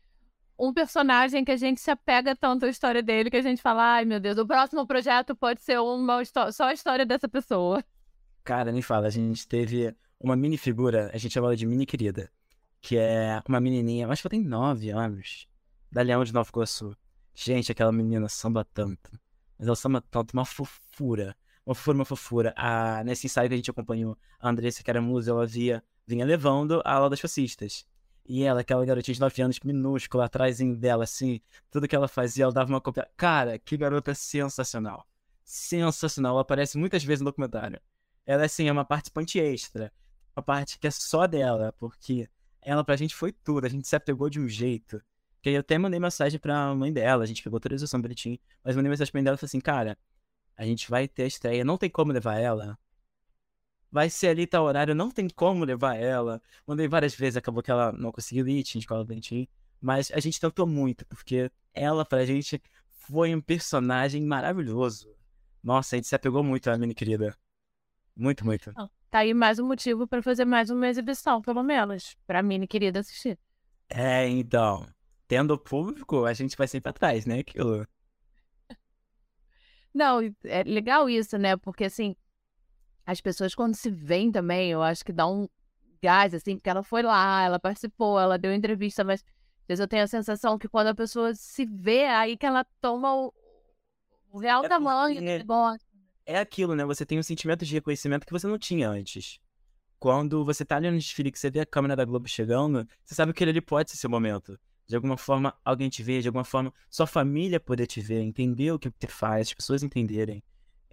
um 0.57 0.73
personagem 0.73 1.43
que 1.43 1.51
a 1.51 1.57
gente 1.57 1.81
se 1.81 1.89
apega 1.91 2.35
tanto 2.35 2.65
à 2.65 2.69
história 2.69 3.01
dele 3.01 3.29
que 3.29 3.37
a 3.37 3.41
gente 3.41 3.61
fala, 3.61 3.95
ai 3.95 4.05
meu 4.05 4.19
Deus, 4.19 4.37
o 4.37 4.45
próximo 4.45 4.85
projeto 4.85 5.35
pode 5.35 5.61
ser 5.61 5.79
uma 5.79 6.23
só 6.25 6.65
a 6.65 6.73
história 6.73 7.05
dessa 7.05 7.27
pessoa. 7.27 7.83
Cara, 8.43 8.71
nem 8.71 8.81
fala, 8.81 9.07
a 9.07 9.09
gente 9.09 9.47
teve 9.47 9.95
uma 10.19 10.35
mini 10.35 10.57
figura, 10.57 11.09
a 11.13 11.17
gente 11.17 11.33
chama 11.33 11.47
ela 11.47 11.55
de 11.55 11.65
mini 11.65 11.85
querida, 11.85 12.31
que 12.81 12.97
é 12.97 13.41
uma 13.47 13.59
menininha, 13.59 14.07
acho 14.07 14.21
que 14.21 14.27
ela 14.27 14.41
tem 14.41 14.43
nove 14.43 14.89
anos, 14.89 15.47
da 15.91 16.01
Leão 16.01 16.23
de 16.23 16.33
Nova 16.33 16.49
Iguaçu. 16.49 16.95
Gente, 17.35 17.71
aquela 17.71 17.91
menina 17.91 18.29
samba 18.29 18.65
tanto, 18.73 19.11
mas 19.57 19.67
ela 19.67 19.75
samba 19.75 20.01
tanto, 20.01 20.33
uma 20.33 20.45
fofura, 20.45 21.35
uma 21.65 21.73
fofura, 21.73 21.97
uma 21.97 22.05
fofura. 22.05 22.53
A, 22.55 23.03
nesse 23.03 23.27
ensaio 23.27 23.47
que 23.47 23.53
a 23.53 23.57
gente 23.57 23.71
acompanhou, 23.71 24.17
a 24.39 24.49
Andressa, 24.49 24.83
que 24.83 24.89
era 24.89 25.01
musa, 25.01 25.31
ela 25.31 25.47
via, 25.47 25.83
vinha 26.05 26.25
levando 26.25 26.81
a 26.85 26.93
aula 26.93 27.09
das 27.09 27.19
fascistas. 27.19 27.85
E 28.25 28.43
ela, 28.43 28.61
aquela 28.61 28.85
garotinha 28.85 29.15
de 29.15 29.21
9 29.21 29.41
anos, 29.41 29.59
minúscula, 29.63 30.25
atrás 30.25 30.59
dela, 30.77 31.03
assim, 31.03 31.41
tudo 31.69 31.87
que 31.87 31.95
ela 31.95 32.07
fazia, 32.07 32.45
ela 32.45 32.53
dava 32.53 32.69
uma 32.69 32.79
cópia. 32.79 33.09
Cara, 33.17 33.59
que 33.59 33.75
garota 33.75 34.15
sensacional. 34.15 35.05
Sensacional. 35.43 36.33
Ela 36.33 36.41
aparece 36.41 36.77
muitas 36.77 37.03
vezes 37.03 37.21
no 37.21 37.25
documentário. 37.25 37.81
Ela, 38.25 38.45
assim, 38.45 38.67
é 38.67 38.71
uma 38.71 38.85
participante 38.85 39.39
extra. 39.39 39.91
Uma 40.35 40.41
parte 40.41 40.79
que 40.79 40.87
é 40.87 40.91
só 40.91 41.27
dela, 41.27 41.73
porque 41.77 42.29
ela 42.61 42.83
pra 42.83 42.95
gente 42.95 43.13
foi 43.13 43.31
tudo. 43.31 43.65
A 43.65 43.69
gente 43.69 43.87
se 43.87 43.95
apegou 43.95 44.29
de 44.29 44.39
um 44.39 44.47
jeito. 44.47 45.01
Que 45.41 45.49
eu 45.49 45.59
até 45.59 45.77
mandei 45.77 45.99
mensagem 45.99 46.39
pra 46.39 46.73
mãe 46.73 46.93
dela, 46.93 47.23
a 47.23 47.27
gente 47.27 47.43
pegou 47.43 47.57
autorização 47.57 48.01
bonitinho. 48.01 48.39
Mas 48.63 48.77
mandei 48.77 48.89
mensagem 48.89 49.11
pra 49.11 49.17
mãe 49.17 49.23
dela 49.25 49.35
e 49.35 49.37
falei 49.37 49.47
assim, 49.47 49.59
cara, 49.59 49.97
a 50.55 50.65
gente 50.65 50.89
vai 50.89 51.07
ter 51.09 51.23
a 51.23 51.27
estreia, 51.27 51.65
não 51.65 51.77
tem 51.77 51.89
como 51.89 52.13
levar 52.13 52.39
ela 52.39 52.79
vai 53.93 54.09
ser 54.09 54.29
ali 54.29 54.47
tal 54.47 54.65
horário, 54.65 54.95
não 54.95 55.11
tem 55.11 55.29
como 55.29 55.63
levar 55.63 55.95
ela. 55.95 56.41
Mandei 56.65 56.87
várias 56.87 57.13
vezes, 57.13 57.37
acabou 57.37 57.61
que 57.61 57.69
ela 57.69 57.91
não 57.91 58.11
conseguiu 58.11 58.47
ir, 58.47 58.63
tinha 58.63 58.79
escola 58.79 59.05
bonitinho. 59.05 59.47
Mas 59.79 60.11
a 60.11 60.19
gente 60.19 60.39
tentou 60.39 60.65
muito, 60.65 61.05
porque 61.05 61.51
ela 61.75 62.03
pra 62.03 62.25
gente 62.25 62.59
foi 62.89 63.35
um 63.35 63.39
personagem 63.39 64.23
maravilhoso. 64.23 65.13
Nossa, 65.61 65.95
a 65.95 65.97
gente 65.97 66.07
se 66.07 66.15
apegou 66.15 66.43
muito 66.43 66.71
à 66.71 66.77
mini 66.77 66.95
querida. 66.95 67.37
Muito, 68.15 68.43
muito. 68.43 68.73
Tá 69.11 69.19
aí 69.19 69.31
mais 69.31 69.59
um 69.59 69.67
motivo 69.67 70.07
para 70.07 70.23
fazer 70.23 70.43
mais 70.43 70.71
uma 70.71 70.87
exibição, 70.87 71.39
pelo 71.39 71.61
menos, 71.61 72.17
pra 72.25 72.41
mini 72.41 72.65
querida 72.65 72.99
assistir. 72.99 73.37
É, 73.87 74.27
então. 74.27 74.87
Tendo 75.27 75.55
público, 75.55 76.25
a 76.25 76.33
gente 76.33 76.57
vai 76.57 76.67
sempre 76.67 76.89
atrás, 76.89 77.27
né? 77.27 77.39
Aquilo. 77.39 77.87
Não, 79.93 80.19
é 80.43 80.63
legal 80.63 81.07
isso, 81.07 81.37
né? 81.37 81.55
Porque 81.57 81.83
assim, 81.83 82.15
as 83.05 83.21
pessoas 83.21 83.55
quando 83.55 83.75
se 83.75 83.89
veem 83.89 84.31
também, 84.31 84.71
eu 84.71 84.81
acho 84.81 85.03
que 85.03 85.11
dá 85.11 85.27
um 85.27 85.47
gás, 86.01 86.33
assim, 86.33 86.55
porque 86.55 86.69
ela 86.69 86.83
foi 86.83 87.01
lá, 87.01 87.43
ela 87.43 87.59
participou, 87.59 88.19
ela 88.19 88.37
deu 88.37 88.53
entrevista, 88.53 89.03
mas 89.03 89.21
às 89.21 89.67
vezes 89.67 89.79
eu 89.79 89.87
tenho 89.87 90.03
a 90.03 90.07
sensação 90.07 90.57
que 90.57 90.67
quando 90.67 90.87
a 90.87 90.95
pessoa 90.95 91.33
se 91.33 91.65
vê, 91.65 92.05
aí 92.05 92.37
que 92.37 92.45
ela 92.45 92.65
toma 92.81 93.15
o, 93.15 93.33
o 94.31 94.39
real 94.39 94.65
é 94.65 94.69
tamanho 94.69 95.15
do 95.15 95.21
negócio. 95.21 95.87
É 96.25 96.39
aquilo, 96.39 96.75
né? 96.75 96.85
Você 96.85 97.05
tem 97.05 97.19
um 97.19 97.23
sentimento 97.23 97.65
de 97.65 97.73
reconhecimento 97.73 98.25
que 98.25 98.31
você 98.31 98.47
não 98.47 98.57
tinha 98.57 98.89
antes. 98.89 99.39
Quando 99.99 100.43
você 100.43 100.65
tá 100.65 100.77
ali 100.77 100.89
no 100.89 100.97
desfile 100.97 101.31
que 101.31 101.39
você 101.39 101.49
vê 101.49 101.61
a 101.61 101.65
câmera 101.65 101.95
da 101.95 102.05
Globo 102.05 102.27
chegando, 102.27 102.87
você 103.03 103.15
sabe 103.15 103.33
que 103.33 103.43
ele 103.43 103.61
pode 103.61 103.91
ser 103.91 103.97
seu 103.97 104.09
momento 104.09 104.57
de 104.87 104.95
alguma 104.95 105.17
forma 105.17 105.55
alguém 105.63 105.89
te 105.89 106.03
ver, 106.03 106.21
de 106.21 106.27
alguma 106.27 106.43
forma 106.43 106.73
sua 106.89 107.07
família 107.07 107.59
poder 107.59 107.87
te 107.87 108.01
ver, 108.01 108.21
entender 108.21 108.71
o 108.71 108.79
que 108.79 108.89
você 108.89 109.07
faz, 109.07 109.47
as 109.47 109.53
pessoas 109.53 109.83
entenderem. 109.83 110.43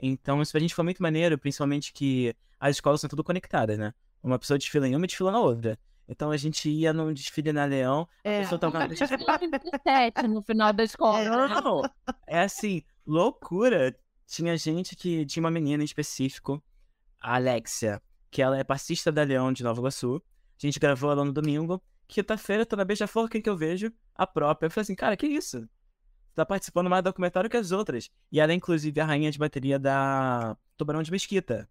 Então, 0.03 0.41
isso 0.41 0.53
pra 0.53 0.61
gente 0.61 0.75
foi 0.75 0.85
muito 0.85 1.03
maneiro, 1.03 1.37
principalmente 1.39 1.93
que 1.93 2.35
as 2.59 2.77
escolas 2.77 3.01
são 3.01 3.09
tudo 3.11 3.23
conectadas, 3.25 3.79
né? 3.79 3.93
Uma 4.23 4.39
pessoa 4.39 4.59
desfila 4.59 4.87
em 4.89 4.95
uma 4.97 5.05
e 5.05 5.09
desfila 5.09 5.31
na 5.33 5.41
outra. 5.41 5.79
Então 6.09 6.31
a 6.31 6.37
gente 6.37 6.69
ia 6.69 6.93
num 6.93 7.13
desfile 7.13 7.53
na 7.53 7.65
Leão, 7.65 8.09
a 8.25 8.29
É. 8.29 8.41
pessoa 8.41 8.59
tava. 8.59 8.79
Sete 9.87 10.27
no 10.27 10.43
final 10.43 10.73
da 10.73 10.83
escola. 10.85 11.47
né? 11.49 11.55
Não, 11.63 11.83
é 12.27 12.41
assim, 12.41 12.83
loucura. 13.07 13.97
Tinha 14.27 14.57
gente 14.57 14.95
que. 14.97 15.25
Tinha 15.27 15.43
uma 15.43 15.51
menina 15.51 15.83
em 15.83 15.87
específico, 15.87 16.63
a 17.21 17.37
Alexia, 17.37 18.01
que 18.31 18.43
ela 18.43 18.59
é 18.59 18.65
passista 18.65 19.11
da 19.13 19.23
Leão 19.23 19.53
de 19.53 19.63
Nova 19.63 19.81
Iguaçu. 19.81 20.23
A 20.63 20.67
gente 20.67 20.79
gravou 20.79 21.11
ela 21.13 21.25
no 21.25 21.33
domingo. 21.33 21.83
Quinta-feira, 22.09 22.67
tô 22.67 22.75
na 22.77 22.85
Beija-Flor, 22.85 23.29
quem 23.29 23.41
que 23.41 23.49
eu 23.49 23.57
vejo? 23.57 23.93
A 24.15 24.27
própria. 24.27 24.67
Eu 24.67 24.71
falei 24.71 24.83
assim, 24.83 24.95
cara, 24.97 25.17
que 25.17 25.27
isso? 25.27 25.69
Tá 26.35 26.47
participando 26.47 26.89
mais 26.89 27.03
do 27.03 27.11
documentário 27.11 27.51
que 27.51 27.57
as 27.57 27.73
outras. 27.73 28.11
E 28.31 28.41
ela 28.41 28.53
é, 28.53 28.55
inclusive, 28.55 29.01
a 29.01 29.05
rainha 29.05 29.31
de 29.31 29.39
bateria 29.39 29.79
da 29.79 30.57
Tubarão 30.77 31.03
de 31.03 31.11
Mesquita. 31.11 31.69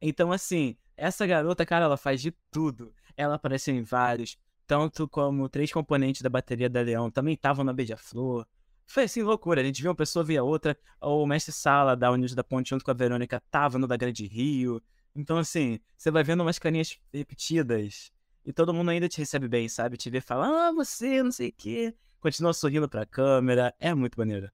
Então, 0.00 0.32
assim, 0.32 0.76
essa 0.96 1.26
garota, 1.26 1.64
cara, 1.66 1.86
ela 1.86 1.96
faz 1.96 2.20
de 2.20 2.30
tudo. 2.50 2.94
Ela 3.16 3.34
apareceu 3.34 3.74
em 3.74 3.82
vários, 3.82 4.38
tanto 4.66 5.08
como 5.08 5.48
três 5.48 5.72
componentes 5.72 6.22
da 6.22 6.28
bateria 6.28 6.68
da 6.68 6.80
Leão 6.80 7.10
também 7.10 7.34
estavam 7.34 7.64
na 7.64 7.72
Beija-Flor. 7.72 8.46
Foi 8.86 9.04
assim, 9.04 9.22
loucura. 9.22 9.60
A 9.60 9.64
gente 9.64 9.80
viu 9.80 9.90
uma 9.90 9.96
pessoa 9.96 10.24
via 10.24 10.42
outra. 10.42 10.76
O 11.00 11.26
mestre 11.26 11.52
Sala 11.52 11.96
da 11.96 12.10
Unidos 12.10 12.34
da 12.34 12.42
Ponte, 12.42 12.70
junto 12.70 12.84
com 12.84 12.90
a 12.90 12.94
Verônica, 12.94 13.42
tava 13.50 13.78
no 13.78 13.86
da 13.86 13.96
Grande 13.96 14.26
Rio. 14.26 14.82
Então, 15.14 15.38
assim, 15.38 15.78
você 15.96 16.10
vai 16.10 16.22
vendo 16.22 16.40
umas 16.40 16.58
carinhas 16.58 16.98
repetidas. 17.12 18.12
E 18.44 18.52
todo 18.52 18.74
mundo 18.74 18.90
ainda 18.90 19.08
te 19.08 19.18
recebe 19.18 19.48
bem, 19.48 19.68
sabe? 19.68 19.96
Te 19.96 20.10
vê 20.10 20.18
e 20.18 20.20
fala, 20.20 20.68
ah, 20.68 20.72
você, 20.72 21.22
não 21.22 21.30
sei 21.30 21.50
o 21.50 21.52
quê. 21.52 21.94
Continua 22.20 22.52
sorrindo 22.52 22.88
pra 22.88 23.06
câmera. 23.06 23.74
É 23.78 23.94
muito 23.94 24.18
maneiro. 24.18 24.50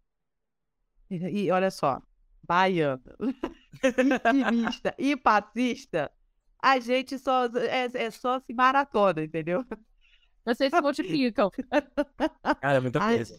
E, 1.10 1.16
e 1.16 1.50
olha 1.50 1.70
só, 1.70 2.00
baiano, 2.42 3.02
intimista 3.82 4.94
e 4.98 5.16
passista, 5.16 6.10
a 6.60 6.78
gente 6.80 7.18
só 7.18 7.46
é, 7.46 7.88
é 7.94 8.10
só 8.10 8.40
se 8.40 8.52
maratona, 8.52 9.22
entendeu? 9.22 9.64
Vocês 10.44 10.72
se 10.72 10.80
multiplicam. 10.80 11.50
Cara, 12.60 12.76
é 12.76 12.80
muita 12.80 13.02
Ai, 13.02 13.16
coisa. 13.16 13.36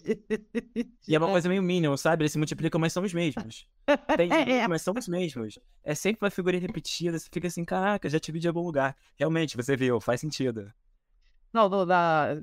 E 1.07 1.15
é 1.15 1.17
uma 1.17 1.29
coisa 1.29 1.47
meio 1.47 1.63
mínima, 1.63 1.95
sabe? 1.95 2.23
Eles 2.23 2.33
se 2.33 2.37
multiplicam, 2.37 2.81
mas 2.81 2.91
são 2.91 3.01
os 3.01 3.13
mesmos. 3.13 3.65
Tem 4.17 4.27
É, 4.33 4.51
é. 4.57 4.67
mas 4.67 4.81
são 4.81 4.93
os 4.93 5.07
mesmos. 5.07 5.57
É 5.85 5.95
sempre 5.95 6.25
uma 6.25 6.29
figura 6.29 6.57
repetida, 6.59 7.17
você 7.17 7.29
fica 7.31 7.47
assim, 7.47 7.63
caraca, 7.63 8.09
já 8.09 8.19
te 8.19 8.29
vi 8.29 8.39
de 8.39 8.49
algum 8.49 8.59
lugar. 8.59 8.93
Realmente, 9.15 9.55
você 9.55 9.77
viu, 9.77 10.01
faz 10.01 10.19
sentido. 10.19 10.69
Não, 11.53 11.69
no, 11.69 11.85
na, 11.85 12.41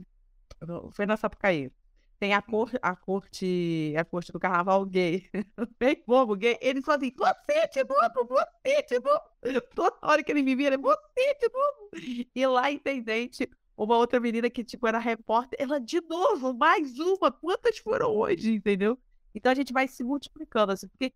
foi 0.92 1.06
na 1.06 1.16
Sapucaí. 1.16 1.70
Tem 2.18 2.32
a, 2.32 2.40
cor, 2.40 2.70
a 2.80 2.94
corte, 2.94 3.94
a 3.98 4.04
corte 4.04 4.32
do 4.32 4.38
carnaval 4.38 4.84
gay. 4.86 5.28
Bem 5.78 6.02
bobo 6.06 6.36
gay. 6.36 6.56
Eles 6.60 6.84
falam 6.84 7.00
assim, 7.00 7.12
você 7.16 7.68
de 7.68 7.84
novo, 7.84 8.28
você 8.28 8.82
de 8.82 9.00
novo. 9.00 9.60
Toda 9.74 9.96
hora 10.00 10.22
que 10.22 10.30
ele 10.32 10.42
me 10.42 10.54
vira, 10.54 10.78
você 10.78 11.34
de 11.40 11.48
novo. 11.52 12.28
E 12.34 12.46
lá, 12.46 12.70
intendente, 12.70 13.48
uma 13.76 13.96
outra 13.96 14.20
menina 14.20 14.48
que, 14.48 14.62
tipo, 14.64 14.86
era 14.86 14.98
repórter, 14.98 15.58
ela, 15.60 15.80
de 15.80 16.00
novo, 16.02 16.54
mais 16.54 16.98
uma. 16.98 17.32
Quantas 17.32 17.78
foram 17.78 18.14
hoje, 18.14 18.52
entendeu? 18.54 18.98
Então 19.34 19.50
a 19.50 19.54
gente 19.54 19.72
vai 19.72 19.88
se 19.88 20.04
multiplicando, 20.04 20.72
assim, 20.72 20.88
porque 20.88 21.12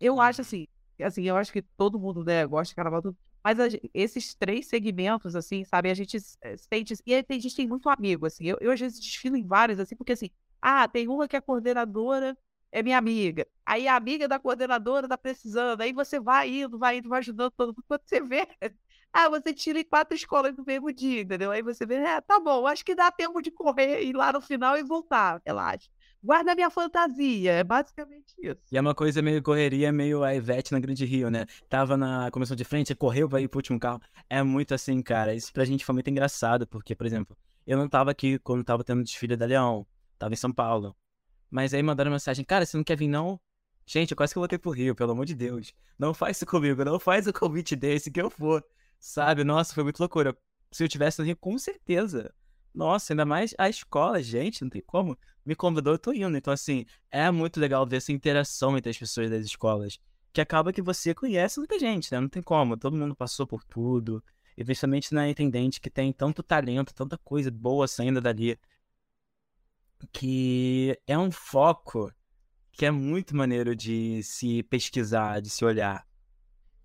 eu 0.00 0.20
acho 0.20 0.40
assim, 0.40 0.68
assim, 1.02 1.24
eu 1.24 1.36
acho 1.36 1.52
que 1.52 1.62
todo 1.62 1.98
mundo, 1.98 2.24
né, 2.24 2.46
gosta 2.46 2.70
de 2.70 2.76
carnaval, 2.76 3.02
tudo, 3.02 3.16
mas 3.46 3.60
a 3.60 3.66
esses 3.94 4.34
três 4.34 4.66
segmentos, 4.66 5.36
assim, 5.36 5.64
sabe, 5.64 5.88
a 5.88 5.94
gente 5.94 6.16
eh, 6.42 6.56
sente. 6.56 6.94
E 7.06 7.14
a 7.14 7.22
gente 7.30 7.54
tem 7.54 7.68
muito 7.68 7.88
amigo, 7.88 8.26
assim. 8.26 8.44
Eu, 8.44 8.58
eu 8.60 8.72
às 8.72 8.80
vezes 8.80 8.98
desfilo 8.98 9.36
em 9.36 9.46
vários, 9.46 9.78
assim, 9.78 9.94
porque 9.94 10.14
assim, 10.14 10.30
ah, 10.60 10.88
tem 10.88 11.06
uma 11.06 11.28
que 11.28 11.36
é 11.36 11.40
coordenadora, 11.40 12.36
é 12.72 12.82
minha 12.82 12.98
amiga. 12.98 13.46
Aí 13.64 13.86
a 13.86 13.94
amiga 13.94 14.26
da 14.26 14.40
coordenadora 14.40 15.06
tá 15.06 15.16
precisando. 15.16 15.80
Aí 15.80 15.92
você 15.92 16.18
vai 16.18 16.48
indo, 16.50 16.76
vai 16.76 16.98
indo, 16.98 17.08
vai 17.08 17.20
ajudando 17.20 17.52
todo 17.52 17.68
mundo. 17.68 17.84
Quando 17.86 18.02
você 18.04 18.20
vê, 18.20 18.48
ah, 19.12 19.28
você 19.28 19.54
tira 19.54 19.78
em 19.78 19.84
quatro 19.84 20.16
escolas 20.16 20.56
no 20.56 20.64
mesmo 20.66 20.92
dia, 20.92 21.20
entendeu? 21.20 21.52
Aí 21.52 21.62
você 21.62 21.86
vê, 21.86 21.94
é, 21.96 22.20
tá 22.20 22.40
bom, 22.40 22.66
acho 22.66 22.84
que 22.84 22.96
dá 22.96 23.12
tempo 23.12 23.40
de 23.40 23.52
correr, 23.52 24.02
ir 24.02 24.12
lá 24.12 24.32
no 24.32 24.40
final 24.40 24.76
e 24.76 24.82
voltar, 24.82 25.40
relaxa. 25.46 25.88
Guarda 26.22 26.54
minha 26.54 26.70
fantasia, 26.70 27.52
é 27.52 27.64
basicamente 27.64 28.34
isso. 28.38 28.56
E 28.72 28.76
é 28.76 28.80
uma 28.80 28.94
coisa 28.94 29.22
meio 29.22 29.42
correria, 29.42 29.92
meio 29.92 30.24
a 30.24 30.34
Ivete 30.34 30.72
na 30.72 30.80
Grande 30.80 31.04
Rio, 31.04 31.30
né? 31.30 31.46
Tava 31.68 31.96
na 31.96 32.30
comissão 32.30 32.56
de 32.56 32.64
frente, 32.64 32.94
correu 32.94 33.28
pra 33.28 33.40
ir 33.40 33.48
pro 33.48 33.58
último 33.58 33.78
carro. 33.78 34.00
É 34.28 34.42
muito 34.42 34.74
assim, 34.74 35.00
cara. 35.02 35.34
Isso 35.34 35.52
pra 35.52 35.64
gente 35.64 35.84
foi 35.84 35.92
muito 35.92 36.10
engraçado, 36.10 36.66
porque, 36.66 36.94
por 36.94 37.06
exemplo, 37.06 37.36
eu 37.66 37.78
não 37.78 37.88
tava 37.88 38.10
aqui 38.10 38.38
quando 38.40 38.64
tava 38.64 38.82
tendo 38.82 39.04
desfile 39.04 39.36
da 39.36 39.46
Leão. 39.46 39.86
Tava 40.18 40.32
em 40.34 40.36
São 40.36 40.52
Paulo. 40.52 40.96
Mas 41.50 41.72
aí 41.72 41.82
mandaram 41.82 42.10
mensagem, 42.10 42.44
cara, 42.44 42.66
você 42.66 42.76
não 42.76 42.84
quer 42.84 42.96
vir 42.96 43.08
não? 43.08 43.40
Gente, 43.86 44.10
eu 44.10 44.16
quase 44.16 44.32
que 44.32 44.38
voltei 44.38 44.58
pro 44.58 44.72
Rio, 44.72 44.96
pelo 44.96 45.12
amor 45.12 45.26
de 45.26 45.34
Deus. 45.34 45.72
Não 45.96 46.12
faz 46.12 46.38
isso 46.38 46.46
comigo, 46.46 46.84
não 46.84 46.98
faz 46.98 47.26
o 47.26 47.32
convite 47.32 47.76
desse 47.76 48.10
que 48.10 48.20
eu 48.20 48.28
for. 48.28 48.64
Sabe? 48.98 49.44
Nossa, 49.44 49.72
foi 49.72 49.84
muito 49.84 50.00
loucura. 50.00 50.36
Se 50.72 50.82
eu 50.82 50.88
tivesse 50.88 51.20
no 51.20 51.24
Rio, 51.24 51.36
com 51.36 51.56
certeza. 51.56 52.34
Nossa, 52.76 53.14
ainda 53.14 53.24
mais 53.24 53.54
a 53.56 53.70
escola, 53.70 54.22
gente, 54.22 54.60
não 54.60 54.68
tem 54.68 54.82
como. 54.82 55.18
Me 55.46 55.56
convidou, 55.56 55.94
eu 55.94 55.98
tô 55.98 56.12
indo. 56.12 56.36
Então, 56.36 56.52
assim, 56.52 56.84
é 57.10 57.30
muito 57.30 57.58
legal 57.58 57.86
ver 57.86 57.96
essa 57.96 58.12
interação 58.12 58.76
entre 58.76 58.90
as 58.90 58.98
pessoas 58.98 59.30
das 59.30 59.46
escolas. 59.46 59.98
Que 60.30 60.42
acaba 60.42 60.74
que 60.74 60.82
você 60.82 61.14
conhece 61.14 61.58
muita 61.58 61.78
gente, 61.78 62.12
né? 62.12 62.20
Não 62.20 62.28
tem 62.28 62.42
como. 62.42 62.76
Todo 62.76 62.94
mundo 62.94 63.16
passou 63.16 63.46
por 63.46 63.64
tudo. 63.64 64.22
E 64.58 64.62
principalmente 64.62 65.14
na 65.14 65.26
intendente 65.26 65.80
que 65.80 65.88
tem 65.88 66.12
tanto 66.12 66.42
talento, 66.42 66.92
tanta 66.92 67.16
coisa 67.16 67.50
boa 67.50 67.88
saindo 67.88 68.20
dali. 68.20 68.58
Que 70.12 71.00
é 71.06 71.16
um 71.16 71.30
foco 71.30 72.12
que 72.72 72.84
é 72.84 72.90
muito 72.90 73.34
maneiro 73.34 73.74
de 73.74 74.22
se 74.22 74.62
pesquisar, 74.64 75.40
de 75.40 75.48
se 75.48 75.64
olhar. 75.64 76.06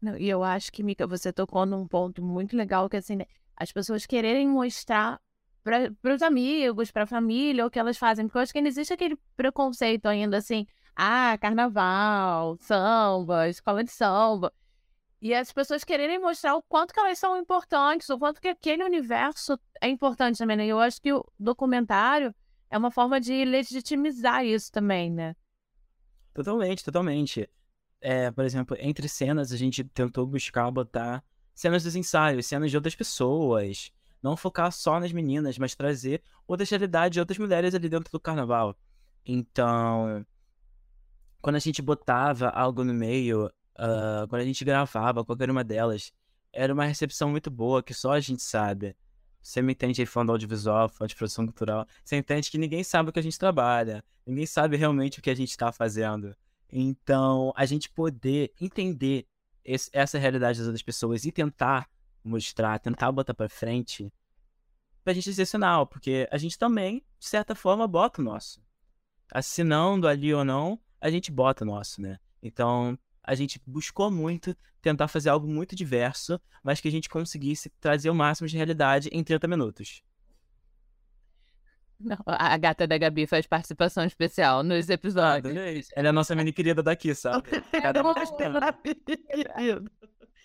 Não, 0.01 0.17
e 0.17 0.29
eu 0.29 0.41
acho 0.41 0.71
que, 0.71 0.83
Mica, 0.83 1.05
você 1.05 1.33
tocou 1.33 1.65
num 1.65 1.85
ponto 1.85 2.23
muito 2.23 2.55
legal, 2.55 2.87
que 2.87 2.95
assim, 2.95 3.17
né, 3.17 3.25
as 3.57 3.73
pessoas 3.73 4.05
quererem 4.05 4.47
mostrar 4.47 5.19
para 5.63 6.13
os 6.13 6.21
amigos, 6.21 6.91
para 6.91 7.03
a 7.03 7.07
família, 7.07 7.65
o 7.65 7.69
que 7.69 7.79
elas 7.79 7.97
fazem, 7.97 8.25
porque 8.25 8.37
eu 8.37 8.41
acho 8.41 8.51
que 8.51 8.59
ainda 8.59 8.69
existe 8.69 8.93
aquele 8.93 9.17
preconceito 9.35 10.07
ainda, 10.07 10.37
assim, 10.37 10.65
ah, 10.95 11.37
carnaval, 11.39 12.57
samba, 12.59 13.47
escola 13.47 13.83
de 13.83 13.91
samba, 13.91 14.53
e 15.21 15.35
as 15.35 15.51
pessoas 15.51 15.83
quererem 15.83 16.19
mostrar 16.19 16.55
o 16.55 16.63
quanto 16.63 16.93
que 16.93 16.99
elas 16.99 17.19
são 17.19 17.37
importantes, 17.37 18.09
o 18.09 18.17
quanto 18.17 18.41
que 18.41 18.47
aquele 18.47 18.83
universo 18.83 19.59
é 19.79 19.87
importante 19.87 20.39
também, 20.39 20.57
né? 20.57 20.65
E 20.65 20.69
eu 20.69 20.79
acho 20.79 20.99
que 20.99 21.13
o 21.13 21.23
documentário 21.39 22.33
é 22.71 22.77
uma 22.77 22.89
forma 22.89 23.21
de 23.21 23.45
legitimizar 23.45 24.43
isso 24.43 24.71
também, 24.71 25.11
né? 25.11 25.35
Totalmente, 26.33 26.83
totalmente. 26.83 27.47
É, 27.99 28.31
por 28.31 28.43
exemplo, 28.43 28.75
entre 28.79 29.07
cenas 29.07 29.51
a 29.51 29.57
gente 29.57 29.83
tentou 29.83 30.25
buscar 30.25 30.71
botar 30.71 31.23
cenas 31.53 31.83
dos 31.83 31.95
ensaios, 31.95 32.47
cenas 32.47 32.71
de 32.71 32.77
outras 32.77 32.95
pessoas. 32.95 33.91
Não 34.21 34.37
focar 34.37 34.71
só 34.71 34.99
nas 34.99 35.11
meninas, 35.11 35.57
mas 35.57 35.75
trazer 35.75 36.21
outras 36.47 36.69
realidades 36.69 37.15
de 37.15 37.19
outras 37.19 37.37
mulheres 37.37 37.73
ali 37.73 37.89
dentro 37.89 38.11
do 38.11 38.19
carnaval. 38.19 38.77
Então, 39.25 40.25
quando 41.41 41.55
a 41.55 41.59
gente 41.59 41.81
botava 41.81 42.49
algo 42.49 42.83
no 42.83 42.93
meio, 42.93 43.51
ah, 43.75 44.25
quando 44.29 44.41
a 44.41 44.45
gente 44.45 44.63
gravava 44.63 45.25
qualquer 45.25 45.49
uma 45.49 45.63
delas, 45.63 46.11
era 46.53 46.73
uma 46.73 46.85
recepção 46.85 47.29
muito 47.29 47.49
boa 47.49 47.81
que 47.81 47.93
só 47.93 48.11
a 48.11 48.19
gente 48.19 48.43
sabe. 48.43 48.95
Você 49.41 49.61
me 49.61 49.73
entende 49.73 50.01
aí 50.01 50.05
fã 50.05 50.23
do 50.23 50.31
audiovisual, 50.31 50.87
fã 50.87 51.07
de 51.07 51.15
produção 51.15 51.45
cultural. 51.45 51.87
Você 52.03 52.15
entende 52.15 52.51
que 52.51 52.59
ninguém 52.59 52.83
sabe 52.83 53.09
o 53.09 53.13
que 53.13 53.19
a 53.19 53.23
gente 53.23 53.39
trabalha. 53.39 54.03
Ninguém 54.25 54.45
sabe 54.45 54.77
realmente 54.77 55.17
o 55.17 55.21
que 55.21 55.31
a 55.31 55.35
gente 55.35 55.49
está 55.49 55.71
fazendo. 55.71 56.35
Então, 56.71 57.51
a 57.55 57.65
gente 57.65 57.89
poder 57.89 58.53
entender 58.61 59.25
esse- 59.65 59.89
essa 59.91 60.19
realidade 60.19 60.59
das 60.59 60.67
outras 60.67 60.83
pessoas 60.83 61.25
e 61.25 61.31
tentar 61.31 61.89
mostrar, 62.23 62.79
tentar 62.79 63.11
botar 63.11 63.33
pra 63.33 63.49
frente, 63.49 64.11
pra 65.03 65.13
gente 65.13 65.29
é 65.29 65.31
excepcional, 65.31 65.87
porque 65.87 66.27
a 66.31 66.37
gente 66.37 66.57
também, 66.57 67.03
de 67.19 67.27
certa 67.27 67.55
forma, 67.55 67.87
bota 67.87 68.21
o 68.21 68.23
nosso. 68.23 68.61
Assinando 69.31 70.07
ali 70.07 70.33
ou 70.33 70.43
não, 70.43 70.79
a 70.99 71.09
gente 71.09 71.31
bota 71.31 71.63
o 71.63 71.67
nosso, 71.67 72.01
né? 72.01 72.19
Então, 72.41 72.97
a 73.23 73.35
gente 73.35 73.61
buscou 73.65 74.11
muito 74.11 74.55
tentar 74.81 75.07
fazer 75.07 75.29
algo 75.29 75.47
muito 75.47 75.75
diverso, 75.75 76.39
mas 76.63 76.81
que 76.81 76.87
a 76.87 76.91
gente 76.91 77.09
conseguisse 77.09 77.69
trazer 77.79 78.09
o 78.09 78.15
máximo 78.15 78.47
de 78.47 78.57
realidade 78.57 79.09
em 79.11 79.23
30 79.23 79.47
minutos. 79.47 80.03
Não, 82.03 82.17
a 82.25 82.57
gata 82.57 82.87
da 82.87 82.97
Gabi 82.97 83.27
faz 83.27 83.45
participação 83.45 84.03
especial 84.03 84.63
nos 84.63 84.89
episódios. 84.89 85.51
Adorei. 85.51 85.83
Ela 85.95 86.07
é 86.07 86.09
a 86.09 86.13
nossa 86.13 86.35
mini 86.35 86.51
querida 86.51 86.81
daqui, 86.81 87.13
sabe? 87.13 87.47
Cada 87.71 88.01
um 88.01 88.13
Nossa, 88.13 88.35
querido. 88.35 89.91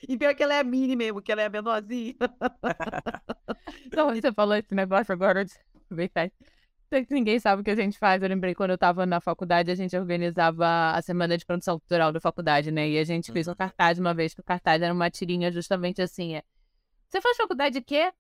E 0.09 0.17
pior 0.17 0.35
que 0.35 0.43
ela 0.43 0.55
é 0.55 0.65
mini 0.65 0.97
mesmo, 0.97 1.23
que 1.23 1.33
ela 1.33 1.43
é 1.43 1.47
a 1.47 1.51
menorzinha. 1.51 2.15
Então, 3.85 4.15
você 4.15 4.33
falou 4.33 4.55
esse 4.55 4.75
negócio 4.75 5.13
agora, 5.13 5.45
que 5.45 7.07
Ninguém 7.11 7.39
sabe 7.41 7.63
o 7.63 7.65
que 7.65 7.71
a 7.71 7.75
gente 7.75 7.99
faz. 7.99 8.23
Eu 8.23 8.29
lembrei 8.29 8.55
quando 8.55 8.71
eu 8.71 8.79
tava 8.79 9.05
na 9.05 9.21
faculdade, 9.21 9.71
a 9.71 9.75
gente 9.75 9.97
organizava 9.97 10.93
a 10.93 11.03
semana 11.03 11.37
de 11.37 11.45
produção 11.45 11.79
cultural 11.79 12.13
da 12.13 12.21
faculdade, 12.21 12.71
né? 12.71 12.89
E 12.89 12.99
a 12.99 13.05
gente 13.05 13.33
fez 13.33 13.49
um 13.49 13.55
cartaz 13.55 13.99
uma 13.99 14.15
vez, 14.15 14.35
que 14.35 14.41
o 14.41 14.45
cartaz 14.45 14.83
era 14.83 14.93
uma 14.93 15.11
tirinha 15.11 15.51
justamente 15.51 16.01
assim, 16.01 16.37
é. 16.37 16.43
Você 17.09 17.21
faz 17.21 17.37
faculdade 17.37 17.81
de 17.81 17.85
quê? 17.85 18.13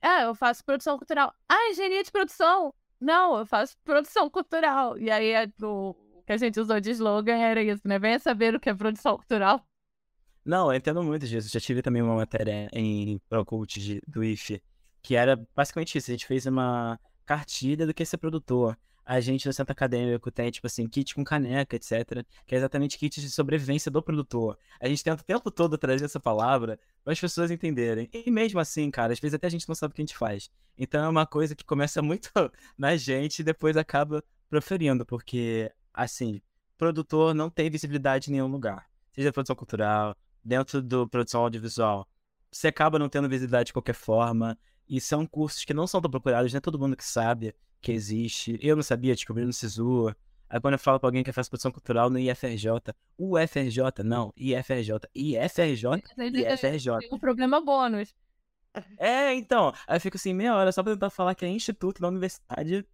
Ah, 0.00 0.22
eu 0.22 0.34
faço 0.34 0.64
produção 0.64 0.96
cultural. 0.96 1.34
Ah, 1.48 1.70
engenharia 1.70 2.02
de 2.02 2.10
produção. 2.10 2.72
Não, 3.00 3.38
eu 3.38 3.46
faço 3.46 3.76
produção 3.84 4.30
cultural. 4.30 4.96
E 4.98 5.10
aí 5.10 5.30
é 5.30 5.48
o 5.62 5.94
que 6.26 6.32
a 6.32 6.36
gente 6.36 6.58
usou 6.58 6.80
de 6.80 6.90
slogan 6.90 7.36
era 7.36 7.62
isso, 7.62 7.82
né? 7.86 7.98
Venha 7.98 8.18
saber 8.18 8.54
o 8.54 8.60
que 8.60 8.68
é 8.68 8.74
produção 8.74 9.16
cultural. 9.16 9.65
Não, 10.46 10.70
eu 10.70 10.76
entendo 10.76 11.02
muito 11.02 11.26
disso. 11.26 11.48
Já 11.52 11.58
tive 11.58 11.82
também 11.82 12.00
uma 12.00 12.14
matéria 12.14 12.68
em 12.72 13.18
Procult 13.28 14.00
do 14.06 14.22
IFE, 14.22 14.62
que 15.02 15.16
era 15.16 15.36
basicamente 15.56 15.98
isso. 15.98 16.08
A 16.08 16.14
gente 16.14 16.24
fez 16.24 16.46
uma 16.46 17.00
cartilha 17.24 17.84
do 17.84 17.92
que 17.92 18.04
é 18.04 18.06
ser 18.06 18.16
produtor. 18.16 18.78
A 19.04 19.18
gente 19.18 19.44
no 19.44 19.52
centro 19.52 19.72
acadêmico 19.72 20.30
tem, 20.30 20.48
tipo 20.52 20.68
assim, 20.68 20.86
kit 20.88 21.16
com 21.16 21.24
caneca, 21.24 21.74
etc. 21.74 22.24
Que 22.46 22.54
é 22.54 22.58
exatamente 22.58 22.96
kit 22.96 23.20
de 23.20 23.28
sobrevivência 23.28 23.90
do 23.90 24.00
produtor. 24.00 24.56
A 24.80 24.88
gente 24.88 25.02
tenta 25.02 25.20
o 25.20 25.26
tempo 25.26 25.50
todo 25.50 25.76
trazer 25.76 26.04
essa 26.04 26.20
palavra 26.20 26.78
para 27.02 27.12
as 27.12 27.18
pessoas 27.18 27.50
entenderem. 27.50 28.08
E 28.12 28.30
mesmo 28.30 28.60
assim, 28.60 28.88
cara, 28.88 29.12
às 29.12 29.18
vezes 29.18 29.34
até 29.34 29.48
a 29.48 29.50
gente 29.50 29.68
não 29.68 29.74
sabe 29.74 29.92
o 29.92 29.94
que 29.96 30.02
a 30.02 30.04
gente 30.06 30.16
faz. 30.16 30.48
Então 30.78 31.04
é 31.04 31.08
uma 31.08 31.26
coisa 31.26 31.56
que 31.56 31.64
começa 31.64 32.00
muito 32.00 32.30
na 32.78 32.96
gente 32.96 33.40
e 33.40 33.44
depois 33.44 33.76
acaba 33.76 34.22
proferindo, 34.48 35.04
porque, 35.04 35.72
assim, 35.92 36.40
produtor 36.78 37.34
não 37.34 37.50
tem 37.50 37.68
visibilidade 37.68 38.30
em 38.30 38.34
nenhum 38.34 38.46
lugar. 38.46 38.86
Seja 39.12 39.32
produção 39.32 39.56
cultural, 39.56 40.14
dentro 40.46 40.80
do 40.80 41.08
produção 41.08 41.42
audiovisual. 41.42 42.08
Você 42.52 42.68
acaba 42.68 42.98
não 42.98 43.08
tendo 43.08 43.28
visibilidade 43.28 43.66
de 43.66 43.72
qualquer 43.72 43.94
forma. 43.94 44.56
E 44.88 45.00
são 45.00 45.26
cursos 45.26 45.64
que 45.64 45.74
não 45.74 45.84
são 45.84 46.00
tão 46.00 46.08
procurados, 46.08 46.52
não 46.52 46.58
é 46.58 46.60
todo 46.60 46.78
mundo 46.78 46.96
que 46.96 47.04
sabe 47.04 47.52
que 47.80 47.90
existe. 47.90 48.56
Eu 48.62 48.76
não 48.76 48.84
sabia, 48.84 49.14
descobri 49.16 49.44
no 49.44 49.52
SISU. 49.52 50.14
Aí 50.48 50.60
quando 50.60 50.74
eu 50.74 50.78
falo 50.78 51.00
pra 51.00 51.08
alguém 51.08 51.24
que 51.24 51.32
faz 51.32 51.48
produção 51.48 51.72
cultural 51.72 52.08
no 52.08 52.20
IFRJ, 52.20 52.70
UFRJ, 53.18 54.04
não, 54.04 54.32
IFRJ, 54.36 54.92
IFRJ, 55.12 56.02
IFRJ. 56.16 56.98
Tem 57.00 57.08
um 57.12 57.18
problema 57.18 57.60
bônus. 57.60 58.14
É, 58.96 59.34
então, 59.34 59.72
aí 59.88 59.96
eu 59.96 60.00
fico 60.00 60.16
assim, 60.16 60.32
meia 60.32 60.54
hora 60.54 60.70
só 60.70 60.84
pra 60.84 60.92
tentar 60.92 61.10
falar 61.10 61.34
que 61.34 61.44
é 61.44 61.48
instituto 61.48 62.00
da 62.00 62.06
universidade. 62.08 62.86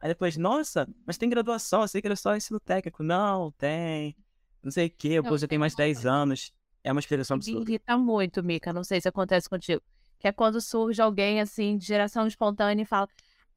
Aí 0.00 0.08
depois, 0.08 0.36
nossa, 0.36 0.88
mas 1.06 1.16
tem 1.16 1.28
graduação, 1.28 1.82
eu 1.82 1.88
sei 1.88 2.00
que 2.00 2.08
era 2.08 2.16
só 2.16 2.34
ensino 2.34 2.58
técnico. 2.58 3.04
Não, 3.04 3.52
tem. 3.52 4.16
Não 4.62 4.70
sei 4.72 4.86
o 4.88 4.90
quê, 4.90 5.20
o 5.20 5.22
curso 5.22 5.42
já 5.42 5.46
tem 5.48 5.58
mais 5.58 5.72
de 5.74 5.76
10 5.78 6.04
uma- 6.04 6.12
anos. 6.12 6.52
É 6.86 6.92
uma 6.92 7.00
explicação 7.00 7.36
Me 7.36 7.40
absurda. 7.40 7.68
irrita 7.68 7.98
muito, 7.98 8.44
Mica. 8.44 8.72
Não 8.72 8.84
sei 8.84 9.00
se 9.00 9.08
acontece 9.08 9.50
contigo. 9.50 9.82
Que 10.20 10.28
é 10.28 10.32
quando 10.32 10.60
surge 10.60 11.02
alguém 11.02 11.40
assim, 11.40 11.76
de 11.76 11.84
geração 11.84 12.28
espontânea 12.28 12.84
e 12.84 12.86
fala: 12.86 13.08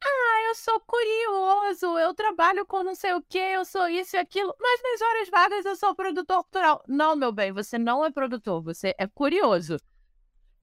Ah, 0.04 0.48
eu 0.48 0.56
sou 0.56 0.80
curioso, 0.80 1.96
eu 2.00 2.12
trabalho 2.16 2.66
com 2.66 2.84
não 2.84 2.96
sei 2.96 3.14
o 3.14 3.22
que, 3.22 3.38
eu 3.38 3.64
sou 3.64 3.88
isso 3.88 4.16
e 4.16 4.20
aquilo, 4.20 4.52
mas 4.60 4.82
nas 4.82 5.02
horas 5.08 5.30
vagas 5.30 5.64
eu 5.64 5.76
sou 5.76 5.94
produtor 5.94 6.42
cultural. 6.44 6.84
Não, 6.88 7.16
meu 7.16 7.32
bem, 7.32 7.52
você 7.52 7.78
não 7.78 8.04
é 8.04 8.10
produtor, 8.10 8.64
você 8.64 8.96
é 8.98 9.06
curioso. 9.06 9.78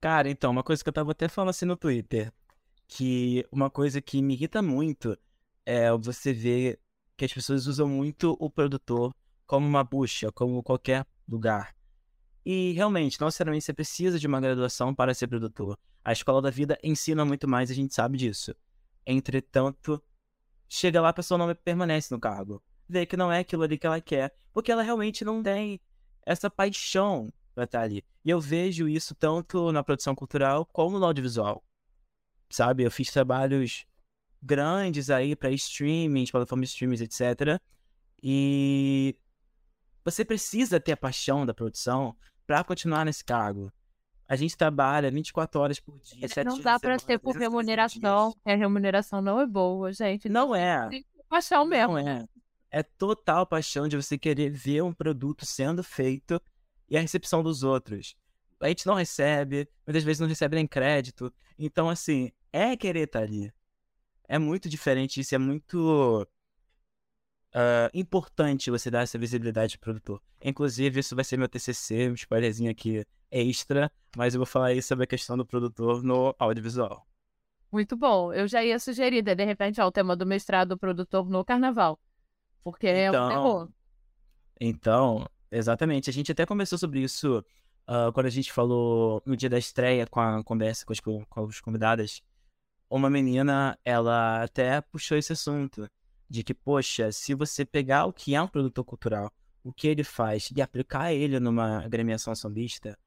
Cara, 0.01 0.29
então, 0.29 0.51
uma 0.51 0.61
coisa 0.61 0.83
que 0.83 0.89
eu 0.89 0.93
tava 0.93 1.11
até 1.11 1.29
falando 1.29 1.51
assim 1.51 1.65
no 1.65 1.77
Twitter, 1.77 2.33
que 2.85 3.45
uma 3.49 3.69
coisa 3.69 4.01
que 4.01 4.21
me 4.21 4.33
irrita 4.33 4.61
muito 4.61 5.17
é 5.65 5.89
você 5.97 6.33
ver 6.33 6.81
que 7.15 7.23
as 7.23 7.31
pessoas 7.33 7.65
usam 7.65 7.87
muito 7.87 8.35
o 8.41 8.49
produtor 8.49 9.15
como 9.45 9.65
uma 9.65 9.85
bucha, 9.85 10.33
como 10.33 10.61
qualquer 10.61 11.07
lugar. 11.27 11.76
E 12.49 12.71
realmente, 12.71 13.19
não 13.19 13.27
necessariamente 13.27 13.65
você 13.65 13.73
precisa 13.73 14.17
de 14.17 14.25
uma 14.25 14.39
graduação 14.39 14.95
para 14.95 15.13
ser 15.13 15.27
produtor. 15.27 15.77
A 16.01 16.13
escola 16.13 16.41
da 16.41 16.49
vida 16.49 16.79
ensina 16.81 17.25
muito 17.25 17.45
mais, 17.45 17.69
a 17.69 17.73
gente 17.73 17.93
sabe 17.93 18.17
disso. 18.17 18.55
Entretanto, 19.05 20.01
chega 20.69 21.01
lá, 21.01 21.09
a 21.09 21.13
pessoa 21.13 21.37
não 21.37 21.53
permanece 21.53 22.09
no 22.09 22.21
cargo. 22.21 22.63
Vê 22.87 23.05
que 23.05 23.17
não 23.17 23.29
é 23.29 23.39
aquilo 23.39 23.63
ali 23.63 23.77
que 23.77 23.85
ela 23.85 23.99
quer, 23.99 24.33
porque 24.53 24.71
ela 24.71 24.81
realmente 24.81 25.25
não 25.25 25.43
tem 25.43 25.77
essa 26.25 26.49
paixão 26.49 27.33
pra 27.53 27.65
estar 27.65 27.81
ali. 27.81 28.01
E 28.23 28.29
eu 28.29 28.39
vejo 28.39 28.87
isso 28.87 29.13
tanto 29.13 29.73
na 29.73 29.83
produção 29.83 30.15
cultural 30.15 30.65
como 30.67 30.97
no 30.97 31.05
audiovisual. 31.05 31.61
Sabe? 32.49 32.83
Eu 32.83 32.91
fiz 32.91 33.11
trabalhos 33.11 33.85
grandes 34.41 35.09
aí 35.09 35.35
para 35.35 35.51
streaming, 35.51 36.25
plataformas 36.27 36.69
de 36.69 36.75
streaming, 36.75 37.03
etc. 37.03 37.61
E 38.23 39.17
você 40.05 40.23
precisa 40.23 40.79
ter 40.79 40.93
a 40.93 40.97
paixão 40.97 41.45
da 41.45 41.53
produção 41.53 42.15
para 42.47 42.63
continuar 42.63 43.05
nesse 43.05 43.23
cargo. 43.23 43.71
A 44.27 44.35
gente 44.35 44.57
trabalha 44.57 45.11
24 45.11 45.59
horas 45.61 45.79
por 45.79 45.99
dia, 45.99 46.27
7 46.27 46.45
não 46.45 46.59
dá 46.59 46.79
semana, 46.79 46.99
ter 46.99 47.19
por 47.19 47.33
365 47.33 47.39
remuneração. 47.39 48.35
a 48.45 48.55
remuneração 48.55 49.21
não 49.21 49.39
é 49.39 49.45
boa, 49.45 49.91
gente. 49.93 50.27
Não 50.27 50.55
é. 50.55 50.87
Tem 50.89 51.05
paixão 51.29 51.65
mesmo. 51.65 51.93
Não 51.93 52.07
é. 52.07 52.25
É 52.71 52.83
total 52.83 53.45
paixão 53.45 53.87
de 53.87 53.95
você 53.95 54.17
querer 54.17 54.49
ver 54.49 54.83
um 54.83 54.93
produto 54.93 55.45
sendo 55.45 55.83
feito 55.83 56.41
e 56.89 56.97
a 56.97 57.01
recepção 57.01 57.41
dos 57.43 57.63
outros. 57.63 58.15
A 58.59 58.67
gente 58.67 58.85
não 58.85 58.95
recebe, 58.95 59.69
muitas 59.85 60.03
vezes 60.03 60.19
não 60.19 60.27
recebe 60.27 60.55
nem 60.55 60.67
crédito. 60.67 61.33
Então, 61.57 61.89
assim, 61.89 62.31
é 62.51 62.75
querer 62.75 63.05
estar 63.07 63.21
ali. 63.21 63.53
É 64.27 64.37
muito 64.37 64.67
diferente 64.67 65.21
isso, 65.21 65.35
é 65.35 65.37
muito 65.37 66.27
ah, 67.59 67.89
importante 67.93 68.69
você 68.69 68.91
dar 68.91 69.01
essa 69.01 69.17
visibilidade 69.17 69.77
pro 69.79 69.91
produtor. 69.91 70.21
Inclusive, 70.43 70.99
isso 70.99 71.15
vai 71.15 71.23
ser 71.25 71.37
meu 71.37 71.47
TCC, 71.49 72.09
um 72.09 72.13
spoilerzinho 72.13 72.69
aqui 72.69 73.03
extra, 73.31 73.91
mas 74.15 74.35
eu 74.35 74.39
vou 74.39 74.45
falar 74.45 74.67
aí 74.67 74.81
sobre 74.81 75.05
a 75.05 75.07
questão 75.07 75.35
do 75.35 75.45
produtor 75.45 76.03
no 76.03 76.35
audiovisual. 76.37 77.05
Muito 77.71 77.97
bom. 77.97 78.31
Eu 78.31 78.47
já 78.47 78.63
ia 78.63 78.79
sugerir, 78.79 79.21
de 79.23 79.43
repente, 79.43 79.81
ó, 79.81 79.87
o 79.87 79.91
tema 79.91 80.15
do 80.15 80.25
mestrado 80.25 80.69
do 80.69 80.77
produtor 80.77 81.27
no 81.29 81.43
carnaval. 81.43 81.99
Porque 82.63 82.87
é 82.87 83.09
um 83.09 83.13
Então, 83.13 83.27
terror. 83.29 83.69
Então, 84.59 85.25
exatamente. 85.51 86.09
A 86.09 86.13
gente 86.13 86.31
até 86.31 86.45
conversou 86.45 86.77
sobre 86.77 87.01
isso 87.01 87.43
ah, 87.87 88.11
quando 88.13 88.27
a 88.27 88.29
gente 88.29 88.51
falou 88.53 89.21
no 89.25 89.35
dia 89.35 89.49
da 89.49 89.57
estreia 89.57 90.05
com 90.07 90.19
a 90.19 90.43
conversa 90.43 90.85
com 90.85 90.93
as, 90.93 90.99
co- 90.99 91.25
com 91.29 91.45
as 91.45 91.59
convidadas. 91.59 92.21
Uma 92.89 93.09
menina, 93.09 93.77
ela 93.83 94.43
até 94.43 94.79
puxou 94.79 95.17
esse 95.17 95.33
assunto 95.33 95.89
de 96.29 96.43
que, 96.43 96.53
poxa, 96.53 97.11
se 97.11 97.33
você 97.33 97.65
pegar 97.65 98.05
o 98.05 98.13
que 98.13 98.35
é 98.35 98.41
um 98.41 98.47
produtor 98.47 98.83
cultural, 98.83 99.31
o 99.63 99.71
que 99.73 99.87
ele 99.87 100.03
faz 100.03 100.49
e 100.55 100.61
aplicar 100.61 101.13
ele 101.13 101.39
numa 101.39 101.83
agremiação 101.83 102.33
sambista, 102.35 102.97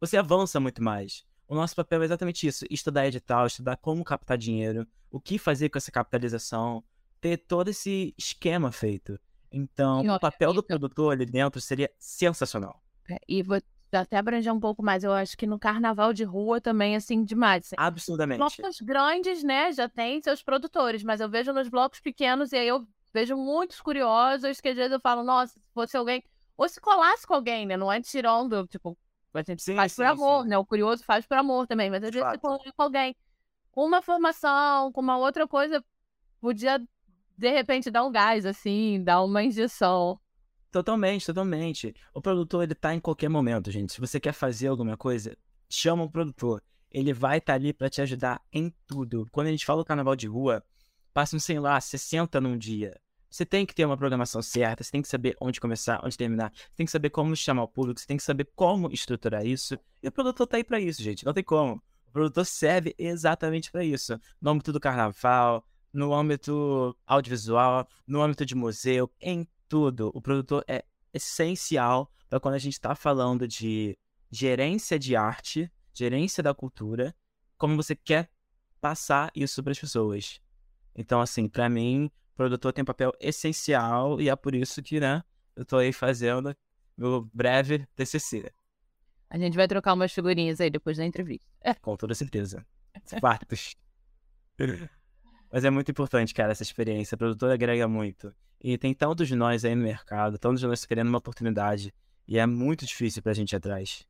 você 0.00 0.16
avança 0.16 0.60
muito 0.60 0.82
mais. 0.82 1.24
O 1.46 1.54
nosso 1.54 1.74
papel 1.74 2.02
é 2.02 2.04
exatamente 2.04 2.46
isso: 2.46 2.64
estudar 2.70 3.06
edital, 3.06 3.46
estudar 3.46 3.76
como 3.76 4.04
captar 4.04 4.36
dinheiro, 4.36 4.86
o 5.10 5.18
que 5.20 5.38
fazer 5.38 5.68
com 5.70 5.78
essa 5.78 5.90
capitalização, 5.90 6.84
ter 7.20 7.36
todo 7.38 7.68
esse 7.68 8.14
esquema 8.18 8.70
feito. 8.70 9.18
Então, 9.50 10.04
E 10.04 10.10
o 10.10 10.20
papel 10.20 10.52
do 10.52 10.60
Vitor- 10.60 10.66
produtor 10.78 11.12
ali 11.14 11.24
dentro 11.24 11.60
seria 11.60 11.90
sensacional. 11.98 12.82
É, 13.10 13.16
E 13.26 13.42
até 13.92 14.16
abranger 14.16 14.52
um 14.52 14.60
pouco 14.60 14.82
mais. 14.82 15.04
Eu 15.04 15.12
acho 15.12 15.36
que 15.36 15.46
no 15.46 15.58
carnaval 15.58 16.12
de 16.12 16.24
rua 16.24 16.60
também, 16.60 16.96
assim, 16.96 17.24
demais. 17.24 17.66
assim. 17.66 17.76
Absurdamente. 17.78 18.38
Blocos 18.38 18.80
grandes, 18.80 19.42
né, 19.42 19.72
já 19.72 19.88
tem 19.88 20.20
seus 20.22 20.42
produtores, 20.42 21.02
mas 21.02 21.20
eu 21.20 21.28
vejo 21.28 21.52
nos 21.52 21.68
blocos 21.68 22.00
pequenos 22.00 22.52
e 22.52 22.56
aí 22.56 22.68
eu 22.68 22.86
vejo 23.12 23.36
muitos 23.36 23.80
curiosos 23.80 24.60
que 24.60 24.68
às 24.68 24.76
vezes 24.76 24.92
eu 24.92 25.00
falo, 25.00 25.22
nossa, 25.22 25.54
se 25.54 25.60
fosse 25.72 25.96
alguém, 25.96 26.22
ou 26.56 26.68
se 26.68 26.80
colasse 26.80 27.26
com 27.26 27.34
alguém, 27.34 27.66
né, 27.66 27.76
não 27.76 27.90
é 27.90 28.00
tirando, 28.00 28.66
tipo, 28.66 28.96
a 29.32 29.42
gente 29.42 29.62
Sim, 29.62 29.76
faz 29.76 29.94
por 29.94 30.04
sim, 30.04 30.10
amor, 30.10 30.42
sim. 30.42 30.48
né, 30.50 30.58
o 30.58 30.64
curioso 30.66 31.02
faz 31.04 31.26
por 31.26 31.38
amor 31.38 31.66
também, 31.66 31.90
mas 31.90 32.04
às 32.04 32.10
vezes 32.10 32.20
Fato. 32.20 32.40
colar 32.40 32.72
com 32.76 32.82
alguém 32.82 33.14
com 33.78 33.86
uma 33.86 34.02
formação, 34.02 34.90
com 34.90 35.00
uma 35.00 35.18
outra 35.18 35.46
coisa, 35.46 35.84
podia, 36.40 36.80
de 37.36 37.48
repente, 37.48 37.92
dar 37.92 38.04
um 38.04 38.10
gás, 38.10 38.44
assim, 38.44 39.00
dar 39.04 39.22
uma 39.22 39.40
injeção. 39.40 40.18
Totalmente, 40.70 41.26
totalmente. 41.26 41.94
O 42.12 42.20
produtor, 42.20 42.62
ele 42.62 42.74
tá 42.74 42.94
em 42.94 43.00
qualquer 43.00 43.28
momento, 43.28 43.70
gente. 43.70 43.92
Se 43.94 44.00
você 44.00 44.20
quer 44.20 44.32
fazer 44.32 44.68
alguma 44.68 44.96
coisa, 44.96 45.36
chama 45.68 46.02
o 46.02 46.10
produtor. 46.10 46.62
Ele 46.90 47.12
vai 47.12 47.38
estar 47.38 47.54
ali 47.54 47.72
pra 47.72 47.88
te 47.88 48.02
ajudar 48.02 48.42
em 48.52 48.72
tudo. 48.86 49.26
Quando 49.30 49.46
a 49.46 49.50
gente 49.50 49.64
fala 49.64 49.82
do 49.82 49.86
carnaval 49.86 50.14
de 50.14 50.26
rua, 50.26 50.62
passam, 51.12 51.38
sei 51.38 51.58
lá, 51.58 51.80
60 51.80 52.40
num 52.40 52.56
dia. 52.56 52.98
Você 53.30 53.44
tem 53.44 53.66
que 53.66 53.74
ter 53.74 53.84
uma 53.84 53.96
programação 53.96 54.40
certa, 54.40 54.82
você 54.82 54.90
tem 54.90 55.02
que 55.02 55.08
saber 55.08 55.36
onde 55.40 55.60
começar, 55.60 56.00
onde 56.02 56.16
terminar, 56.16 56.50
você 56.50 56.76
tem 56.76 56.86
que 56.86 56.92
saber 56.92 57.10
como 57.10 57.36
chamar 57.36 57.64
o 57.64 57.68
público, 57.68 58.00
você 58.00 58.06
tem 58.06 58.16
que 58.16 58.22
saber 58.22 58.48
como 58.56 58.90
estruturar 58.90 59.44
isso. 59.44 59.78
E 60.02 60.08
o 60.08 60.12
produtor 60.12 60.46
tá 60.46 60.56
aí 60.56 60.64
pra 60.64 60.80
isso, 60.80 61.02
gente. 61.02 61.26
Não 61.26 61.34
tem 61.34 61.44
como. 61.44 61.82
O 62.06 62.10
produtor 62.10 62.46
serve 62.46 62.94
exatamente 62.98 63.70
pra 63.70 63.84
isso. 63.84 64.18
No 64.40 64.50
âmbito 64.50 64.72
do 64.72 64.80
carnaval, 64.80 65.62
no 65.92 66.14
âmbito 66.14 66.96
audiovisual, 67.06 67.86
no 68.06 68.22
âmbito 68.22 68.46
de 68.46 68.54
museu, 68.54 69.10
em 69.20 69.46
tudo. 69.68 70.10
O 70.14 70.20
produtor 70.20 70.64
é 70.66 70.84
essencial 71.12 72.10
para 72.28 72.40
quando 72.40 72.54
a 72.54 72.58
gente 72.58 72.74
está 72.74 72.94
falando 72.94 73.46
de 73.46 73.96
gerência 74.30 74.98
de 74.98 75.16
arte, 75.16 75.70
gerência 75.92 76.42
da 76.42 76.54
cultura, 76.54 77.14
como 77.56 77.76
você 77.76 77.94
quer 77.96 78.30
passar 78.80 79.30
isso 79.34 79.62
para 79.62 79.72
as 79.72 79.78
pessoas. 79.78 80.40
Então, 80.94 81.20
assim, 81.20 81.48
para 81.48 81.68
mim, 81.68 82.06
o 82.32 82.36
produtor 82.36 82.72
tem 82.72 82.82
um 82.82 82.86
papel 82.86 83.12
essencial 83.20 84.20
e 84.20 84.28
é 84.28 84.36
por 84.36 84.54
isso 84.54 84.82
que, 84.82 85.00
né, 85.00 85.22
eu 85.56 85.64
tô 85.64 85.76
aí 85.76 85.92
fazendo 85.92 86.54
meu 86.96 87.28
breve 87.32 87.86
TCC, 87.94 88.52
A 89.30 89.38
gente 89.38 89.56
vai 89.56 89.68
trocar 89.68 89.94
umas 89.94 90.12
figurinhas 90.12 90.60
aí 90.60 90.68
depois 90.68 90.96
da 90.96 91.04
entrevista. 91.04 91.46
com 91.80 91.96
toda 91.96 92.14
certeza. 92.14 92.66
Fatos. 93.20 93.76
Mas 95.52 95.64
é 95.64 95.70
muito 95.70 95.90
importante, 95.90 96.34
cara, 96.34 96.52
essa 96.52 96.62
experiência. 96.62 97.14
A 97.14 97.18
produtora 97.18 97.54
agrega 97.54 97.86
muito. 97.86 98.34
E 98.60 98.76
tem 98.76 98.92
tantos 98.92 99.28
de 99.28 99.36
nós 99.36 99.64
aí 99.64 99.74
no 99.74 99.82
mercado, 99.82 100.38
tantos 100.38 100.60
de 100.60 100.66
nós 100.66 100.84
querendo 100.84 101.08
uma 101.08 101.18
oportunidade. 101.18 101.94
E 102.26 102.38
é 102.38 102.46
muito 102.46 102.84
difícil 102.84 103.22
pra 103.22 103.32
gente 103.32 103.52
ir 103.52 103.56
atrás. 103.56 104.06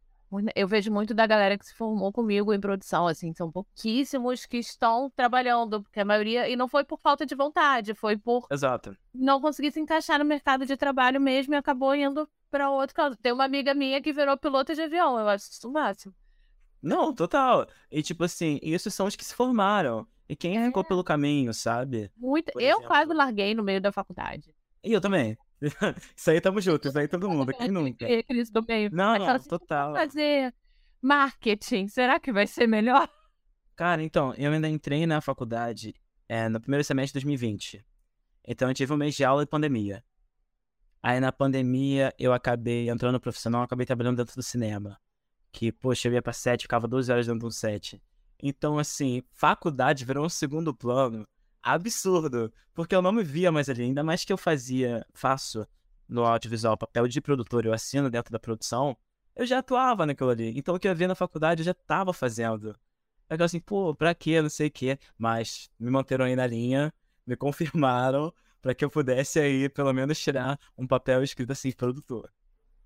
Eu 0.55 0.69
vejo 0.69 0.93
muito 0.93 1.15
da 1.15 1.27
galera 1.27 1.57
que 1.57 1.65
se 1.65 1.75
formou 1.75 2.13
comigo 2.13 2.53
em 2.53 2.61
produção, 2.61 3.07
assim, 3.07 3.33
são 3.33 3.51
pouquíssimos 3.51 4.45
que 4.45 4.59
estão 4.59 5.11
trabalhando, 5.17 5.83
porque 5.83 6.01
a 6.01 6.05
maioria, 6.05 6.49
e 6.49 6.55
não 6.55 6.69
foi 6.69 6.85
por 6.85 6.99
falta 6.99 7.25
de 7.25 7.35
vontade, 7.35 7.95
foi 7.95 8.15
por 8.15 8.47
Exato. 8.51 8.95
não 9.15 9.41
conseguir 9.41 9.73
se 9.73 9.81
encaixar 9.81 10.19
no 10.19 10.27
mercado 10.27 10.67
de 10.67 10.77
trabalho 10.77 11.19
mesmo 11.19 11.55
e 11.55 11.57
acabou 11.57 11.95
indo 11.95 12.29
para 12.51 12.71
outro 12.71 12.95
canto. 12.95 13.17
Tem 13.17 13.33
uma 13.33 13.45
amiga 13.45 13.73
minha 13.73 14.03
que 14.03 14.13
virou 14.13 14.37
piloto 14.37 14.75
de 14.75 14.83
avião, 14.83 15.19
eu 15.19 15.29
acho 15.29 15.51
isso 15.51 15.67
o 15.67 15.73
máximo. 15.73 16.15
Não, 16.83 17.13
total. 17.15 17.67
E 17.91 18.03
tipo 18.03 18.25
assim, 18.25 18.59
esses 18.63 18.95
são 18.95 19.07
os 19.07 19.17
que 19.17 19.25
se 19.25 19.35
formaram. 19.35 20.07
E 20.29 20.37
quem 20.37 20.59
É. 20.59 20.67
ficou 20.67 20.85
pelo 20.85 21.03
caminho, 21.03 21.53
sabe? 21.55 22.11
Muito... 22.17 22.53
Por 22.53 22.61
Eu 22.61 22.69
exemplo. 22.77 22.87
quase 22.87 23.13
larguei 23.15 23.55
no 23.55 23.63
meio 23.65 23.81
da 23.81 23.91
faculdade. 23.91 24.55
E 24.85 24.93
eu 24.93 25.01
também. 25.01 25.37
Isso 26.17 26.31
aí 26.31 26.41
tamo 26.41 26.61
junto, 26.61 26.87
isso 26.87 26.97
aí 26.99 27.09
todo 27.09 27.29
mundo, 27.29 27.53
quem 27.53 27.69
nunca? 27.69 28.09
E 28.09 28.23
Cris 28.23 28.49
do 28.49 28.65
meio. 28.67 28.91
Não, 28.93 29.19
não, 29.19 29.29
assim, 29.31 29.49
total. 29.49 29.93
fazer 29.93 30.55
marketing, 31.03 31.89
será 31.89 32.21
que 32.21 32.33
vai 32.33 32.47
ser 32.47 32.67
melhor? 32.69 33.09
Cara, 33.75 34.03
então, 34.03 34.33
eu 34.37 34.53
ainda 34.53 34.69
entrei 34.69 35.05
na 35.07 35.21
faculdade 35.21 35.95
é, 36.29 36.49
no 36.49 36.61
primeiro 36.61 36.85
semestre 36.85 37.19
de 37.21 37.25
2020. 37.27 37.85
Então 38.47 38.69
eu 38.69 38.75
tive 38.75 38.93
um 38.93 38.97
mês 38.97 39.15
de 39.17 39.25
aula 39.25 39.43
e 39.43 39.47
pandemia. 39.47 40.05
Aí 41.03 41.19
na 41.21 41.33
pandemia 41.33 42.13
eu 42.19 42.33
acabei 42.33 42.89
entrando 42.89 43.15
no 43.15 43.21
profissional, 43.21 43.63
acabei 43.63 43.85
trabalhando 43.87 44.17
dentro 44.17 44.35
do 44.37 44.43
cinema. 44.43 44.99
Que, 45.59 45.73
poxa, 45.73 46.07
eu 46.07 46.13
ia 46.13 46.23
pra 46.23 46.33
set, 46.33 46.63
ficava 46.63 46.87
12 46.87 47.11
horas 47.11 47.27
dentro 47.27 47.41
de 47.41 47.47
um 47.47 47.51
set. 47.51 48.01
Então, 48.41 48.79
assim, 48.79 49.25
faculdade 49.33 50.05
virou 50.05 50.25
um 50.25 50.29
segundo 50.29 50.73
plano 50.73 51.27
absurdo. 51.61 52.53
Porque 52.73 52.95
eu 52.95 53.03
não 53.03 53.11
me 53.11 53.25
via 53.25 53.51
mais 53.51 53.69
ali. 53.69 53.83
Ainda 53.83 54.05
mais 54.05 54.25
que 54.25 54.33
eu 54.33 54.39
fazia, 54.39 55.05
faço 55.13 55.67
no 56.09 56.25
audiovisual 56.25 56.77
papel 56.77 57.09
de 57.09 57.21
produtor, 57.21 57.67
eu 57.67 57.73
assino 57.73 58.09
dentro 58.09 58.31
da 58.31 58.39
produção. 58.39 58.97
Eu 59.35 59.45
já 59.45 59.59
atuava 59.59 60.07
naquilo 60.07 60.31
ali. 60.31 60.57
Então 60.57 60.77
o 60.77 60.79
que 60.79 60.87
eu 60.87 60.95
via 60.95 61.09
na 61.09 61.17
faculdade 61.17 61.63
eu 61.63 61.67
já 61.67 61.75
tava 61.75 62.13
fazendo. 62.13 62.79
Eu 63.29 63.45
assim, 63.45 63.59
pô, 63.59 63.93
pra 63.97 64.15
quê? 64.15 64.41
Não 64.41 64.49
sei 64.49 64.69
o 64.69 64.71
quê. 64.71 64.97
Mas 65.19 65.69
me 65.77 65.91
manteram 65.91 66.25
aí 66.25 66.37
na 66.37 66.47
linha, 66.47 66.95
me 67.27 67.35
confirmaram 67.37 68.33
pra 68.63 68.77
que 68.77 68.85
eu 68.85 68.91
pudesse 68.91 69.41
aí, 69.41 69.69
pelo 69.69 69.93
menos, 69.93 70.21
tirar 70.21 70.57
um 70.79 70.87
papel 70.87 71.25
escrito 71.25 71.51
assim, 71.51 71.73
produtor. 71.73 72.31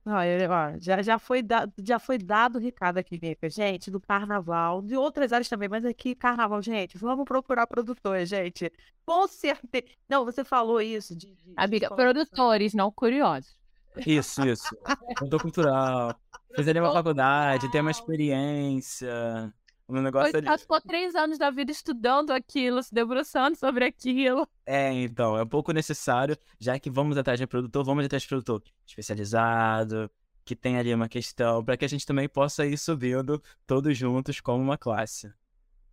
Não, 0.05 0.23
eu- 0.25 0.51
ó, 0.51 0.73
já, 0.81 1.01
já, 1.01 1.19
foi 1.19 1.43
dado, 1.43 1.73
já 1.79 1.99
foi 1.99 2.19
dado 2.19 2.57
o 2.57 2.61
recado 2.61 2.99
aqui, 2.99 3.19
Mica, 3.23 3.49
gente, 3.49 3.89
do 3.91 4.01
carnaval, 4.01 4.83
de 4.83 4.97
outras 4.97 5.33
áreas 5.33 5.49
também, 5.49 5.69
mas 5.69 5.85
aqui, 5.85 6.15
carnaval, 6.15 6.61
gente, 6.61 6.99
vamos 6.99 7.25
procurar 7.25 7.67
produtor, 7.69 8.25
gente. 8.27 8.73
Com 9.07 9.29
certeza. 9.29 9.85
Não, 10.09 10.25
você 10.25 10.43
falou 10.45 10.81
isso 10.81 11.15
de. 11.17 11.27
de- 11.29 11.53
Amiga, 11.57 11.89
de 11.89 11.95
produtores, 11.95 12.75
não 12.75 12.91
curiosos. 12.91 13.57
Isso, 14.05 14.45
isso. 14.47 14.77
Produtor 15.15 15.43
cultural. 15.43 16.15
Ali 16.57 16.81
uma 16.81 16.93
faculdade, 16.93 17.71
tem 17.71 17.81
uma 17.81 17.91
experiência. 17.91 19.53
Um 19.99 20.03
negócio 20.03 20.37
ali. 20.37 20.47
Ela 20.47 20.59
ficou 20.59 20.81
três 20.81 21.15
anos 21.15 21.39
da 21.39 21.51
vida 21.51 21.71
estudando 21.71 22.31
aquilo, 22.31 22.83
se 22.83 22.95
debruçando 22.95 23.57
sobre 23.57 23.85
aquilo. 23.85 24.49
É, 24.65 24.93
então, 24.93 25.37
é 25.37 25.43
um 25.43 25.47
pouco 25.47 25.73
necessário, 25.73 26.37
já 26.59 26.79
que 26.79 26.91
vamos 26.91 27.17
atrás 27.17 27.39
de 27.39 27.47
produtor, 27.47 27.85
vamos 27.85 28.05
atrás 28.05 28.23
de 28.23 28.29
produtor 28.29 28.63
especializado, 28.87 30.11
que 30.45 30.57
tem 30.57 30.77
ali 30.79 30.93
uma 30.95 31.09
questão, 31.09 31.65
para 31.65 31.77
que 31.77 31.85
a 31.85 31.89
gente 31.89 32.07
também 32.07 32.29
possa 32.29 32.65
ir 32.67 32.79
subindo 32.79 33.43
todos 33.67 33.97
juntos 33.97 34.41
como 34.41 34.63
uma 34.63 34.79
classe. 34.79 35.33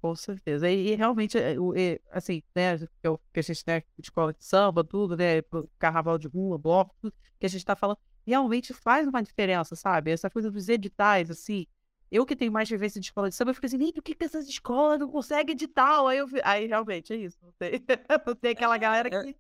Com 0.02 0.16
certeza. 0.16 0.70
E, 0.70 0.92
e 0.94 0.96
realmente, 0.96 1.38
é, 1.38 1.60
o- 1.60 1.76
é, 1.76 2.00
assim, 2.12 2.42
né, 2.56 2.78
que 2.78 2.88
eu- 3.04 3.20
que 3.34 3.40
a 3.40 3.44
gente, 3.44 3.64
né, 3.68 3.82
de 3.82 4.06
escola 4.06 4.34
de 4.34 4.44
samba, 4.46 4.84
tudo, 4.84 5.18
né, 5.18 5.42
carnaval 5.78 6.18
de 6.18 6.28
rua, 6.28 6.58
bloco, 6.58 6.96
tudo 7.02 7.14
que 7.40 7.46
a 7.46 7.50
gente 7.50 7.66
tá 7.66 7.76
falando, 7.76 7.98
realmente 8.26 8.74
faz 8.74 9.08
uma 9.08 9.22
diferença, 9.22 9.76
sabe? 9.76 10.12
Essa 10.12 10.30
coisa 10.30 10.50
dos 10.50 10.70
editais, 10.70 11.30
assim. 11.30 11.68
Eu 12.12 12.26
que 12.26 12.36
tenho 12.36 12.52
mais 12.52 12.68
vivência 12.68 13.00
de 13.00 13.08
escola 13.08 13.30
de 13.30 13.36
samba, 13.36 13.52
eu 13.52 13.56
fico 13.56 13.66
assim, 13.66 13.78
nem 13.78 13.94
por 13.94 14.02
que 14.02 14.16
que 14.16 14.26
essas 14.26 14.48
escolas 14.48 15.00
não 15.00 15.10
conseguem 15.10 15.54
edital? 15.54 16.08
Aí, 16.08 16.18
eu, 16.18 16.28
aí 16.44 16.66
realmente 16.66 17.14
é 17.14 17.16
isso. 17.16 17.38
Não 17.44 17.52
tem, 17.52 17.72
não 18.26 18.36
tem 18.36 18.52
aquela 18.52 18.78
galera 18.78 19.10
é- 19.12 19.24
que. 19.24 19.38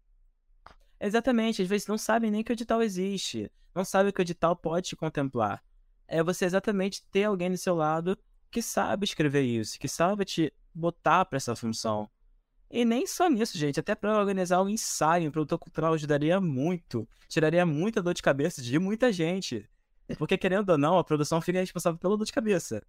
Exatamente, 1.01 1.61
às 1.61 1.67
vezes 1.67 1.87
não 1.87 1.97
sabem 1.97 2.29
nem 2.29 2.43
que 2.43 2.51
o 2.51 2.53
edital 2.53 2.81
existe, 2.81 3.49
não 3.73 3.85
sabem 3.85 4.11
que 4.11 4.19
o 4.19 4.23
edital 4.23 4.55
pode 4.55 4.89
te 4.89 4.95
contemplar. 4.97 5.63
É 6.05 6.21
você 6.21 6.43
exatamente 6.43 7.05
ter 7.05 7.23
alguém 7.23 7.49
do 7.49 7.57
seu 7.57 7.73
lado 7.73 8.17
que 8.51 8.61
sabe 8.61 9.05
escrever 9.05 9.43
isso, 9.43 9.79
que 9.79 9.87
sabe 9.87 10.25
te 10.25 10.53
botar 10.73 11.23
para 11.25 11.37
essa 11.37 11.55
função. 11.55 12.09
E 12.69 12.85
nem 12.85 13.07
só 13.07 13.27
nisso, 13.29 13.57
gente, 13.57 13.79
até 13.79 13.95
para 13.95 14.17
organizar 14.17 14.61
um 14.61 14.69
ensaio, 14.69 15.27
um 15.27 15.31
produtor 15.31 15.57
cultural 15.57 15.93
ajudaria 15.93 16.39
muito, 16.39 17.07
tiraria 17.27 17.65
muita 17.65 18.01
dor 18.01 18.13
de 18.13 18.21
cabeça 18.21 18.61
de 18.61 18.77
muita 18.77 19.11
gente. 19.11 19.67
Porque 20.17 20.37
querendo 20.37 20.69
ou 20.69 20.77
não, 20.77 20.97
a 20.97 21.03
produção 21.03 21.41
fica 21.41 21.59
responsável 21.59 21.99
pela 21.99 22.17
dor 22.17 22.25
de 22.25 22.31
cabeça. 22.31 22.81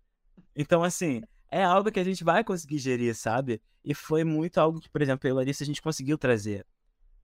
Então, 0.54 0.82
assim, 0.82 1.22
é 1.50 1.62
algo 1.62 1.90
que 1.90 2.00
a 2.00 2.04
gente 2.04 2.24
vai 2.24 2.42
conseguir 2.44 2.78
gerir, 2.78 3.14
sabe? 3.14 3.60
E 3.84 3.94
foi 3.94 4.24
muito 4.24 4.58
algo 4.58 4.80
que, 4.80 4.88
por 4.88 5.02
exemplo, 5.02 5.28
eu 5.28 5.32
e 5.32 5.34
a 5.34 5.36
Larissa 5.36 5.64
a 5.64 5.66
gente 5.66 5.82
conseguiu 5.82 6.16
trazer. 6.16 6.66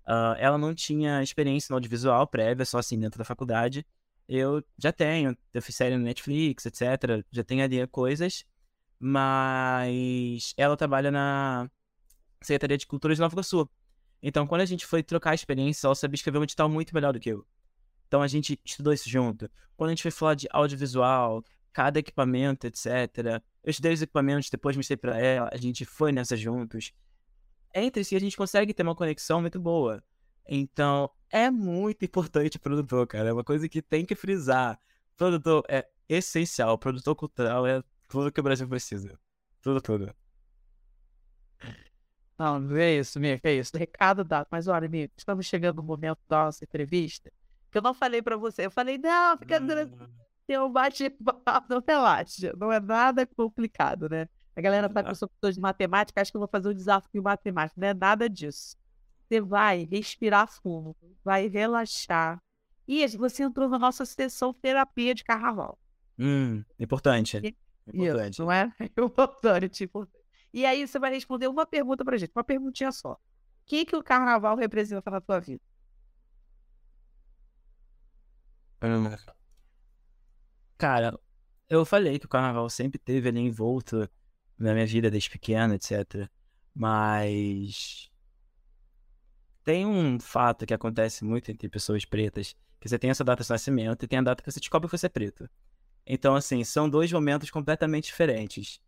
Ah, 0.07 0.37
ela 0.39 0.57
não 0.57 0.75
tinha 0.75 1.23
experiência 1.23 1.73
no 1.73 1.77
audiovisual 1.77 2.27
prévia, 2.27 2.65
só 2.65 2.79
assim 2.79 2.99
dentro 2.99 3.19
da 3.19 3.25
faculdade. 3.25 3.85
Eu 4.29 4.63
já 4.79 4.93
tenho, 4.93 5.37
eu 5.53 5.63
fiz 5.63 5.75
série 5.75 5.97
no 5.97 6.05
Netflix, 6.05 6.67
etc. 6.67 7.25
Já 7.31 7.45
tenho 7.45 7.63
ali 7.63 7.87
coisas, 7.89 8.45
mas 8.99 10.53
ela 10.57 10.77
trabalha 10.77 11.11
na 11.11 11.71
Secretaria 12.41 12.79
de 12.79 12.87
Cultura 12.87 13.15
de 13.15 13.21
Nova 13.21 13.35
Iguaçu. 13.35 13.69
Então, 14.23 14.47
quando 14.47 14.63
a 14.63 14.67
gente 14.67 14.87
foi 14.87 15.03
trocar 15.03 15.31
a 15.33 15.35
experiência, 15.35 15.87
ela 15.87 15.95
sabia 15.95 16.17
escrever 16.17 16.39
um 16.39 16.45
edital 16.45 16.69
muito 16.69 16.95
melhor 16.95 17.13
do 17.13 17.21
que 17.21 17.31
eu. 17.31 17.47
Então, 18.07 18.23
a 18.23 18.29
gente 18.29 18.59
estudou 18.65 18.93
isso 18.93 19.09
junto. 19.09 19.51
Quando 19.77 19.89
a 19.89 19.93
gente 19.93 20.03
foi 20.03 20.11
falar 20.11 20.35
de 20.35 20.47
audiovisual, 20.51 21.45
cada 21.73 21.99
equipamento, 21.99 22.67
etc. 22.67 23.43
Eu 23.63 23.71
estudei 23.71 23.93
os 23.93 24.03
equipamentos, 24.03 24.49
depois 24.49 24.77
mostrei 24.77 24.97
pra 24.97 25.19
ela, 25.19 25.51
a 25.53 25.57
gente 25.57 25.85
foi 25.85 26.13
nessa 26.13 26.37
juntos 26.37 26.93
entre 27.77 28.03
si 28.03 28.17
a 28.17 28.21
gente 28.21 28.37
consegue 28.37 28.73
ter 28.73 28.83
uma 28.83 28.95
conexão 28.95 29.41
muito 29.41 29.61
boa. 29.61 30.03
Então, 30.49 31.11
é 31.31 31.51
muito 31.51 32.05
importante 32.05 32.57
o 32.57 32.61
produtor, 32.61 33.07
cara. 33.07 33.29
É 33.29 33.33
uma 33.33 33.45
coisa 33.45 33.69
que 33.69 33.83
tem 33.83 34.05
que 34.05 34.15
frisar. 34.15 34.81
Produtor 35.17 35.63
é 35.69 35.87
essencial. 36.09 36.79
Produtor 36.79 37.15
cultural 37.15 37.67
é 37.67 37.83
tudo 38.09 38.33
que 38.33 38.41
o 38.41 38.43
Brasil 38.43 38.67
precisa. 38.67 39.19
Tudo, 39.61 39.81
tudo. 39.81 40.15
Não, 42.39 42.77
é 42.77 42.95
isso, 42.95 43.19
Mica, 43.21 43.49
é 43.49 43.55
isso. 43.55 43.77
Recado 43.77 44.25
dado. 44.25 44.47
Mas 44.51 44.69
olha, 44.69 44.89
Mica, 44.89 45.13
estamos 45.17 45.45
chegando 45.45 45.77
no 45.77 45.83
momento 45.83 46.21
da 46.29 46.45
nossa 46.45 46.65
entrevista. 46.65 47.31
Eu 47.79 47.83
não 47.83 47.95
falei 47.95 48.23
pra 48.23 48.37
você. 48.37 48.67
Eu 48.67 48.71
falei, 48.71 48.99
não, 48.99 49.37
fica 49.39 49.59
ter 50.47 50.61
um 50.61 50.71
bate-papo, 50.71 51.67
não 51.69 51.83
relaxa, 51.87 52.53
não 52.57 52.71
é 52.73 52.79
nada 52.81 53.27
complicado, 53.27 54.09
né? 54.09 54.29
A 54.55 54.61
galera 54.61 54.89
sabe 54.89 55.05
que 55.05 55.11
eu 55.11 55.15
sou 55.17 55.29
professor 55.29 55.53
de 55.53 55.61
matemática, 55.61 56.21
acho 56.21 56.31
que 56.31 56.37
eu 56.37 56.41
vou 56.41 56.49
fazer 56.49 56.69
um 56.69 56.75
desafio 56.75 57.23
matemático, 57.23 57.79
não 57.81 57.89
é 57.89 57.95
nada 57.95 58.29
disso. 58.29 58.77
Você 59.29 59.41
vai 59.41 59.87
respirar 59.91 60.49
fundo, 60.49 60.97
vai 61.25 61.49
relaxar. 61.49 62.41
E 62.89 63.05
você 63.19 63.43
entrou 63.43 63.69
na 63.69 63.79
nossa 63.79 64.05
sessão 64.07 64.55
terapia 64.55 65.15
de 65.15 65.25
carnaval. 65.25 65.79
Hum, 66.19 66.65
importante. 66.79 67.39
E- 67.39 67.57
Importante. 67.89 68.33
Isso, 68.35 68.43
não 68.43 68.51
é? 68.51 68.73
Importante, 68.99 69.85
importante. 69.85 70.25
E 70.53 70.65
aí 70.65 70.87
você 70.87 70.99
vai 70.99 71.13
responder 71.13 71.49
uma 71.49 71.67
pergunta 71.67 72.05
pra 72.05 72.17
gente, 72.17 72.33
uma 72.35 72.43
perguntinha 72.45 72.91
só. 72.91 73.13
O 73.13 73.19
que, 73.67 73.85
que 73.85 73.95
o 73.97 74.03
carnaval 74.03 74.57
representa 74.57 75.11
na 75.11 75.21
tua 75.21 75.39
vida? 75.41 75.61
Hum. 75.65 75.67
Cara, 80.79 81.19
eu 81.69 81.85
falei 81.85 82.19
que 82.19 82.27
o 82.27 82.29
carnaval 82.29 82.69
sempre 82.69 82.99
teve 82.99 83.29
ali 83.29 83.41
envolto 83.41 84.09
na 84.59 84.73
minha 84.73 84.87
vida 84.87 85.11
desde 85.11 85.31
pequeno, 85.31 85.75
etc. 85.75 86.29
Mas 86.75 88.11
tem 89.65 89.87
um 89.87 90.21
fato 90.21 90.67
que 90.67 90.75
acontece 90.75 91.25
muito 91.25 91.51
entre 91.51 91.69
pessoas 91.69 92.05
pretas, 92.05 92.55
que 92.79 92.89
você 92.89 92.99
tem 92.99 93.11
essa 93.11 93.25
data 93.25 93.43
de 93.43 93.51
nascimento 93.51 94.05
e 94.05 94.07
tem 94.09 94.19
a 94.19 94.23
data 94.23 94.43
que 94.43 94.51
você 94.51 94.61
descobre 94.61 94.89
que 94.89 94.97
você 94.97 95.07
é 95.07 95.09
preto. 95.09 95.49
Então, 96.07 96.37
assim, 96.37 96.63
são 96.63 96.89
dois 96.89 97.11
momentos 97.11 97.51
completamente 97.51 98.05
diferentes. 98.05 98.81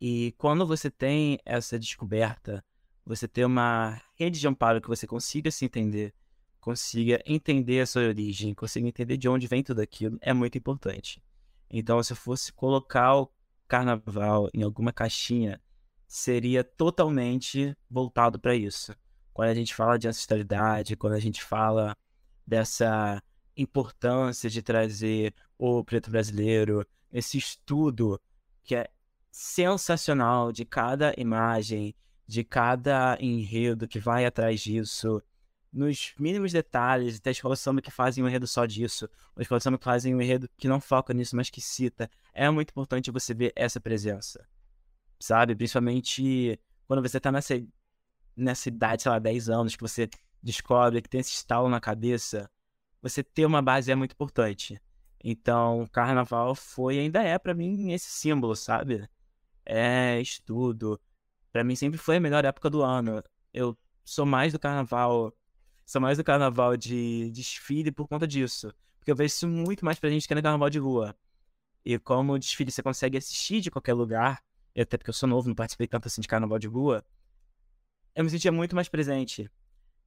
E 0.00 0.34
quando 0.36 0.66
você 0.66 0.90
tem 0.90 1.38
essa 1.44 1.78
descoberta, 1.78 2.64
você 3.04 3.28
tem 3.28 3.44
uma 3.44 4.00
rede 4.18 4.40
de 4.40 4.48
amparo 4.48 4.80
que 4.80 4.88
você 4.88 5.06
consiga 5.06 5.50
se 5.50 5.64
entender, 5.64 6.12
consiga 6.60 7.22
entender 7.26 7.80
a 7.80 7.86
sua 7.86 8.02
origem, 8.02 8.54
consiga 8.54 8.86
entender 8.86 9.16
de 9.16 9.28
onde 9.28 9.46
vem 9.46 9.62
tudo 9.62 9.80
aquilo, 9.80 10.18
é 10.20 10.32
muito 10.32 10.58
importante. 10.58 11.22
Então, 11.70 12.02
se 12.02 12.12
eu 12.12 12.16
fosse 12.16 12.52
colocar 12.52 13.16
o 13.16 13.32
carnaval 13.66 14.48
em 14.52 14.62
alguma 14.62 14.92
caixinha, 14.92 15.60
seria 16.06 16.64
totalmente 16.64 17.76
voltado 17.88 18.38
para 18.38 18.54
isso. 18.54 18.94
Quando 19.32 19.50
a 19.50 19.54
gente 19.54 19.74
fala 19.74 19.98
de 19.98 20.08
ancestralidade, 20.08 20.96
quando 20.96 21.14
a 21.14 21.20
gente 21.20 21.42
fala 21.42 21.96
dessa 22.46 23.22
importância 23.56 24.50
de 24.50 24.60
trazer 24.60 25.34
o 25.56 25.84
preto 25.84 26.10
brasileiro, 26.10 26.84
esse 27.12 27.38
estudo 27.38 28.20
que 28.64 28.74
é 28.74 28.88
sensacional 29.30 30.50
de 30.50 30.64
cada 30.64 31.14
imagem, 31.16 31.94
de 32.26 32.42
cada 32.42 33.16
enredo 33.20 33.86
que 33.86 34.00
vai 34.00 34.24
atrás 34.24 34.60
disso, 34.60 35.22
nos 35.72 36.14
mínimos 36.18 36.52
detalhes, 36.52 37.20
tem 37.20 37.30
escolas 37.30 37.58
de 37.58 37.62
samba 37.62 37.80
que 37.80 37.90
fazem 37.90 38.22
um 38.24 38.28
enredo 38.28 38.46
só 38.46 38.66
disso, 38.66 39.08
ou 39.36 39.42
escolas 39.42 39.60
de 39.60 39.64
samba 39.64 39.78
que 39.78 39.84
fazem 39.84 40.14
um 40.14 40.20
enredo 40.20 40.48
que 40.56 40.66
não 40.66 40.80
foca 40.80 41.14
nisso, 41.14 41.36
mas 41.36 41.48
que 41.50 41.60
cita. 41.60 42.10
É 42.32 42.48
muito 42.50 42.70
importante 42.70 43.10
você 43.10 43.32
ver 43.32 43.52
essa 43.54 43.80
presença, 43.80 44.46
sabe? 45.18 45.54
Principalmente 45.54 46.58
quando 46.86 47.02
você 47.02 47.20
tá 47.20 47.30
nessa, 47.30 47.54
nessa 48.36 48.68
idade, 48.68 49.02
sei 49.02 49.12
lá, 49.12 49.18
10 49.18 49.48
anos, 49.48 49.76
que 49.76 49.82
você 49.82 50.08
descobre 50.42 51.00
que 51.00 51.08
tem 51.08 51.20
esse 51.20 51.32
estalo 51.32 51.68
na 51.68 51.80
cabeça, 51.80 52.50
você 53.00 53.22
ter 53.22 53.46
uma 53.46 53.62
base 53.62 53.92
é 53.92 53.94
muito 53.94 54.12
importante. 54.12 54.80
Então, 55.22 55.86
carnaval 55.92 56.54
foi 56.54 56.98
ainda 56.98 57.22
é 57.22 57.38
para 57.38 57.54
mim 57.54 57.92
esse 57.92 58.10
símbolo, 58.10 58.56
sabe? 58.56 59.08
É 59.64 60.20
estudo. 60.20 61.00
Para 61.52 61.62
mim 61.62 61.76
sempre 61.76 61.98
foi 61.98 62.16
a 62.16 62.20
melhor 62.20 62.44
época 62.44 62.70
do 62.70 62.82
ano. 62.82 63.22
Eu 63.52 63.76
sou 64.04 64.24
mais 64.24 64.52
do 64.52 64.58
carnaval 64.58 65.32
sou 65.90 66.00
mais 66.00 66.18
do 66.18 66.22
carnaval 66.22 66.76
de 66.76 67.32
desfile 67.32 67.90
por 67.90 68.06
conta 68.06 68.24
disso. 68.24 68.72
Porque 68.96 69.10
eu 69.10 69.16
vejo 69.16 69.34
isso 69.34 69.48
muito 69.48 69.84
mais 69.84 69.98
pra 69.98 70.08
gente 70.08 70.28
que 70.28 70.34
no 70.36 70.40
carnaval 70.40 70.70
de 70.70 70.78
rua. 70.78 71.16
E 71.84 71.98
como 71.98 72.34
o 72.34 72.38
desfile 72.38 72.70
você 72.70 72.80
consegue 72.80 73.18
assistir 73.18 73.60
de 73.60 73.72
qualquer 73.72 73.94
lugar, 73.94 74.40
até 74.78 74.96
porque 74.96 75.10
eu 75.10 75.14
sou 75.14 75.28
novo, 75.28 75.48
não 75.48 75.54
participei 75.54 75.88
tanto 75.88 76.06
assim 76.06 76.20
de 76.20 76.28
carnaval 76.28 76.60
de 76.60 76.68
rua, 76.68 77.04
eu 78.14 78.22
me 78.22 78.30
sentia 78.30 78.52
muito 78.52 78.76
mais 78.76 78.88
presente. 78.88 79.50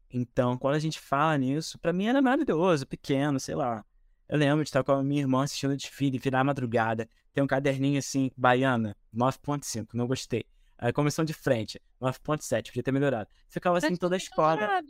Então, 0.09 0.57
quando 0.57 0.75
a 0.75 0.79
gente 0.79 0.97
fala 1.01 1.37
nisso, 1.37 1.77
para 1.77 1.91
mim 1.91 2.05
era 2.05 2.21
maravilhoso, 2.21 2.87
pequeno, 2.87 3.37
sei 3.37 3.55
lá. 3.55 3.83
Eu 4.29 4.37
lembro 4.37 4.63
de 4.63 4.69
estar 4.69 4.85
com 4.85 4.93
a 4.93 5.03
minha 5.03 5.19
irmã 5.19 5.43
assistindo 5.43 5.71
o 5.71 5.77
desfile, 5.77 6.17
virar 6.17 6.39
a 6.39 6.43
madrugada, 6.45 7.09
ter 7.33 7.41
um 7.41 7.47
caderninho 7.47 7.99
assim, 7.99 8.31
baiana, 8.37 8.95
9.5, 9.13 9.89
não 9.93 10.07
gostei. 10.07 10.45
Aí 10.77 10.93
comissão 10.93 11.25
de 11.25 11.33
frente, 11.33 11.81
9.7, 12.01 12.67
podia 12.67 12.83
ter 12.83 12.91
melhorado. 12.93 13.29
Ficava 13.49 13.79
assim 13.79 13.97
toda 13.97 14.15
a 14.15 14.17
escola. 14.17 14.81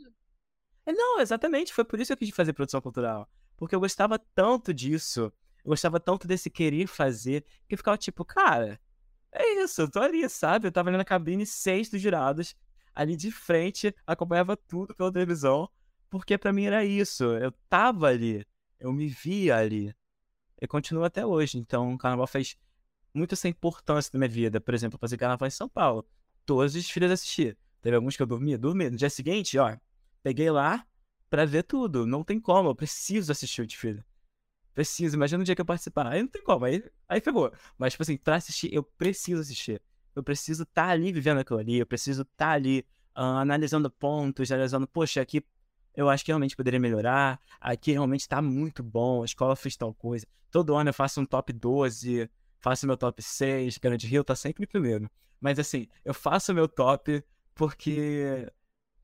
Não, 0.92 1.20
exatamente. 1.20 1.72
Foi 1.72 1.84
por 1.84 2.00
isso 2.00 2.08
que 2.08 2.24
eu 2.24 2.26
quis 2.26 2.34
fazer 2.34 2.52
produção 2.52 2.80
cultural. 2.80 3.28
Porque 3.56 3.74
eu 3.74 3.80
gostava 3.80 4.18
tanto 4.18 4.74
disso. 4.74 5.32
Eu 5.64 5.70
gostava 5.70 5.98
tanto 5.98 6.26
desse 6.26 6.50
querer 6.50 6.86
fazer. 6.86 7.44
Que 7.68 7.74
eu 7.74 7.78
ficava 7.78 7.96
tipo, 7.96 8.24
cara, 8.24 8.78
é 9.32 9.62
isso, 9.62 9.82
eu 9.82 9.90
tô 9.90 10.00
ali, 10.00 10.28
sabe? 10.28 10.68
Eu 10.68 10.72
tava 10.72 10.90
ali 10.90 10.96
na 10.96 11.04
cabine, 11.04 11.44
seis 11.44 11.88
dos 11.88 12.00
jurados, 12.00 12.54
ali 12.94 13.16
de 13.16 13.32
frente, 13.32 13.94
acompanhava 14.06 14.56
tudo 14.56 14.94
pela 14.94 15.12
televisão. 15.12 15.68
Porque 16.08 16.38
para 16.38 16.52
mim 16.52 16.66
era 16.66 16.84
isso. 16.84 17.24
Eu 17.24 17.50
tava 17.68 18.06
ali. 18.08 18.46
Eu 18.78 18.92
me 18.92 19.08
via 19.08 19.56
ali. 19.56 19.94
E 20.60 20.66
continuo 20.66 21.02
até 21.02 21.26
hoje. 21.26 21.58
Então, 21.58 21.94
o 21.94 21.98
carnaval 21.98 22.26
fez 22.26 22.56
muito 23.12 23.34
essa 23.34 23.48
importância 23.48 24.10
na 24.12 24.18
minha 24.18 24.28
vida. 24.28 24.60
Por 24.60 24.74
exemplo, 24.74 24.98
fazer 24.98 25.16
carnaval 25.16 25.48
em 25.48 25.50
São 25.50 25.68
Paulo. 25.68 26.06
Todos 26.46 26.74
os 26.76 26.88
filhos 26.88 27.10
assistir. 27.10 27.58
Teve 27.82 27.96
alguns 27.96 28.16
que 28.16 28.22
eu 28.22 28.26
dormia, 28.26 28.56
dormia. 28.56 28.90
No 28.90 28.96
dia 28.96 29.10
seguinte, 29.10 29.58
ó, 29.58 29.76
Peguei 30.24 30.50
lá 30.50 30.86
pra 31.28 31.44
ver 31.44 31.64
tudo. 31.64 32.06
Não 32.06 32.24
tem 32.24 32.40
como, 32.40 32.70
eu 32.70 32.74
preciso 32.74 33.30
assistir 33.30 33.60
o 33.60 33.66
desfile. 33.66 34.02
Preciso, 34.74 35.16
imagina 35.16 35.42
o 35.42 35.44
dia 35.44 35.54
que 35.54 35.60
eu 35.60 35.66
participar. 35.66 36.08
Aí 36.08 36.22
não 36.22 36.28
tem 36.28 36.42
como, 36.42 36.64
aí, 36.64 36.82
aí 37.06 37.20
pegou. 37.20 37.52
Mas, 37.76 37.92
tipo 37.92 38.02
assim, 38.02 38.16
pra 38.16 38.36
assistir, 38.36 38.72
eu 38.72 38.82
preciso 38.82 39.42
assistir. 39.42 39.82
Eu 40.16 40.22
preciso 40.22 40.62
estar 40.62 40.86
tá 40.86 40.88
ali 40.88 41.12
vivendo 41.12 41.38
aquilo 41.38 41.58
ali, 41.58 41.78
eu 41.78 41.86
preciso 41.86 42.22
estar 42.22 42.46
tá 42.46 42.52
ali 42.52 42.80
uh, 43.14 43.20
analisando 43.36 43.90
pontos, 43.90 44.50
analisando, 44.50 44.88
poxa, 44.88 45.20
aqui 45.20 45.44
eu 45.94 46.08
acho 46.08 46.24
que 46.24 46.30
realmente 46.30 46.56
poderia 46.56 46.80
melhorar. 46.80 47.38
Aqui 47.60 47.92
realmente 47.92 48.26
tá 48.26 48.40
muito 48.40 48.82
bom, 48.82 49.22
a 49.22 49.26
escola 49.26 49.54
fez 49.54 49.76
tal 49.76 49.92
coisa. 49.92 50.26
Todo 50.50 50.74
ano 50.74 50.88
eu 50.88 50.94
faço 50.94 51.20
um 51.20 51.26
top 51.26 51.52
12, 51.52 52.30
faço 52.60 52.86
meu 52.86 52.96
top 52.96 53.22
6, 53.22 53.76
Grande 53.76 54.06
Rio 54.06 54.24
tá 54.24 54.34
sempre 54.34 54.64
em 54.64 54.66
primeiro. 54.66 55.10
Mas 55.38 55.58
assim, 55.58 55.86
eu 56.02 56.14
faço 56.14 56.54
meu 56.54 56.66
top 56.66 57.22
porque 57.54 58.50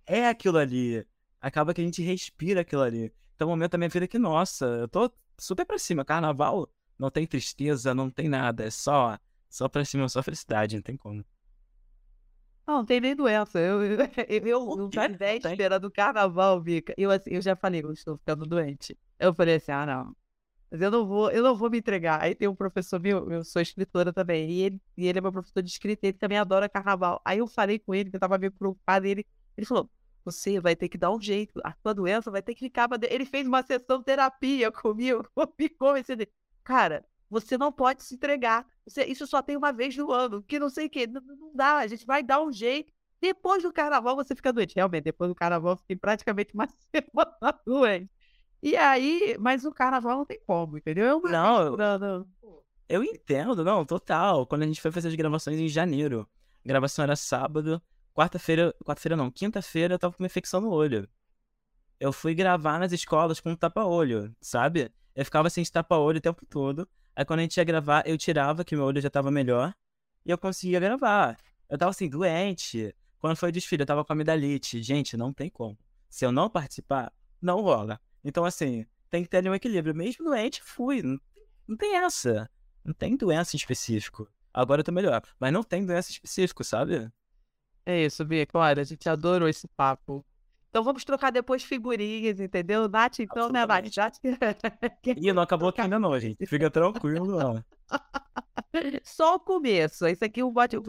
é 0.07 0.29
aquilo 0.29 0.59
ali. 0.59 1.07
Acaba 1.41 1.73
que 1.73 1.81
a 1.81 1.85
gente 1.85 2.03
respira 2.03 2.61
aquilo 2.61 2.83
ali. 2.83 3.13
Então, 3.35 3.49
o 3.49 3.51
momento 3.51 3.73
da 3.73 3.79
minha 3.79 3.89
vida 3.89 4.05
é 4.05 4.09
que, 4.09 4.19
nossa, 4.19 4.67
eu 4.67 4.89
tô 4.89 5.11
super 5.39 5.65
pra 5.65 5.79
cima. 5.79 6.05
Carnaval 6.05 6.69
não 6.99 7.11
tem 7.11 7.27
tristeza, 7.27 7.95
não 7.95 8.11
tem 8.11 8.29
nada. 8.29 8.65
É 8.65 8.71
só, 8.71 9.19
só 9.49 9.69
pra 9.69 9.85
cima, 9.85 10.09
só 10.09 10.23
felicidade, 10.23 10.77
não 10.77 10.83
tem 10.83 10.97
como. 10.97 11.25
Não, 12.67 12.77
não 12.77 12.85
tem 12.85 13.01
nem 13.01 13.17
doença. 13.17 13.59
Eu, 13.59 13.83
eu, 13.83 14.07
eu, 14.29 14.47
eu 14.47 14.77
não 14.77 14.91
tá 14.91 15.09
véspera 15.09 15.81
do 15.81 15.91
carnaval, 15.91 16.61
Vika. 16.61 16.95
Eu, 16.97 17.11
assim, 17.11 17.31
eu 17.31 17.41
já 17.41 17.57
falei, 17.57 17.83
eu 17.83 17.93
estou 17.93 18.19
ficando 18.19 18.45
doente. 18.45 18.97
Eu 19.19 19.35
falei 19.35 19.57
assim, 19.57 19.73
ah, 19.73 19.87
não. 19.87 20.17
Mas 20.71 20.81
eu 20.81 20.91
não 20.91 21.05
vou, 21.07 21.31
eu 21.33 21.43
não 21.43 21.57
vou 21.57 21.69
me 21.69 21.79
entregar. 21.79 22.23
Aí 22.23 22.35
tem 22.35 22.47
um 22.47 22.55
professor 22.55 23.01
meu, 23.01 23.29
eu 23.31 23.43
sou 23.43 23.61
escritora 23.61 24.13
também, 24.13 24.49
e 24.49 24.61
ele, 24.61 24.81
e 24.97 25.09
ele 25.09 25.19
é 25.19 25.21
meu 25.21 25.33
professor 25.33 25.63
de 25.63 25.71
escrita, 25.71 26.07
ele 26.07 26.17
também 26.17 26.39
adora 26.39 26.69
carnaval. 26.69 27.21
Aí 27.25 27.39
eu 27.39 27.47
falei 27.49 27.79
com 27.79 27.93
ele, 27.93 28.09
que 28.09 28.17
eu 28.17 28.21
tava 28.21 28.39
meio 28.39 28.53
preocupado, 28.53 29.05
e 29.07 29.11
ele, 29.11 29.27
ele 29.57 29.67
falou, 29.67 29.91
você 30.25 30.61
vai 30.61 30.77
ter 30.77 30.89
que 30.89 30.99
dar 30.99 31.11
um 31.11 31.21
jeito, 31.21 31.61
a 31.65 31.75
sua 31.83 31.95
doença 31.95 32.31
vai 32.31 32.43
ter 32.43 32.55
que 32.55 32.61
ficar. 32.61 32.89
Ele 33.09 33.25
fez 33.25 33.47
uma 33.47 33.63
sessão 33.63 34.03
terapia 34.03 34.71
comigo, 34.73 35.27
me 35.59 35.69
convencendo. 35.69 36.27
Cara, 36.63 37.05
você 37.29 37.57
não 37.57 37.73
pode 37.73 38.03
se 38.03 38.15
entregar. 38.15 38.67
Você, 38.87 39.05
isso 39.05 39.27
só 39.27 39.41
tem 39.41 39.57
uma 39.57 39.73
vez 39.73 39.97
no 39.97 40.11
ano, 40.11 40.43
que 40.43 40.59
não 40.59 40.69
sei 40.69 40.87
o 40.87 40.91
quê. 40.91 41.07
Não, 41.07 41.21
não, 41.21 41.53
dá, 41.55 41.79
a 41.79 41.87
gente 41.87 42.05
vai 42.05 42.23
dar 42.23 42.43
um 42.43 42.53
jeito. 42.53 42.93
Depois 43.21 43.63
do 43.63 43.73
carnaval 43.73 44.17
você 44.17 44.35
fica 44.35 44.53
doente. 44.53 44.75
Realmente, 44.75 45.05
depois 45.05 45.31
do 45.31 45.35
carnaval 45.35 45.77
fiquei 45.77 45.97
praticamente 45.97 46.55
uma 46.55 46.67
semana 46.95 47.61
doente. 47.67 48.11
E 48.63 48.77
aí, 48.77 49.37
mas 49.39 49.65
o 49.65 49.73
carnaval 49.73 50.19
não 50.19 50.27
tem 50.27 50.41
como, 50.47 50.77
entendeu? 50.77 51.21
Não, 51.23 51.77
não, 51.77 51.99
não. 51.99 52.27
Eu 52.89 53.05
entendo, 53.05 53.65
não, 53.65 53.85
total. 53.85 54.47
Quando 54.47 54.63
a 54.63 54.67
gente 54.67 54.81
foi 54.81 54.91
fazer 54.91 55.09
as 55.09 55.15
gravações 55.15 55.59
em 55.59 55.69
janeiro, 55.69 56.29
a 56.65 56.69
gravação 56.69 57.03
era 57.05 57.17
sábado, 57.17 57.81
Quarta-feira, 58.15 58.75
quarta-feira 58.85 59.17
não, 59.17 59.31
quinta-feira 59.31 59.95
eu 59.95 59.99
tava 59.99 60.15
com 60.15 60.23
uma 60.23 60.27
infecção 60.27 60.61
no 60.61 60.71
olho. 60.71 61.09
Eu 61.99 62.13
fui 62.13 62.35
gravar 62.35 62.79
nas 62.79 62.93
escolas 62.93 63.41
com 63.41 63.51
um 63.51 63.57
tapa-olho, 63.57 64.35
sabe? 64.41 64.91
Eu 65.15 65.25
ficava 65.25 65.51
sem 65.51 65.65
tapa-olho 65.65 66.19
o 66.19 66.21
tempo 66.21 66.45
todo. 66.47 66.89
Aí 67.15 67.25
quando 67.25 67.41
a 67.41 67.43
gente 67.43 67.57
ia 67.57 67.65
gravar, 67.65 68.03
eu 68.07 68.17
tirava, 68.17 68.65
que 68.65 68.75
meu 68.75 68.85
olho 68.85 69.01
já 69.01 69.11
tava 69.11 69.31
melhor, 69.31 69.75
e 70.25 70.31
eu 70.31 70.39
conseguia 70.39 70.81
gravar. 70.81 71.37
Eu 71.69 71.79
tava 71.79 71.91
assim, 71.91 72.09
doente. 72.09 72.95
Quando 73.19 73.37
foi 73.37 73.51
o 73.51 73.53
desfile, 73.53 73.83
eu 73.83 73.87
tava 73.87 74.05
com 74.05 74.13
amidalite. 74.13 74.83
Gente, 74.83 75.17
não 75.17 75.33
tem 75.33 75.51
como. 75.51 75.79
Se 76.09 76.25
eu 76.25 76.33
não 76.33 76.49
participar, 76.49 77.13
não 77.41 77.61
rola. 77.61 78.01
Então, 78.25 78.45
assim, 78.45 78.87
tem 79.09 79.23
que 79.23 79.29
ter 79.29 79.39
ali 79.39 79.51
um 79.51 79.55
equilíbrio. 79.55 79.95
Mesmo 79.95 80.25
doente, 80.25 80.63
fui. 80.63 81.03
Não, 81.03 81.77
tem 81.77 81.97
essa. 81.97 82.51
Não 82.85 82.93
tem 82.93 83.17
doença 83.17 83.55
em 83.55 83.59
específico. 83.59 84.29
Agora 84.53 84.81
eu 84.81 84.85
tô 84.85 84.91
melhor. 84.91 85.23
Mas 85.39 85.53
não 85.53 85.63
tem 85.63 85.85
doença 85.85 86.11
específica, 86.11 86.65
sabe? 86.65 87.11
É 87.91 88.05
isso, 88.05 88.25
Bia, 88.25 88.47
claro, 88.47 88.81
a 88.81 88.85
gente 88.85 89.09
adorou 89.09 89.49
esse 89.49 89.67
papo. 89.67 90.25
Então 90.69 90.85
vamos 90.85 91.05
trocar 91.05 91.33
depois 91.33 91.65
figurinhas, 91.65 92.39
entendeu? 92.39 92.89
Nath, 92.89 93.19
então, 93.19 93.49
né, 93.49 93.67
Nath? 93.67 93.97
Nath... 93.97 94.21
Ih, 95.17 95.33
não 95.33 95.43
acabou 95.43 95.71
aqui 95.71 95.81
ainda 95.81 95.99
não, 95.99 96.17
gente. 96.21 96.47
Fica 96.47 96.71
tranquilo, 96.71 97.27
não. 97.37 97.65
Só 99.03 99.35
o 99.35 99.41
começo. 99.41 100.07
Esse 100.07 100.25
aqui, 100.25 100.41
o, 100.41 100.53
bate... 100.53 100.77
o 100.77 100.83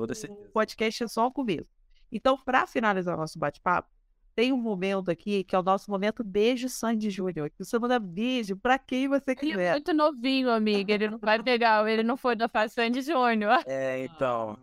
podcast 0.54 1.04
é 1.04 1.08
só 1.08 1.26
o 1.26 1.32
começo. 1.32 1.66
Então, 2.12 2.38
para 2.38 2.68
finalizar 2.68 3.16
o 3.16 3.20
nosso 3.20 3.40
bate-papo, 3.40 3.90
tem 4.36 4.54
um 4.54 4.58
momento 4.58 5.10
aqui 5.10 5.44
que 5.44 5.56
é 5.56 5.60
o 5.60 5.64
nosso 5.64 5.90
momento 5.90 6.24
beijo 6.24 6.70
Sandy 6.70 7.10
Júnior. 7.10 7.50
Que 7.50 7.66
você 7.66 7.80
manda 7.80 7.98
beijo 7.98 8.56
pra 8.56 8.78
quem 8.78 9.08
você 9.08 9.36
quiser. 9.36 9.54
Ele 9.54 9.64
é 9.64 9.72
muito 9.72 9.94
novinho, 9.94 10.52
amiga. 10.52 10.94
Ele 10.94 11.10
não 11.10 11.18
vai 11.18 11.42
pegar, 11.42 11.90
ele 11.90 12.04
não 12.04 12.16
foi 12.16 12.36
da 12.36 12.48
fase 12.48 12.76
Sandy 12.76 13.02
Júnior. 13.02 13.64
É, 13.66 14.06
então. 14.06 14.56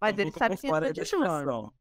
Mas 0.00 0.18
um 0.18 0.20
ele 0.20 0.32
sabe 0.32 0.56
que 0.56 0.66
é 0.66 0.70
Sandy 0.70 1.04
Júnior. 1.04 1.72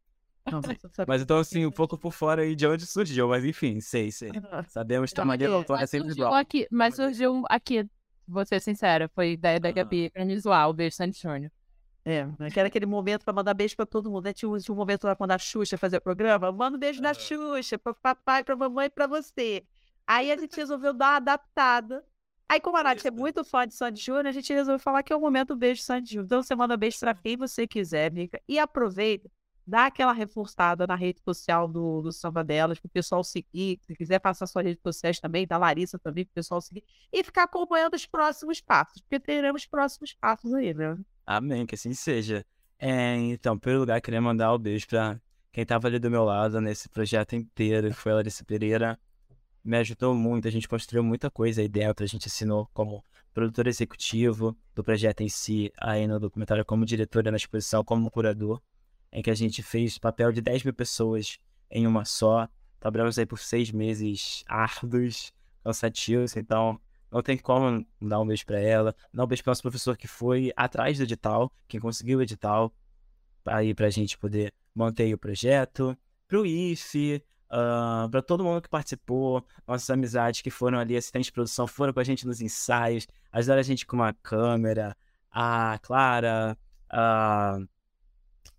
Não, 0.52 0.62
mas 1.08 1.22
então, 1.22 1.38
assim, 1.38 1.66
um 1.66 1.72
pouco 1.72 1.98
por 1.98 2.12
fora 2.12 2.42
aí 2.42 2.56
de 2.56 2.68
onde 2.68 2.86
surgiu, 2.86 3.30
mas 3.30 3.46
enfim, 3.46 3.80
sei, 3.80 4.12
sei. 4.12 4.32
Sabemos 4.68 5.12
que 5.12 5.22
a 5.22 5.26
Maria 5.26 5.48
Doutora 5.48 5.84
é 5.84 5.88
sempre 5.88 6.12
igual. 6.12 6.34
Aqui, 6.34 6.68
mas 6.70 6.96
surgiu 6.96 7.44
aqui, 7.50 7.88
vou 8.28 8.46
ser 8.46 8.60
sincera, 8.60 9.10
foi 9.16 9.34
ideia 9.34 9.60
da 9.60 9.72
Gabi 9.72 10.10
pra 10.10 10.26
me 10.26 10.38
zoar 10.38 10.70
o 10.70 10.74
beijo 10.74 10.96
Sandy 10.96 11.18
Júnior. 11.18 11.52
É, 12.06 12.28
que 12.52 12.60
era 12.60 12.68
aquele 12.68 12.86
momento 12.86 13.24
pra 13.24 13.34
mandar 13.34 13.54
beijo 13.54 13.78
pra 13.78 13.86
todo 13.86 14.12
mundo. 14.12 14.26
Né? 14.26 14.34
Tinha, 14.34 14.50
um, 14.50 14.58
tinha 14.58 14.74
um 14.76 14.78
momento 14.78 15.06
lá 15.06 15.16
quando 15.16 15.32
a 15.32 15.38
Xuxa 15.38 15.78
fazia 15.78 16.00
o 16.00 16.02
programa, 16.02 16.52
manda 16.52 16.76
um 16.76 16.80
beijo 16.80 17.02
da 17.02 17.14
Xuxa, 17.14 17.80
pro 17.80 17.96
papai, 17.96 18.44
pra 18.44 18.56
mamãe 18.58 18.88
e 18.88 18.90
pra 18.90 19.08
você. 19.08 19.64
Aí 20.06 20.30
a 20.30 20.38
gente 20.38 20.58
resolveu 20.58 20.94
dar 20.94 21.12
uma 21.12 21.16
adaptada. 21.18 22.04
Aí, 22.50 22.60
como 22.60 22.76
a 22.76 22.84
Nath 22.84 23.06
é 23.06 23.10
muito 23.10 23.42
fã 23.46 23.66
de 23.66 23.74
Sandy 23.74 24.02
Júnior, 24.02 24.28
a 24.28 24.32
gente 24.34 24.52
resolveu 24.54 24.78
falar 24.78 25.02
que 25.02 25.14
é 25.14 25.16
o 25.16 25.22
momento 25.22 25.56
beijo 25.56 25.82
Sandy 25.82 26.10
Júnior. 26.10 26.26
Então, 26.26 26.44
você 26.44 26.54
manda 26.54 26.76
beijo 26.76 27.00
pra 27.00 27.16
quem 27.16 27.38
você 27.38 27.66
quiser, 27.66 28.12
amiga. 28.12 28.40
E 28.50 28.60
aproveita 28.60 29.32
dá 29.66 29.86
aquela 29.86 30.14
reforçada 30.14 30.86
na 30.86 30.96
rede 30.96 31.22
social 31.22 31.68
do, 31.68 32.02
do 32.02 32.12
Samba 32.12 32.44
Delas, 32.44 32.80
para 32.80 32.88
o 32.88 32.92
pessoal 32.92 33.24
seguir. 33.24 33.80
Se 33.82 33.96
quiser 33.96 34.20
passar 34.20 34.46
suas 34.48 34.66
redes 34.66 34.82
sociais 34.82 35.20
também, 35.20 35.48
da 35.48 35.58
Larissa 35.58 35.98
também, 35.98 36.26
para 36.26 36.32
o 36.32 36.36
pessoal 36.36 36.62
seguir. 36.62 36.84
E 37.12 37.24
ficar 37.24 37.44
acompanhando 37.44 37.94
os 37.94 38.06
próximos 38.06 38.62
passos, 38.62 39.02
porque 39.02 39.20
teremos 39.20 39.66
próximos 39.66 40.14
passos 40.14 40.54
aí, 40.54 40.74
né? 40.74 40.98
Amém, 41.26 41.66
que 41.66 41.76
assim 41.76 41.94
seja. 41.94 42.46
É, 42.78 43.16
então, 43.16 43.58
pelo 43.58 43.80
lugar, 43.80 44.02
queria 44.02 44.22
mandar 44.22 44.54
um 44.54 44.60
beijo 44.60 44.88
para 44.88 45.20
quem 45.52 45.62
estava 45.62 45.88
ali 45.88 46.00
do 46.00 46.12
meu 46.12 46.26
lado 46.26 46.60
nesse 46.60 46.90
projeto 46.90 47.34
inteiro, 47.34 47.90
que 47.90 47.96
foi 47.96 48.12
a 48.12 48.16
Larissa 48.16 48.44
Pereira. 48.44 49.00
Me 49.64 49.78
ajudou 49.78 50.14
muito, 50.14 50.48
a 50.48 50.52
gente 50.52 50.68
construiu 50.68 51.04
muita 51.04 51.32
coisa 51.32 51.62
aí 51.62 51.70
dentro, 51.70 52.04
a 52.04 52.08
gente 52.08 52.28
assinou 52.28 52.70
como 52.74 53.02
produtor 53.34 53.68
executivo 53.68 54.58
do 54.76 54.84
projeto 54.84 55.22
em 55.22 55.30
si, 55.30 55.72
aí 55.80 56.06
no 56.06 56.20
documentário 56.20 56.66
como 56.66 56.86
diretora 56.86 57.32
na 57.32 57.38
exposição, 57.38 57.84
como 57.84 58.12
curador 58.12 58.62
em 59.14 59.22
que 59.22 59.30
a 59.30 59.36
gente 59.36 59.62
fez 59.62 59.98
papel 60.00 60.32
de 60.32 60.42
10 60.42 60.64
mil 60.64 60.74
pessoas 60.74 61.40
em 61.70 61.86
uma 61.86 62.04
só. 62.04 62.50
trabalhamos 62.80 63.18
aí 63.18 63.26
por 63.26 63.40
seis 63.40 63.72
meses 63.72 64.44
árduos, 64.48 65.32
cansativos, 65.64 66.36
então 66.36 66.82
não 67.12 67.22
tem 67.22 67.38
como 67.38 67.86
dar 68.02 68.20
um 68.20 68.26
beijo 68.26 68.46
para 68.46 68.60
ela. 68.60 68.96
Dar 69.14 69.24
um 69.24 69.28
beijo 69.28 69.44
para 69.44 69.52
nosso 69.52 69.62
professor 69.62 69.96
que 69.96 70.08
foi 70.08 70.52
atrás 70.56 70.98
do 70.98 71.04
edital, 71.04 71.54
quem 71.68 71.80
conseguiu 71.80 72.18
o 72.18 72.22
edital, 72.24 72.74
aí 73.46 73.74
para 73.76 73.86
a 73.86 73.92
gente 73.92 74.18
poder 74.18 74.52
manter 74.74 75.14
o 75.14 75.18
projeto. 75.18 75.96
Para 76.28 76.40
o 76.40 76.46
IFE, 76.46 77.24
uh, 77.52 78.10
para 78.10 78.22
todo 78.24 78.44
mundo 78.44 78.64
que 78.64 78.70
participou, 78.70 79.46
nossas 79.68 79.90
amizades 79.92 80.42
que 80.42 80.50
foram 80.50 80.80
ali, 80.80 80.98
assistentes 80.98 81.28
de 81.28 81.34
produção, 81.34 81.68
foram 81.68 81.94
com 81.94 82.00
a 82.00 82.04
gente 82.04 82.26
nos 82.26 82.42
ensaios, 82.42 83.08
ajudaram 83.32 83.60
a 83.60 83.64
gente 83.64 83.86
com 83.86 83.96
uma 83.96 84.14
câmera, 84.14 84.98
a 85.30 85.78
Clara, 85.84 86.58
a, 86.90 87.60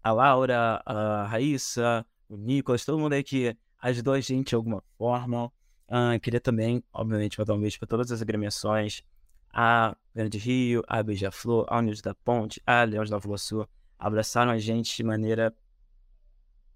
a 0.04 0.12
Laura, 0.12 0.82
a 0.84 1.26
Raíssa, 1.26 2.06
o 2.28 2.36
Nicolas, 2.36 2.84
todo 2.84 2.98
mundo 2.98 3.14
aí 3.14 3.24
que 3.24 3.56
ajudou 3.80 4.12
a 4.12 4.20
gente 4.20 4.50
de 4.50 4.54
alguma 4.54 4.82
forma. 4.98 5.46
Uh, 5.88 6.20
queria 6.20 6.40
também, 6.40 6.84
obviamente, 6.92 7.38
mandar 7.38 7.54
um 7.54 7.60
beijo 7.60 7.78
para 7.78 7.88
todas 7.88 8.12
as 8.12 8.20
agremiações. 8.20 9.02
A 9.50 9.96
Grande 10.14 10.36
Rio, 10.36 10.82
a 10.86 11.02
Beija-Flor, 11.02 11.66
a 11.68 11.78
Unidos 11.78 12.02
da 12.02 12.14
Ponte, 12.14 12.60
a 12.66 12.84
Leões 12.84 13.08
da 13.08 13.16
Nova 13.16 13.38
Sul, 13.38 13.66
abraçaram 13.98 14.52
a 14.52 14.58
gente 14.58 14.94
de 14.94 15.02
maneira 15.02 15.54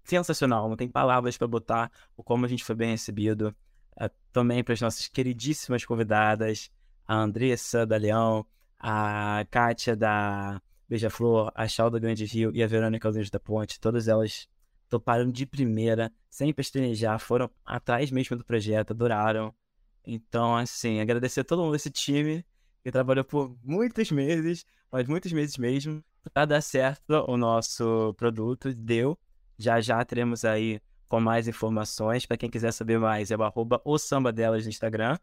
sensacional. 0.03 0.67
Não 0.67 0.75
tem 0.75 0.89
palavras 0.89 1.37
para 1.37 1.47
botar 1.47 1.91
o 2.17 2.23
como 2.23 2.45
a 2.45 2.49
gente 2.49 2.63
foi 2.63 2.75
bem 2.75 2.91
recebido. 2.91 3.55
Uh, 3.95 4.09
também 4.31 4.63
para 4.63 4.73
as 4.73 4.81
nossas 4.81 5.07
queridíssimas 5.07 5.85
convidadas, 5.85 6.71
a 7.07 7.15
Andressa 7.15 7.85
da 7.85 7.97
Leão, 7.97 8.43
a 8.79 9.45
Kátia 9.51 9.95
da 9.95 10.59
Beija-Flor, 10.89 11.51
a 11.53 11.67
Chal 11.67 11.91
da 11.91 11.99
Grande 11.99 12.25
Rio 12.25 12.51
e 12.53 12.63
a 12.63 12.67
Verônica 12.67 13.07
Alves 13.07 13.29
da 13.29 13.39
Ponte. 13.39 13.79
Todas 13.79 14.07
elas 14.07 14.49
toparam 14.89 15.29
de 15.29 15.45
primeira, 15.45 16.11
sem 16.29 16.51
pestanejar, 16.51 17.19
foram 17.19 17.49
atrás 17.63 18.09
mesmo 18.09 18.35
do 18.35 18.43
projeto, 18.43 18.91
adoraram. 18.91 19.53
Então, 20.03 20.57
assim, 20.57 20.99
agradecer 20.99 21.41
a 21.41 21.43
todo 21.43 21.61
mundo 21.61 21.73
desse 21.73 21.91
time 21.91 22.43
que 22.83 22.91
trabalhou 22.91 23.23
por 23.23 23.55
muitos 23.63 24.11
meses, 24.11 24.65
mas 24.91 25.07
muitos 25.07 25.31
meses 25.31 25.57
mesmo, 25.57 26.03
para 26.33 26.45
dar 26.45 26.61
certo 26.61 27.23
o 27.27 27.37
nosso 27.37 28.13
produto. 28.15 28.73
Deu. 28.73 29.17
Já 29.57 29.79
já 29.79 30.03
teremos 30.03 30.43
aí 30.43 30.81
com 31.07 31.19
mais 31.19 31.47
informações. 31.47 32.25
Para 32.25 32.37
quem 32.37 32.49
quiser 32.49 32.71
saber 32.71 32.97
mais, 32.97 33.29
é 33.29 33.37
o 33.37 33.43
arroba 33.43 33.79
o 33.85 33.97
samba 33.97 34.31
delas 34.31 34.63
no 34.63 34.69
Instagram. 34.69 35.17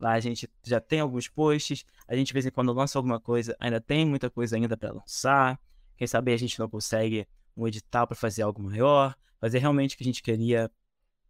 Lá 0.00 0.12
a 0.12 0.20
gente 0.20 0.48
já 0.64 0.80
tem 0.80 1.00
alguns 1.00 1.28
posts, 1.28 1.84
a 2.06 2.14
gente 2.14 2.28
de 2.28 2.32
vez 2.32 2.46
em 2.46 2.50
quando 2.50 2.72
lança 2.72 2.98
alguma 2.98 3.20
coisa, 3.20 3.56
ainda 3.58 3.80
tem 3.80 4.06
muita 4.06 4.30
coisa 4.30 4.56
ainda 4.56 4.76
para 4.76 4.92
lançar. 4.92 5.60
Quem 5.96 6.06
sabe 6.06 6.32
a 6.32 6.36
gente 6.36 6.58
não 6.58 6.68
consegue 6.68 7.26
um 7.56 7.66
edital 7.66 8.06
para 8.06 8.16
fazer 8.16 8.42
algo 8.42 8.62
maior, 8.62 9.16
fazer 9.40 9.58
realmente 9.58 9.94
o 9.94 9.98
que 9.98 10.04
a 10.04 10.06
gente 10.06 10.22
queria 10.22 10.70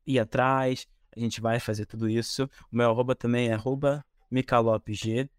ir 0.07 0.19
atrás. 0.19 0.87
A 1.16 1.21
gente 1.21 1.41
vai 1.41 1.59
fazer 1.59 1.87
tudo 1.87 2.09
isso. 2.09 2.45
O 2.71 2.77
meu 2.77 2.91
arroba 2.91 3.14
também 3.14 3.49
é 3.49 3.55
arroba 3.55 4.05
micalopesg, 4.31 5.31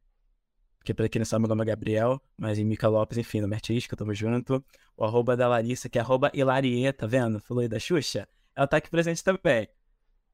que 0.84 0.94
para 0.94 1.08
quem 1.08 1.20
não 1.20 1.26
sabe, 1.26 1.42
meu 1.42 1.50
nome 1.50 1.62
é 1.62 1.66
Gabriel, 1.66 2.22
mas 2.38 2.58
em 2.58 2.66
Mica 2.66 2.88
Lopes, 2.88 3.18
enfim, 3.18 3.42
no 3.42 3.54
artístico, 3.54 3.96
tamo 3.96 4.14
junto. 4.14 4.64
O 4.98 5.04
arroba 5.04 5.38
da 5.38 5.48
Larissa, 5.48 5.90
que 5.90 5.98
é 5.98 6.02
arroba 6.02 6.32
Hilarie, 6.34 6.92
tá 6.94 7.06
vendo? 7.06 7.40
Falou 7.40 7.62
aí 7.62 7.68
da 7.68 7.80
Xuxa. 7.80 8.28
Ela 8.56 8.68
tá 8.68 8.78
aqui 8.78 8.90
presente 8.90 9.24
também. 9.24 9.68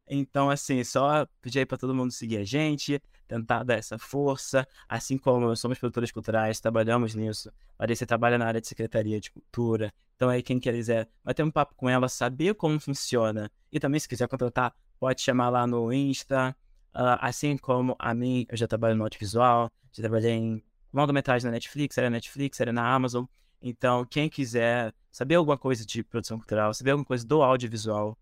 Então, 0.07 0.49
assim, 0.49 0.83
só 0.83 1.25
pedir 1.41 1.59
aí 1.59 1.65
pra 1.65 1.77
todo 1.77 1.93
mundo 1.93 2.11
seguir 2.11 2.37
a 2.37 2.43
gente, 2.43 3.01
tentar 3.27 3.63
dar 3.63 3.75
essa 3.75 3.97
força, 3.97 4.67
assim 4.87 5.17
como 5.17 5.55
somos 5.55 5.79
produtores 5.79 6.11
culturais, 6.11 6.59
trabalhamos 6.59 7.15
nisso. 7.15 7.51
Larissa 7.79 8.05
trabalha 8.05 8.37
na 8.37 8.45
área 8.45 8.61
de 8.61 8.67
Secretaria 8.67 9.19
de 9.19 9.31
Cultura, 9.31 9.91
então 10.15 10.29
aí 10.29 10.43
quem 10.43 10.59
quiser 10.59 11.09
vai 11.23 11.33
ter 11.33 11.43
um 11.43 11.51
papo 11.51 11.73
com 11.75 11.89
ela, 11.89 12.07
saber 12.07 12.53
como 12.53 12.79
funciona, 12.79 13.51
e 13.71 13.79
também 13.79 13.99
se 13.99 14.07
quiser 14.07 14.27
contratar, 14.27 14.73
pode 14.99 15.21
chamar 15.21 15.49
lá 15.49 15.65
no 15.65 15.91
Insta, 15.91 16.55
uh, 16.93 17.17
assim 17.19 17.57
como 17.57 17.95
a 17.99 18.13
mim, 18.13 18.45
eu 18.49 18.55
já 18.55 18.67
trabalho 18.67 18.95
no 18.95 19.03
audiovisual, 19.03 19.71
já 19.91 20.01
trabalhei 20.03 20.33
em 20.33 20.63
longa-metragem 20.93 21.45
na 21.45 21.51
Netflix, 21.51 21.97
era 21.97 22.09
na 22.09 22.15
Netflix, 22.15 22.59
era 22.59 22.71
na 22.71 22.87
Amazon, 22.93 23.25
então 23.61 24.05
quem 24.05 24.29
quiser 24.29 24.93
saber 25.11 25.35
alguma 25.35 25.57
coisa 25.57 25.85
de 25.85 26.03
produção 26.03 26.37
cultural, 26.37 26.73
saber 26.73 26.91
alguma 26.91 27.05
coisa 27.05 27.25
do 27.25 27.41
audiovisual, 27.41 28.17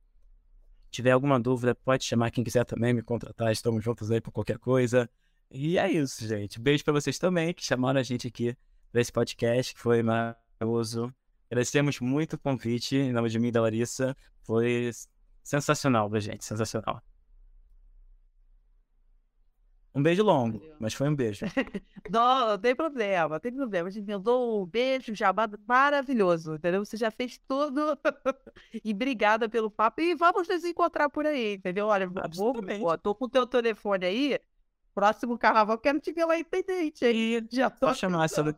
tiver 0.94 1.12
alguma 1.12 1.40
dúvida, 1.40 1.74
pode 1.74 2.04
chamar 2.06 2.30
quem 2.30 2.44
quiser 2.44 2.64
também, 2.64 2.94
me 2.94 3.02
contratar. 3.02 3.52
Estamos 3.52 3.84
juntos 3.84 4.12
aí 4.12 4.22
por 4.22 4.32
qualquer 4.32 4.60
coisa. 4.60 5.10
E 5.50 5.78
é 5.78 5.92
isso, 5.92 6.26
gente. 6.28 6.60
Beijo 6.60 6.84
para 6.84 6.94
vocês 6.94 7.18
também 7.18 7.54
que 7.54 7.66
chamaram 7.66 8.00
a 8.00 8.04
gente 8.04 8.28
aqui 8.28 8.56
para 8.92 9.02
esse 9.02 9.12
podcast, 9.12 9.74
que 9.74 9.80
foi 9.80 10.04
maravilhoso. 10.04 11.14
Agradecemos 11.50 12.00
muito 12.00 12.34
o 12.34 12.40
convite, 12.40 12.96
em 12.96 13.12
nome 13.12 13.30
de 13.30 13.40
mim 13.40 13.48
e 13.48 13.52
da 13.52 13.62
Larissa. 13.62 14.16
Foi 14.44 14.92
sensacional 15.44 16.10
pra 16.10 16.20
gente, 16.20 16.46
sensacional. 16.46 17.02
Um 19.96 20.02
beijo 20.02 20.24
longo, 20.24 20.60
mas 20.80 20.96
foi 20.96 21.08
um 21.08 21.16
beijo. 21.16 21.46
não, 22.10 22.50
não 22.50 22.58
tem 22.58 22.76
problema, 22.76 23.30
não 23.30 23.40
tem 23.40 23.54
problema. 23.54 23.88
A 23.88 23.92
gente 23.92 24.08
mandou 24.08 24.64
um 24.64 24.66
beijo 24.66 25.14
já 25.14 25.32
maravilhoso, 25.68 26.56
entendeu? 26.56 26.84
Você 26.84 26.98
já 26.98 27.12
fez 27.12 27.40
tudo. 27.48 27.98
e 28.84 28.92
obrigada 28.92 29.48
pelo 29.48 29.70
papo. 29.70 30.02
E 30.02 30.16
vamos 30.16 30.48
nos 30.48 30.64
encontrar 30.64 31.10
por 31.10 31.28
aí, 31.28 31.56
entendeu? 31.56 31.88
Olha, 31.88 32.08
vou, 32.08 32.54
vou, 32.80 32.98
tô 32.98 33.14
com 33.14 33.26
o 33.26 33.30
teu 33.30 33.46
telefone 33.46 34.06
aí. 34.06 34.40
Próximo 34.96 35.38
carnaval, 35.38 35.78
quero 35.78 36.00
te 36.00 36.12
ver 36.12 36.26
lá 36.26 36.38
independente 36.38 37.06
aí. 37.06 37.46
Já 37.52 37.70
tô. 37.70 37.88
Pode 37.88 38.00
chamar, 38.00 38.28
se 38.30 38.40
eu 38.40 38.56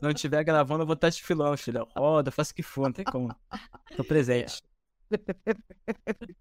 não 0.00 0.10
estiver 0.10 0.42
gravando, 0.44 0.82
eu 0.82 0.86
vou 0.86 0.94
estar 0.94 1.10
de 1.10 1.22
filão, 1.22 1.56
filho. 1.58 1.86
Roda, 1.94 2.30
faça 2.30 2.52
o 2.52 2.54
que 2.54 2.62
for, 2.62 2.84
não 2.84 2.92
tem 2.92 3.04
como. 3.04 3.34
Tô 3.96 4.04
presente. 4.04 4.62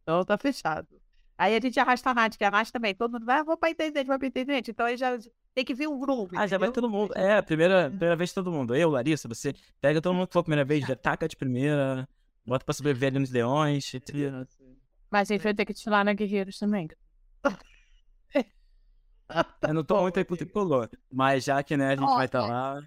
então 0.02 0.24
tá 0.24 0.38
fechado. 0.38 0.88
Aí 1.40 1.56
a 1.56 1.60
gente 1.62 1.80
arrasta 1.80 2.10
a 2.10 2.14
Nath, 2.14 2.36
que 2.36 2.44
a 2.44 2.52
Nath 2.52 2.70
também, 2.70 2.94
todo 2.94 3.14
mundo 3.14 3.26
vai, 3.26 3.40
ah, 3.40 3.44
vou 3.44 3.58
pra 3.58 3.70
internet, 3.70 4.06
vai 4.06 4.20
pra 4.20 4.28
internet. 4.28 4.72
Então 4.72 4.86
aí 4.86 4.98
já 4.98 5.18
tem 5.56 5.64
que 5.64 5.74
vir 5.74 5.88
um 5.88 5.98
grupo. 5.98 6.38
Ah, 6.38 6.46
já 6.46 6.58
vai 6.58 6.70
todo 6.70 6.90
mundo. 6.90 7.18
É, 7.18 7.42
primeira, 7.42 7.90
primeira 7.90 8.16
vez 8.18 8.34
todo 8.34 8.52
mundo. 8.52 8.76
Eu, 8.76 8.90
Larissa, 8.90 9.26
você 9.26 9.56
pega 9.80 10.02
todo 10.02 10.14
mundo 10.14 10.28
que 10.28 10.34
for 10.34 10.40
a 10.40 10.44
primeira 10.44 10.66
vez, 10.66 10.86
já 10.86 10.98
taca 11.00 11.30
de 11.30 11.38
primeira, 11.38 12.06
bota 12.46 12.66
pra 12.66 12.74
sobreviver 12.74 13.08
ali 13.08 13.20
nos 13.20 13.32
leões. 13.32 13.90
Mas 15.10 15.32
a 15.32 15.34
gente 15.34 15.42
vai 15.42 15.54
ter 15.54 15.64
que 15.64 15.74
te 15.74 15.90
lá 15.90 16.04
na 16.04 16.12
Guerreiros 16.12 16.60
também. 16.60 16.90
Eu 19.62 19.74
não 19.74 19.84
tô 19.86 20.02
muito 20.02 20.18
aí 20.18 20.26
pro 20.26 20.36
tricolor, 20.38 20.90
mas 21.10 21.46
já 21.46 21.64
que 21.64 21.78
né, 21.78 21.94
a 21.94 21.96
gente 21.96 22.06
vai 22.06 22.26
estar 22.26 22.42
tá 22.42 22.48
lá. 22.48 22.82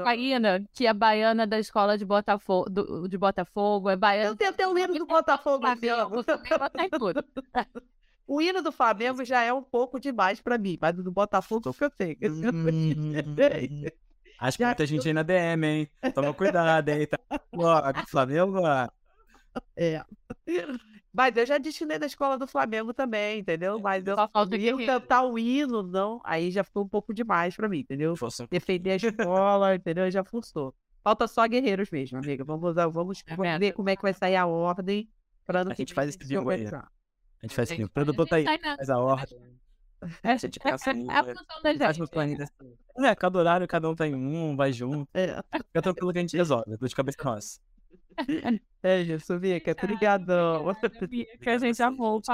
A 0.00 0.04
baiana, 0.04 0.64
que 0.72 0.86
é 0.86 0.92
baiana 0.92 1.46
da 1.46 1.58
escola 1.58 1.96
de 1.96 2.04
Botafogo, 2.04 2.68
do, 2.68 3.08
de 3.08 3.16
Botafogo, 3.16 3.88
é 3.88 3.96
baiana. 3.96 4.28
Eu 4.28 4.36
tenho 4.36 4.50
até 4.50 4.68
o 4.68 4.76
hino 4.76 4.94
do 4.98 5.06
Botafogo, 5.06 5.66
Flamengo. 5.66 6.22
O 8.32 8.40
hino 8.40 8.62
do 8.62 8.70
Flamengo 8.70 9.24
já 9.24 9.42
é 9.42 9.52
um 9.52 9.60
pouco 9.60 9.98
demais 9.98 10.40
pra 10.40 10.56
mim, 10.56 10.78
mas 10.80 10.94
do 10.94 11.10
Botafogo 11.10 11.74
eu 11.80 11.90
tenho. 11.90 12.16
Acho 14.38 14.56
que 14.56 14.64
muita 14.64 14.86
gente 14.86 15.08
aí 15.08 15.12
na 15.12 15.24
DM, 15.24 15.66
hein? 15.66 15.90
Toma 16.14 16.32
cuidado, 16.32 16.90
hein? 16.90 17.08
Tá... 17.08 17.18
Flamengo, 18.06 18.60
ó. 18.60 18.88
É. 19.76 20.04
Mas 21.12 21.36
eu 21.36 21.44
já 21.44 21.58
desfilei 21.58 21.98
da 21.98 22.06
escola 22.06 22.38
do 22.38 22.46
Flamengo 22.46 22.94
também, 22.94 23.40
entendeu? 23.40 23.78
É, 23.78 23.82
Mas 23.82 24.06
eu 24.06 24.16
só 24.16 24.46
queria 24.46 24.76
cantar 24.86 25.24
o 25.24 25.38
hino, 25.38 25.82
não. 25.82 26.20
Aí 26.24 26.50
já 26.50 26.62
ficou 26.62 26.84
um 26.84 26.88
pouco 26.88 27.12
demais 27.12 27.56
pra 27.56 27.68
mim, 27.68 27.80
entendeu? 27.80 28.14
Força. 28.16 28.46
Defender 28.48 28.92
a 28.92 28.96
escola, 28.96 29.74
entendeu? 29.74 30.10
Já 30.10 30.22
forçou. 30.22 30.74
Falta 31.02 31.26
só 31.26 31.46
guerreiros 31.48 31.90
mesmo, 31.90 32.18
amiga. 32.18 32.44
Vamos, 32.44 32.74
vamos 32.92 33.22
é 33.26 33.58
ver 33.58 33.72
como 33.72 33.88
é 33.88 33.96
que 33.96 34.02
vai 34.02 34.14
sair 34.14 34.36
a 34.36 34.46
ordem. 34.46 35.08
Pra 35.44 35.62
a 35.62 35.74
gente 35.74 35.94
faz 35.94 36.10
esse 36.10 36.18
vídeo 36.18 36.48
aí. 36.48 36.66
A 36.66 36.88
gente 37.42 37.54
faz 37.54 37.68
esse 37.68 37.72
vídeo. 37.76 37.86
O 37.86 37.90
produtor 37.90 38.28
tá 38.28 38.36
aí, 38.36 38.44
faz 38.44 38.88
a 38.90 38.98
ordem. 38.98 39.38
É, 40.22 40.32
a 40.32 40.36
gente 40.36 40.58
pensa 40.58 40.90
é, 40.90 40.94
é 40.94 41.10
a 41.10 41.24
função 41.24 41.62
da 41.62 41.72
gente. 41.72 41.82
Faz 41.82 41.98
no 41.98 42.08
planeta 42.08 42.44
assim. 42.44 42.74
É, 42.98 43.14
cada 43.14 43.38
horário, 43.38 43.68
cada 43.68 43.88
um 43.88 43.94
tem 43.94 44.14
um, 44.14 44.56
vai 44.56 44.72
junto. 44.72 45.08
É. 45.12 45.42
Fica 45.52 45.82
tranquilo 45.82 46.12
que 46.12 46.18
a 46.18 46.22
gente 46.22 46.36
resolve. 46.36 46.76
Dor 46.76 46.88
de 46.88 46.94
cabeça 46.94 47.18
nossa. 47.22 47.60
É 48.82 49.02
isso, 49.02 49.38
Vika. 49.38 49.72
Obrigadão. 49.72 50.64
Que 51.42 51.50
a 51.50 51.58
gente 51.58 51.76
já 51.76 51.90
volta. 51.90 52.32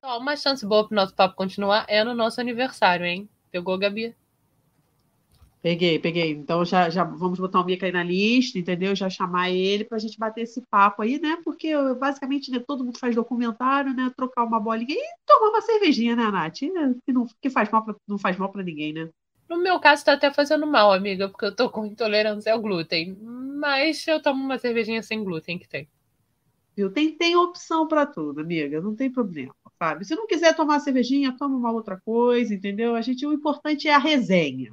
Ó, 0.00 0.18
uma 0.18 0.36
chance 0.36 0.64
boa 0.64 0.86
pro 0.86 0.94
nosso 0.94 1.14
papo 1.14 1.34
continuar 1.34 1.84
é 1.88 2.04
no 2.04 2.14
nosso 2.14 2.40
aniversário, 2.40 3.04
hein? 3.04 3.28
Pegou, 3.50 3.76
Gabi? 3.76 4.14
Peguei, 5.62 5.98
peguei. 6.00 6.32
Então 6.32 6.64
já, 6.64 6.90
já 6.90 7.04
vamos 7.04 7.38
botar 7.38 7.60
o 7.60 7.64
Mica 7.64 7.86
aí 7.86 7.92
na 7.92 8.02
lista, 8.02 8.58
entendeu? 8.58 8.96
Já 8.96 9.08
chamar 9.08 9.50
ele 9.50 9.84
para 9.84 9.96
a 9.96 10.00
gente 10.00 10.18
bater 10.18 10.42
esse 10.42 10.60
papo 10.62 11.02
aí, 11.02 11.20
né? 11.20 11.38
Porque 11.44 11.72
basicamente 11.94 12.50
né, 12.50 12.58
todo 12.66 12.84
mundo 12.84 12.98
faz 12.98 13.14
documentário, 13.14 13.94
né? 13.94 14.10
Trocar 14.16 14.42
uma 14.42 14.58
bolinha 14.58 14.92
e 14.92 15.14
tomar 15.24 15.50
uma 15.50 15.60
cervejinha, 15.60 16.16
né, 16.16 16.30
Nath? 16.30 16.58
Que, 17.04 17.12
não, 17.12 17.26
que 17.40 17.48
faz 17.48 17.70
mal 17.70 17.84
pra, 17.84 17.94
não 18.08 18.18
faz 18.18 18.36
mal 18.36 18.50
para 18.50 18.64
ninguém, 18.64 18.92
né? 18.92 19.08
No 19.52 19.58
meu 19.58 19.78
caso, 19.78 20.02
tá 20.02 20.14
até 20.14 20.32
fazendo 20.32 20.66
mal, 20.66 20.90
amiga, 20.94 21.28
porque 21.28 21.44
eu 21.44 21.54
tô 21.54 21.68
com 21.68 21.84
intolerância 21.84 22.50
ao 22.54 22.58
glúten. 22.58 23.14
Mas 23.20 24.06
eu 24.08 24.20
tomo 24.20 24.42
uma 24.42 24.56
cervejinha 24.56 25.02
sem 25.02 25.22
glúten 25.22 25.58
que 25.58 25.68
tem. 25.68 25.86
Viu? 26.74 26.90
Tem, 26.90 27.14
tem 27.14 27.36
opção 27.36 27.86
para 27.86 28.06
tudo, 28.06 28.40
amiga. 28.40 28.80
Não 28.80 28.96
tem 28.96 29.12
problema, 29.12 29.54
sabe? 29.78 30.06
Se 30.06 30.14
não 30.14 30.26
quiser 30.26 30.56
tomar 30.56 30.80
cervejinha, 30.80 31.36
toma 31.36 31.54
uma 31.54 31.70
outra 31.70 32.00
coisa, 32.00 32.54
entendeu? 32.54 32.94
A 32.94 33.02
gente, 33.02 33.26
o 33.26 33.32
importante 33.34 33.88
é 33.88 33.94
a 33.94 33.98
resenha. 33.98 34.72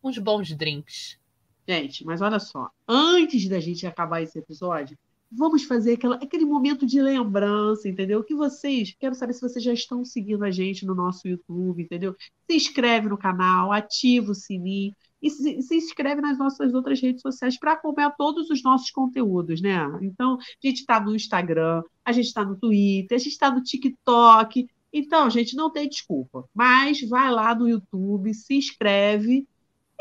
Uns 0.00 0.16
bons 0.16 0.56
drinks. 0.56 1.18
Gente, 1.66 2.04
mas 2.04 2.22
olha 2.22 2.38
só. 2.38 2.70
Antes 2.86 3.48
da 3.48 3.58
gente 3.58 3.84
acabar 3.84 4.22
esse 4.22 4.38
episódio, 4.38 4.96
Vamos 5.30 5.62
fazer 5.64 5.94
aquela, 5.94 6.16
aquele 6.16 6.44
momento 6.44 6.84
de 6.84 7.00
lembrança, 7.00 7.88
entendeu? 7.88 8.24
Que 8.24 8.34
vocês, 8.34 8.94
quero 8.98 9.14
saber 9.14 9.32
se 9.32 9.40
vocês 9.40 9.64
já 9.64 9.72
estão 9.72 10.04
seguindo 10.04 10.44
a 10.44 10.50
gente 10.50 10.84
no 10.84 10.94
nosso 10.94 11.28
YouTube, 11.28 11.82
entendeu? 11.82 12.16
Se 12.48 12.56
inscreve 12.56 13.08
no 13.08 13.16
canal, 13.16 13.72
ativa 13.72 14.32
o 14.32 14.34
sininho 14.34 14.92
e 15.22 15.30
se, 15.30 15.62
se 15.62 15.76
inscreve 15.76 16.20
nas 16.20 16.38
nossas 16.38 16.72
outras 16.74 17.00
redes 17.00 17.22
sociais 17.22 17.58
para 17.58 17.72
acompanhar 17.72 18.14
todos 18.16 18.48
os 18.50 18.62
nossos 18.62 18.90
conteúdos, 18.90 19.60
né? 19.60 19.78
Então, 20.02 20.38
a 20.40 20.66
gente 20.66 20.80
está 20.80 20.98
no 21.00 21.14
Instagram, 21.14 21.82
a 22.04 22.12
gente 22.12 22.26
está 22.26 22.44
no 22.44 22.56
Twitter, 22.56 23.16
a 23.16 23.18
gente 23.18 23.32
está 23.32 23.50
no 23.50 23.62
TikTok. 23.62 24.66
Então, 24.92 25.30
gente, 25.30 25.54
não 25.54 25.70
tem 25.70 25.88
desculpa. 25.88 26.48
Mas 26.54 27.00
vai 27.08 27.30
lá 27.30 27.54
no 27.54 27.68
YouTube, 27.68 28.32
se 28.34 28.54
inscreve 28.54 29.46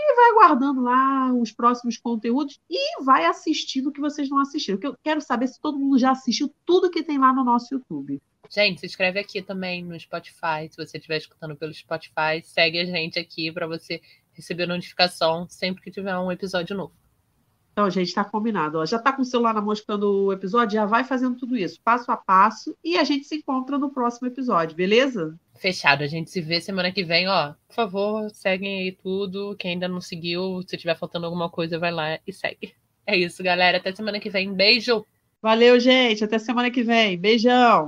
e 0.09 0.15
vai 0.15 0.33
guardando 0.33 0.81
lá 0.81 1.31
os 1.33 1.51
próximos 1.51 1.97
conteúdos 1.97 2.59
e 2.69 3.03
vai 3.03 3.25
assistindo 3.25 3.87
o 3.87 3.91
que 3.91 4.01
vocês 4.01 4.29
não 4.29 4.39
assistiram. 4.39 4.77
Porque 4.77 4.87
eu 4.87 4.97
quero 5.03 5.21
saber 5.21 5.47
se 5.47 5.59
todo 5.59 5.79
mundo 5.79 5.97
já 5.97 6.11
assistiu 6.11 6.53
tudo 6.65 6.89
que 6.89 7.03
tem 7.03 7.17
lá 7.17 7.33
no 7.33 7.43
nosso 7.43 7.73
YouTube. 7.73 8.21
Gente, 8.49 8.79
se 8.79 8.87
inscreve 8.87 9.19
aqui 9.19 9.41
também 9.41 9.83
no 9.83 9.99
Spotify. 9.99 10.67
Se 10.69 10.77
você 10.77 10.97
estiver 10.97 11.17
escutando 11.17 11.55
pelo 11.55 11.73
Spotify, 11.73 12.41
segue 12.43 12.79
a 12.79 12.85
gente 12.85 13.19
aqui 13.19 13.51
para 13.51 13.67
você 13.67 14.01
receber 14.33 14.65
notificação 14.65 15.47
sempre 15.47 15.83
que 15.83 15.91
tiver 15.91 16.17
um 16.17 16.31
episódio 16.31 16.75
novo. 16.75 16.93
Então, 17.71 17.89
gente, 17.89 18.07
está 18.07 18.25
combinado. 18.25 18.79
Ó, 18.79 18.85
já 18.85 18.97
está 18.97 19.13
com 19.13 19.21
o 19.21 19.25
celular 19.25 19.53
na 19.53 19.61
mão 19.61 19.71
escutando 19.71 20.25
o 20.25 20.33
episódio? 20.33 20.73
Já 20.73 20.85
vai 20.85 21.03
fazendo 21.03 21.37
tudo 21.37 21.55
isso, 21.55 21.79
passo 21.81 22.11
a 22.11 22.17
passo, 22.17 22.75
e 22.83 22.97
a 22.97 23.03
gente 23.03 23.25
se 23.25 23.35
encontra 23.35 23.77
no 23.77 23.91
próximo 23.91 24.27
episódio, 24.27 24.75
beleza? 24.75 25.39
Fechado. 25.59 26.03
A 26.03 26.07
gente 26.07 26.31
se 26.31 26.41
vê 26.41 26.61
semana 26.61 26.91
que 26.91 27.03
vem, 27.03 27.27
ó. 27.27 27.53
Por 27.67 27.73
favor, 27.75 28.29
seguem 28.31 28.81
aí 28.81 28.91
tudo. 28.91 29.55
Quem 29.57 29.71
ainda 29.73 29.87
não 29.87 30.01
seguiu, 30.01 30.61
se 30.65 30.77
tiver 30.77 30.97
faltando 30.97 31.25
alguma 31.25 31.49
coisa, 31.49 31.77
vai 31.77 31.91
lá 31.91 32.19
e 32.25 32.31
segue. 32.33 32.73
É 33.05 33.17
isso, 33.17 33.43
galera. 33.43 33.77
Até 33.77 33.93
semana 33.93 34.19
que 34.19 34.29
vem. 34.29 34.53
Beijo! 34.53 35.05
Valeu, 35.41 35.79
gente. 35.79 36.23
Até 36.23 36.37
semana 36.39 36.69
que 36.71 36.83
vem. 36.83 37.17
Beijão! 37.17 37.87